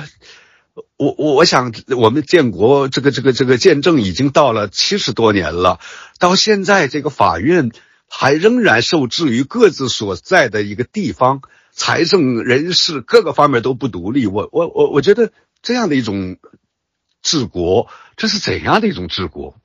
[0.95, 5.79] 我我我想，我们建国这个这个这个见证已经到了七十多年了，
[6.19, 7.71] 到现在这个法院
[8.07, 14.27] 还仍然受制于各自所在的一个地方，财政、人事各个方面都不独立。
[14.27, 15.31] 我我我我觉得
[15.61, 16.38] 这样的一种
[17.21, 19.55] 治国，这是怎样的一种治国？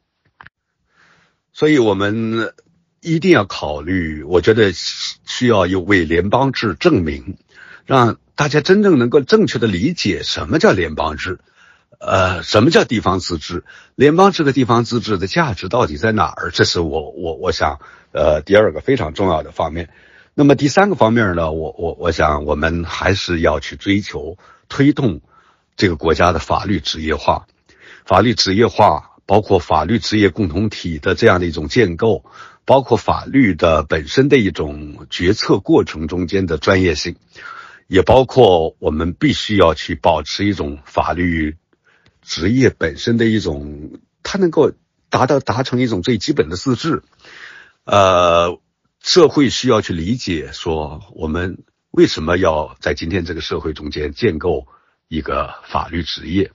[1.55, 2.55] 所以，我们
[3.01, 4.23] 一定要考虑。
[4.23, 7.37] 我觉得需要有为联邦制证明，
[7.85, 11.41] 让大家真正能够正确的理解什么叫联邦制，
[12.01, 13.65] 呃，什么叫地方自治？
[13.95, 16.51] 联邦制和地方自治的价值到底在哪儿？
[16.51, 17.81] 这是我我我想，
[18.13, 19.89] 呃，第二个非常重要的方面。
[20.35, 21.53] 那么第三个方面呢？
[21.53, 25.21] 我我我想，我们还是要去追求推动
[25.77, 27.47] 这个国家的法律职业化，
[28.05, 29.09] 法律职业化。
[29.25, 32.25] 包括法律职业共同体的这样的一种建构，
[32.65, 37.15] 包括法律的本身的一种决策过程中间的专业性，
[37.87, 41.57] 也包括我们必须要去保持一种法律
[42.21, 44.73] 职业本身的一种，它能够
[45.09, 47.05] 达到达成一种最基本的自治。
[47.85, 48.61] 呃，
[49.01, 51.59] 社会需要去理解说，我们
[51.91, 54.69] 为什么要在今天这个社会中间建构
[55.09, 56.53] 一个法律职业？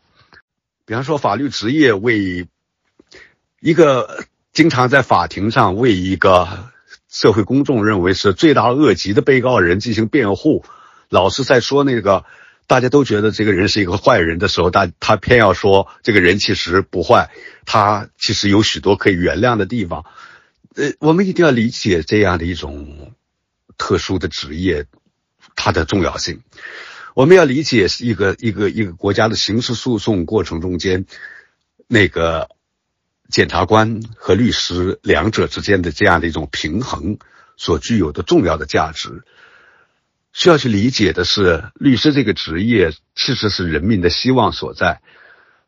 [0.86, 2.48] 比方说，法律职业为
[3.60, 6.70] 一个经常在法庭上为一个
[7.10, 10.64] 社会公众认为是罪大恶极的被告人进行辩护，
[11.10, 12.24] 老是在说那个
[12.68, 17.30] 大家都觉得这个人是一个坏人的时候，他他偏要说这个人其实不坏，
[17.66, 20.06] 他其实有许多可以原谅的地方。
[20.78, 23.14] 呃，我们一定要理解这样的一种
[23.78, 24.86] 特殊的职业
[25.56, 26.42] 它的重要性。
[27.14, 31.06] 我们要理解一个一个一个国家的刑事诉讼过程中间
[31.88, 32.50] 那个。
[33.30, 37.18] 检察官和律师两者之间的这样的一种平衡
[37.58, 39.26] 所具有的重要的价值，
[40.32, 45.02] 需要去理解的是，律师这个职业其实是人民的希望所在。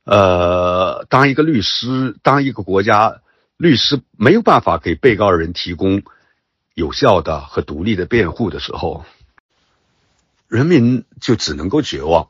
[0.06, 3.20] 呃，当一个律师，当一个国家
[3.60, 6.02] 律师没有办法给被告人提供
[6.76, 9.04] 有效的和独立的辩护的时候，
[10.48, 12.30] 人民就只能够绝望，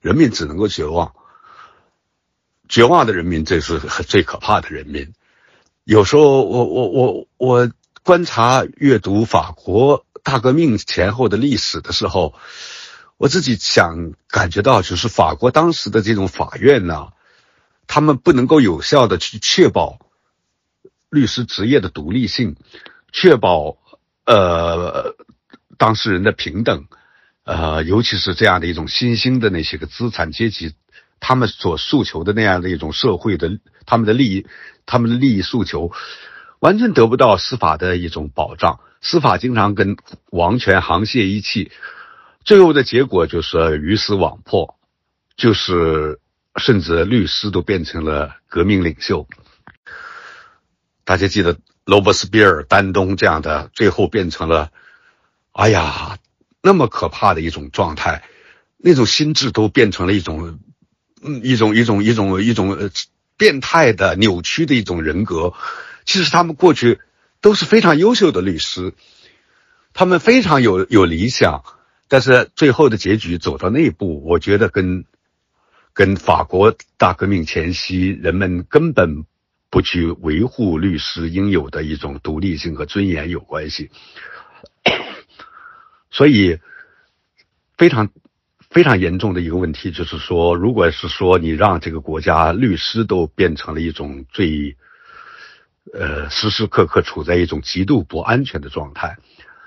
[0.00, 1.14] 人民只能够绝望。
[2.68, 5.14] 绝望的人民，这是最可怕的人民。
[5.82, 7.70] 有时候，我我我我
[8.04, 12.34] 观察阅读法国大革命前后的历史的时候，
[13.16, 17.08] 我自己想感觉到，就是法国当时的这种法院呢，
[17.88, 19.98] 他们不能够有效的去确保
[21.10, 22.56] 律师职业的独立性，
[23.12, 23.78] 确保
[24.24, 25.14] 呃
[25.76, 26.86] 当事人的平等，
[27.44, 30.74] 呃，尤其是这样的一种新兴的那些个资产阶级。
[31.20, 34.46] 他们所诉求的那样的一种社会的，他们的利益，
[34.86, 35.90] 他们的利益诉求，
[36.60, 38.78] 完全得不到司法的一种保障。
[39.00, 39.96] 司法经常跟
[40.30, 41.72] 王权沆瀣一气，
[42.44, 44.76] 最后的结果就是鱼死网破，
[45.36, 46.20] 就是
[46.54, 49.26] 甚至律师都变成了革命领袖。
[51.08, 51.56] 大家记得
[51.86, 54.70] 罗伯斯庇尔、丹东这样的，最后变成了，
[55.52, 56.18] 哎呀，
[56.60, 58.24] 那么可怕的一种状态，
[58.76, 60.58] 那种心智都变成了一种。
[61.22, 62.90] 嗯，一种一种一种一种
[63.38, 65.54] 变态的扭曲的一种人格。
[66.04, 67.00] 其实他们过去
[67.40, 68.92] 都是非常优秀的律师，
[69.94, 71.64] 他们非常有有理想，
[72.08, 75.06] 但是最后的结局走到那一步，我觉得跟
[75.94, 79.24] 跟法国大革命前夕人们根本
[79.70, 83.90] 不去维护律师应有的一种独立性和尊严有关系。
[86.10, 86.58] 所以
[87.76, 88.10] 非常。
[88.70, 94.76] 非常严重的一个问题，就是说，如果是说你让这个国家律师都变成了一种最，
[95.94, 99.16] 呃，时时刻刻处在一种极度不安全的状态，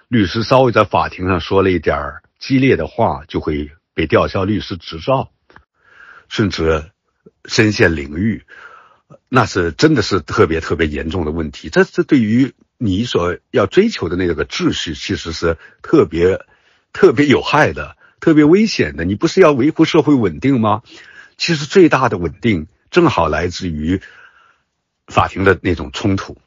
[0.07, 1.97] 律师稍微在法庭上说了一点
[2.37, 5.31] 激烈的话，就会被吊销律师执照，
[6.29, 6.91] 甚至
[7.45, 8.43] 身陷囹圄，
[9.29, 11.69] 那是真的是特别特别严重的问题。
[11.69, 16.39] 这这对于你所要追求的那个秩序，其实是特别
[16.93, 17.97] 特别有害的。
[18.19, 20.83] 特别危险的，你不是要维护社会稳定吗？
[21.37, 23.99] 其实最大的稳定正好来自于
[25.07, 26.37] 法庭的那种冲突。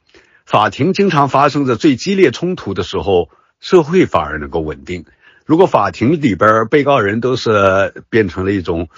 [0.46, 3.28] 法庭经常发生着最激烈冲突的时候，
[3.58, 5.04] 社会反而能够稳定。
[5.44, 8.88] 如果法庭里边被告人都是变成了一种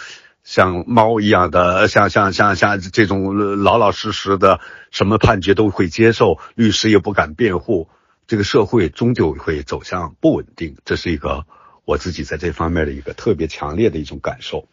[0.46, 4.60] 像猫一样的，像像像像这种老老实实的，
[4.92, 7.88] 什么判决都会接受，律师也不敢辩护，
[8.28, 10.76] 这个社会终究会走向不稳定。
[10.84, 11.44] 这是一个。
[11.84, 14.66] 我自己在这方面的一个特别强烈的一种感受。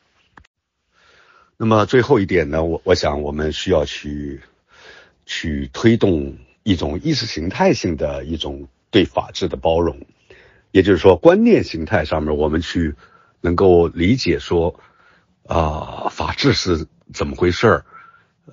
[1.57, 4.41] 那么最后一点呢，我我想我们需要去
[5.23, 10.07] 去推动一种意识形态性的一种对法治的包容，
[10.71, 12.95] 也就是说观念形态上面，我们去
[13.41, 14.79] 能够理解说
[15.47, 17.85] 啊，法治是怎么回事儿，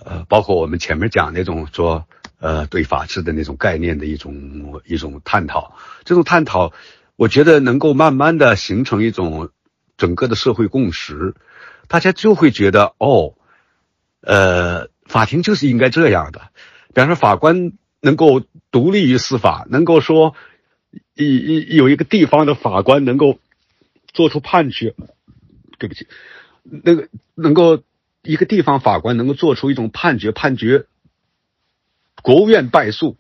[0.05, 2.07] 呃，包括我们前面讲那种说
[2.39, 6.73] 呃对法治的那种概念的一种一种探讨，这种探讨。
[7.17, 9.51] 我觉得能够慢慢的形成一种
[9.99, 11.35] 整个的社会共识，
[11.87, 13.35] 大家就会觉得哦，
[14.23, 16.41] 呃，法庭就是应该这样的。
[16.95, 20.35] 比方说，法官能够独立于司法，能够说
[21.15, 23.39] 一一有一个地方的法官能够
[24.15, 24.95] 做出判决，
[25.79, 26.07] 对不起，
[26.63, 27.83] 那个能够
[28.23, 30.87] 一个地方法官能够做出一种判决，判决
[32.23, 33.17] 国务院败诉，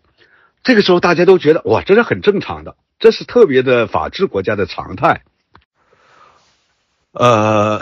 [0.62, 2.76] 这个时候大家都觉得哇，这是很正常的。
[2.98, 5.22] 这是特别的法治国家的常态。
[7.12, 7.80] 呃，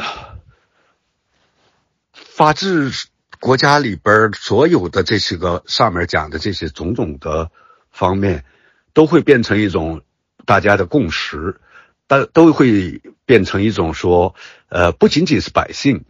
[2.12, 2.92] 法治
[3.40, 7.50] 国家里边所有的这些个上面讲的这些种种的
[7.90, 8.44] 方面，
[8.92, 10.02] 都会变成一种
[10.46, 11.60] 大家的共识，
[12.08, 14.34] 但都会变成一种说，
[14.68, 16.04] 呃，不仅仅是百姓，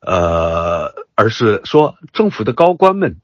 [0.00, 3.16] 呃，而是说政府的高官们、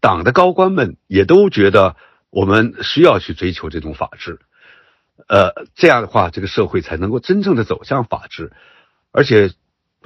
[0.00, 1.96] 党的高官们也都觉得
[2.28, 4.38] 我们需要去追求这种法治。
[5.26, 8.52] 呃，这样的话，这个社会才能够真正的走向法治，
[9.10, 9.50] 而且，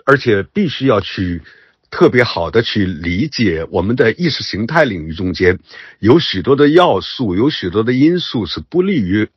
[0.04, 1.42] 而且必须要去
[1.90, 5.58] 特别好的去理解我们的意识形态领域中间
[5.98, 9.28] 有许多的要素，有许多的因素是不利于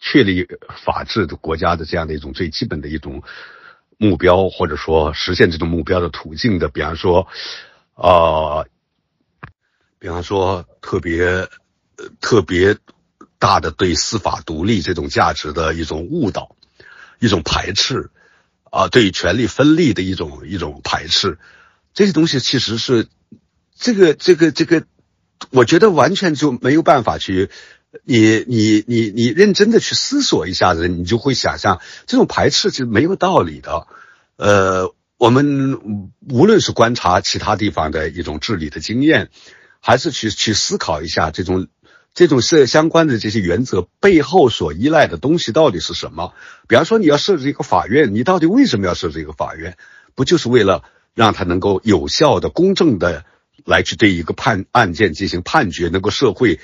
[0.00, 0.46] 确立
[0.84, 3.22] 法治的国家的这样的一种最基本的一种
[3.96, 6.68] 目标，或者说实现这种目标的途径的。
[6.68, 7.28] 比方说，
[7.94, 8.64] 啊，
[9.98, 11.48] 比方说特别
[12.20, 12.76] 特别。
[13.40, 16.56] 大的对司法独立这种价值的一种误导，
[17.20, 18.10] 一种排斥，
[18.64, 21.38] 啊，对权力分立的一种一种排斥，
[21.94, 23.06] 这些东西其实是
[23.76, 24.84] 这个这个这个，
[25.50, 27.48] 我觉得完全就没有办法去，
[28.04, 33.86] 你你你你认真的去思索一下子，你就会想象这种排斥是没有道理的，
[34.36, 39.30] 呃，我们无论是观察其他地方的一种治理的经验，
[39.80, 41.68] 还是去去思考一下这种
[42.12, 46.34] 这种设相关的这些原则背后所依赖的东西到底是什么？
[46.68, 49.76] 比方说，你要设置一个法院，你到底为什么要设置一个法院？
[50.14, 50.82] 不就是为了
[51.14, 53.24] 让它能够有效的、公正的
[53.64, 56.60] 来去对一个判案件进行判决，能够社会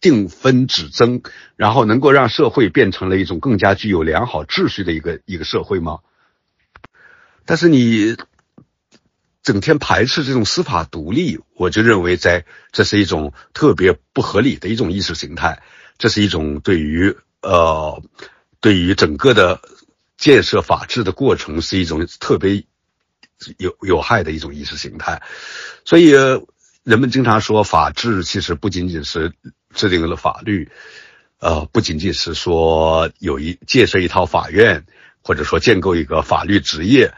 [0.00, 1.22] 定分止增，
[1.56, 5.98] 然后能够让社会变成了一种更加具有良好秩序的一个一个社会吗？
[7.44, 8.16] 但是你
[9.42, 15.62] 整天排斥这种司法独立，我就认为在这是一种特别不合理的一种意识形态，
[15.98, 18.02] 这是一种对于呃
[18.60, 19.60] 对于整个的
[20.16, 22.64] 建设法治的过程是一种特别
[23.58, 25.22] 有有害的一种意识形态。
[25.84, 26.14] 所以
[26.90, 29.32] 人们经常说，法治其实不仅仅是
[29.72, 30.72] 制定了法律，
[31.38, 34.84] 呃，不仅仅是说有一建设一套法院，
[35.22, 37.14] 或者说建构一个法律职业。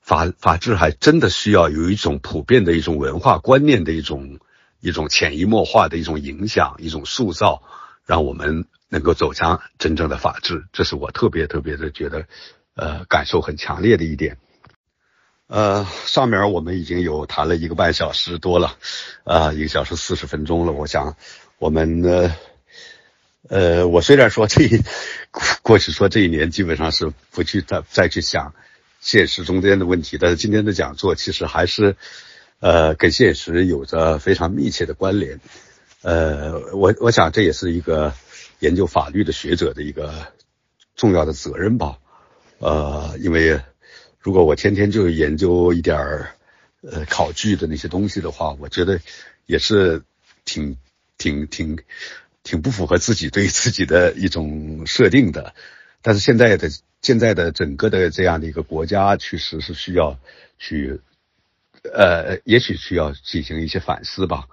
[0.00, 4.38] 法法治还真的需要有一种普遍的一种文化观念的一种
[4.78, 7.64] 一种潜移默化的一种影响，一种塑造，
[8.06, 10.66] 让我们能够走向真正的法治。
[10.72, 12.26] 这是我特别特别的觉得，
[12.76, 14.38] 呃，感受很强烈的一点。
[15.50, 18.76] 呃，上面我们已经有谈了一个半小时多了，
[19.24, 20.70] 啊，一个小时四十分钟了。
[20.70, 21.16] 我想，
[21.58, 22.36] 我们呢，
[23.48, 24.68] 呃，我虽然说这
[25.62, 28.54] 过去说这一年基本上是不去再再去想。
[29.00, 31.96] 现实中间的问题，但是今天的讲座其实还是，
[32.60, 35.40] 呃，跟现实有着非常密切的关联。
[36.02, 38.12] 呃，我我想这也是一个
[38.60, 40.14] 研究法律的学者的一个
[40.94, 41.96] 重要的责任吧。
[42.58, 43.60] 呃，因为
[44.20, 46.30] 如果我天天就研究一点儿
[46.82, 49.00] 呃考据的那些东西的话，我觉得
[49.46, 50.02] 也是
[50.44, 50.76] 挺
[51.18, 51.78] 挺挺
[52.42, 55.54] 挺不符合自己对自己的一种设定的。
[56.02, 56.70] 但是现在的。
[57.02, 60.18] 现在的整个的这样的一个国家确实是需要
[60.58, 61.00] 去，
[61.82, 64.48] 呃，也许需要进行一些反思吧，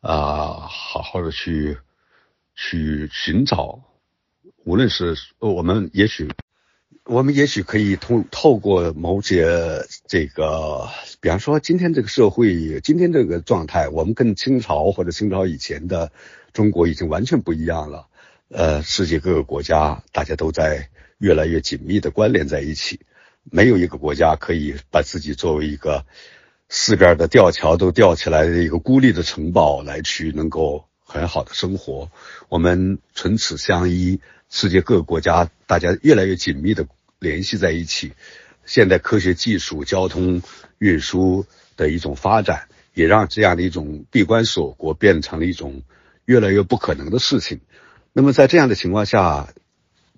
[0.00, 1.76] 啊，好好的去
[2.54, 3.80] 去寻找，
[4.62, 6.30] 无论是我们也许
[7.08, 10.88] 我们也许可以通透过某些这个，
[11.20, 16.12] 比方说今天这个社会，今天这个状态，我们跟清朝或者清朝以前的
[16.52, 18.08] 中国已经完全不一样了，
[18.50, 20.90] 呃，世界各个国家大家都在。
[21.20, 23.00] 越来越紧密的关联在一起，
[23.42, 26.06] 没有一个国家可以把自己作为一个
[26.68, 32.08] 四边的吊桥都吊起来的一个孤立的城堡来去能够很好的生活。
[32.48, 36.86] 我们唇齿相依，世界各个国家大家越来越紧密的
[37.18, 38.12] 联系在一起。
[38.64, 40.42] 现代科学技术、交通
[40.78, 41.46] 运输
[41.76, 45.82] 的一种发展，也让这样的一种闭关锁国变成了一种
[46.26, 47.60] 越来越不可能的事情。
[48.12, 49.54] 那么在这样的情况下，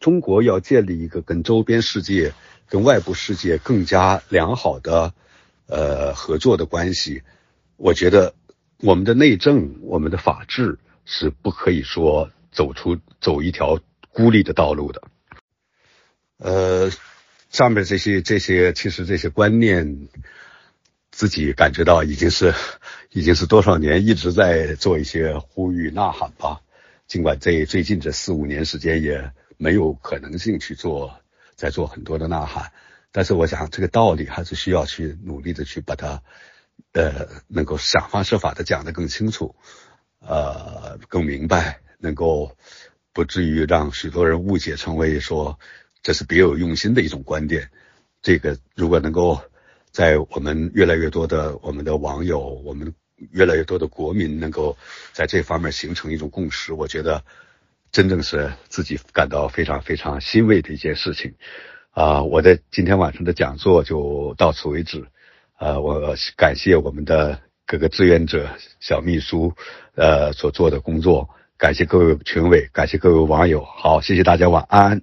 [0.00, 2.32] 中国要建立一个跟周边世界、
[2.68, 5.14] 跟外部世界更加良好的
[5.66, 7.22] 呃合作的关系，
[7.76, 8.34] 我觉得
[8.78, 13.78] 我们的内政、我们的法治是不可以说走出走一条
[14.10, 15.02] 孤立的道路的。
[16.40, 16.90] 呃，
[17.50, 20.08] 上面这些这些其实这些观念，
[21.12, 22.52] 自己感觉到已经是
[23.12, 26.60] 已经是多少年一直在做一些呼吁呐喊吧，
[27.06, 29.32] 尽管这最近这四五年时间也。
[29.62, 31.20] 没有可能性去做，
[31.54, 32.72] 在做很多的呐喊，
[33.12, 36.22] 但是我想这个道理还是需要去努力的去把它，
[36.94, 39.54] 呃，能够想方设法的讲得更清楚，
[40.20, 42.56] 呃，更明白，能够
[43.12, 45.58] 不至于让许多人误解成为说
[46.02, 47.70] 这是别有用心的一种观点。
[48.22, 49.40] 这个如果能够
[49.90, 52.94] 在我们越来越多的我们的网友，我们
[53.32, 54.76] 越来越多的国民能够
[55.12, 57.24] 在这方面形成一种共识，我觉得。
[57.92, 61.34] 真正是自己感到非常非常欣慰的一件事情，
[61.90, 65.04] 啊，我的今天晚上的讲座就到此为止，
[65.58, 68.48] 呃，我感谢我们的各个志愿者、
[68.78, 69.52] 小秘书，
[69.96, 75.02] 呃，所做的工作，感谢各位群委，感谢各位网友，好，谢谢大家，晚安。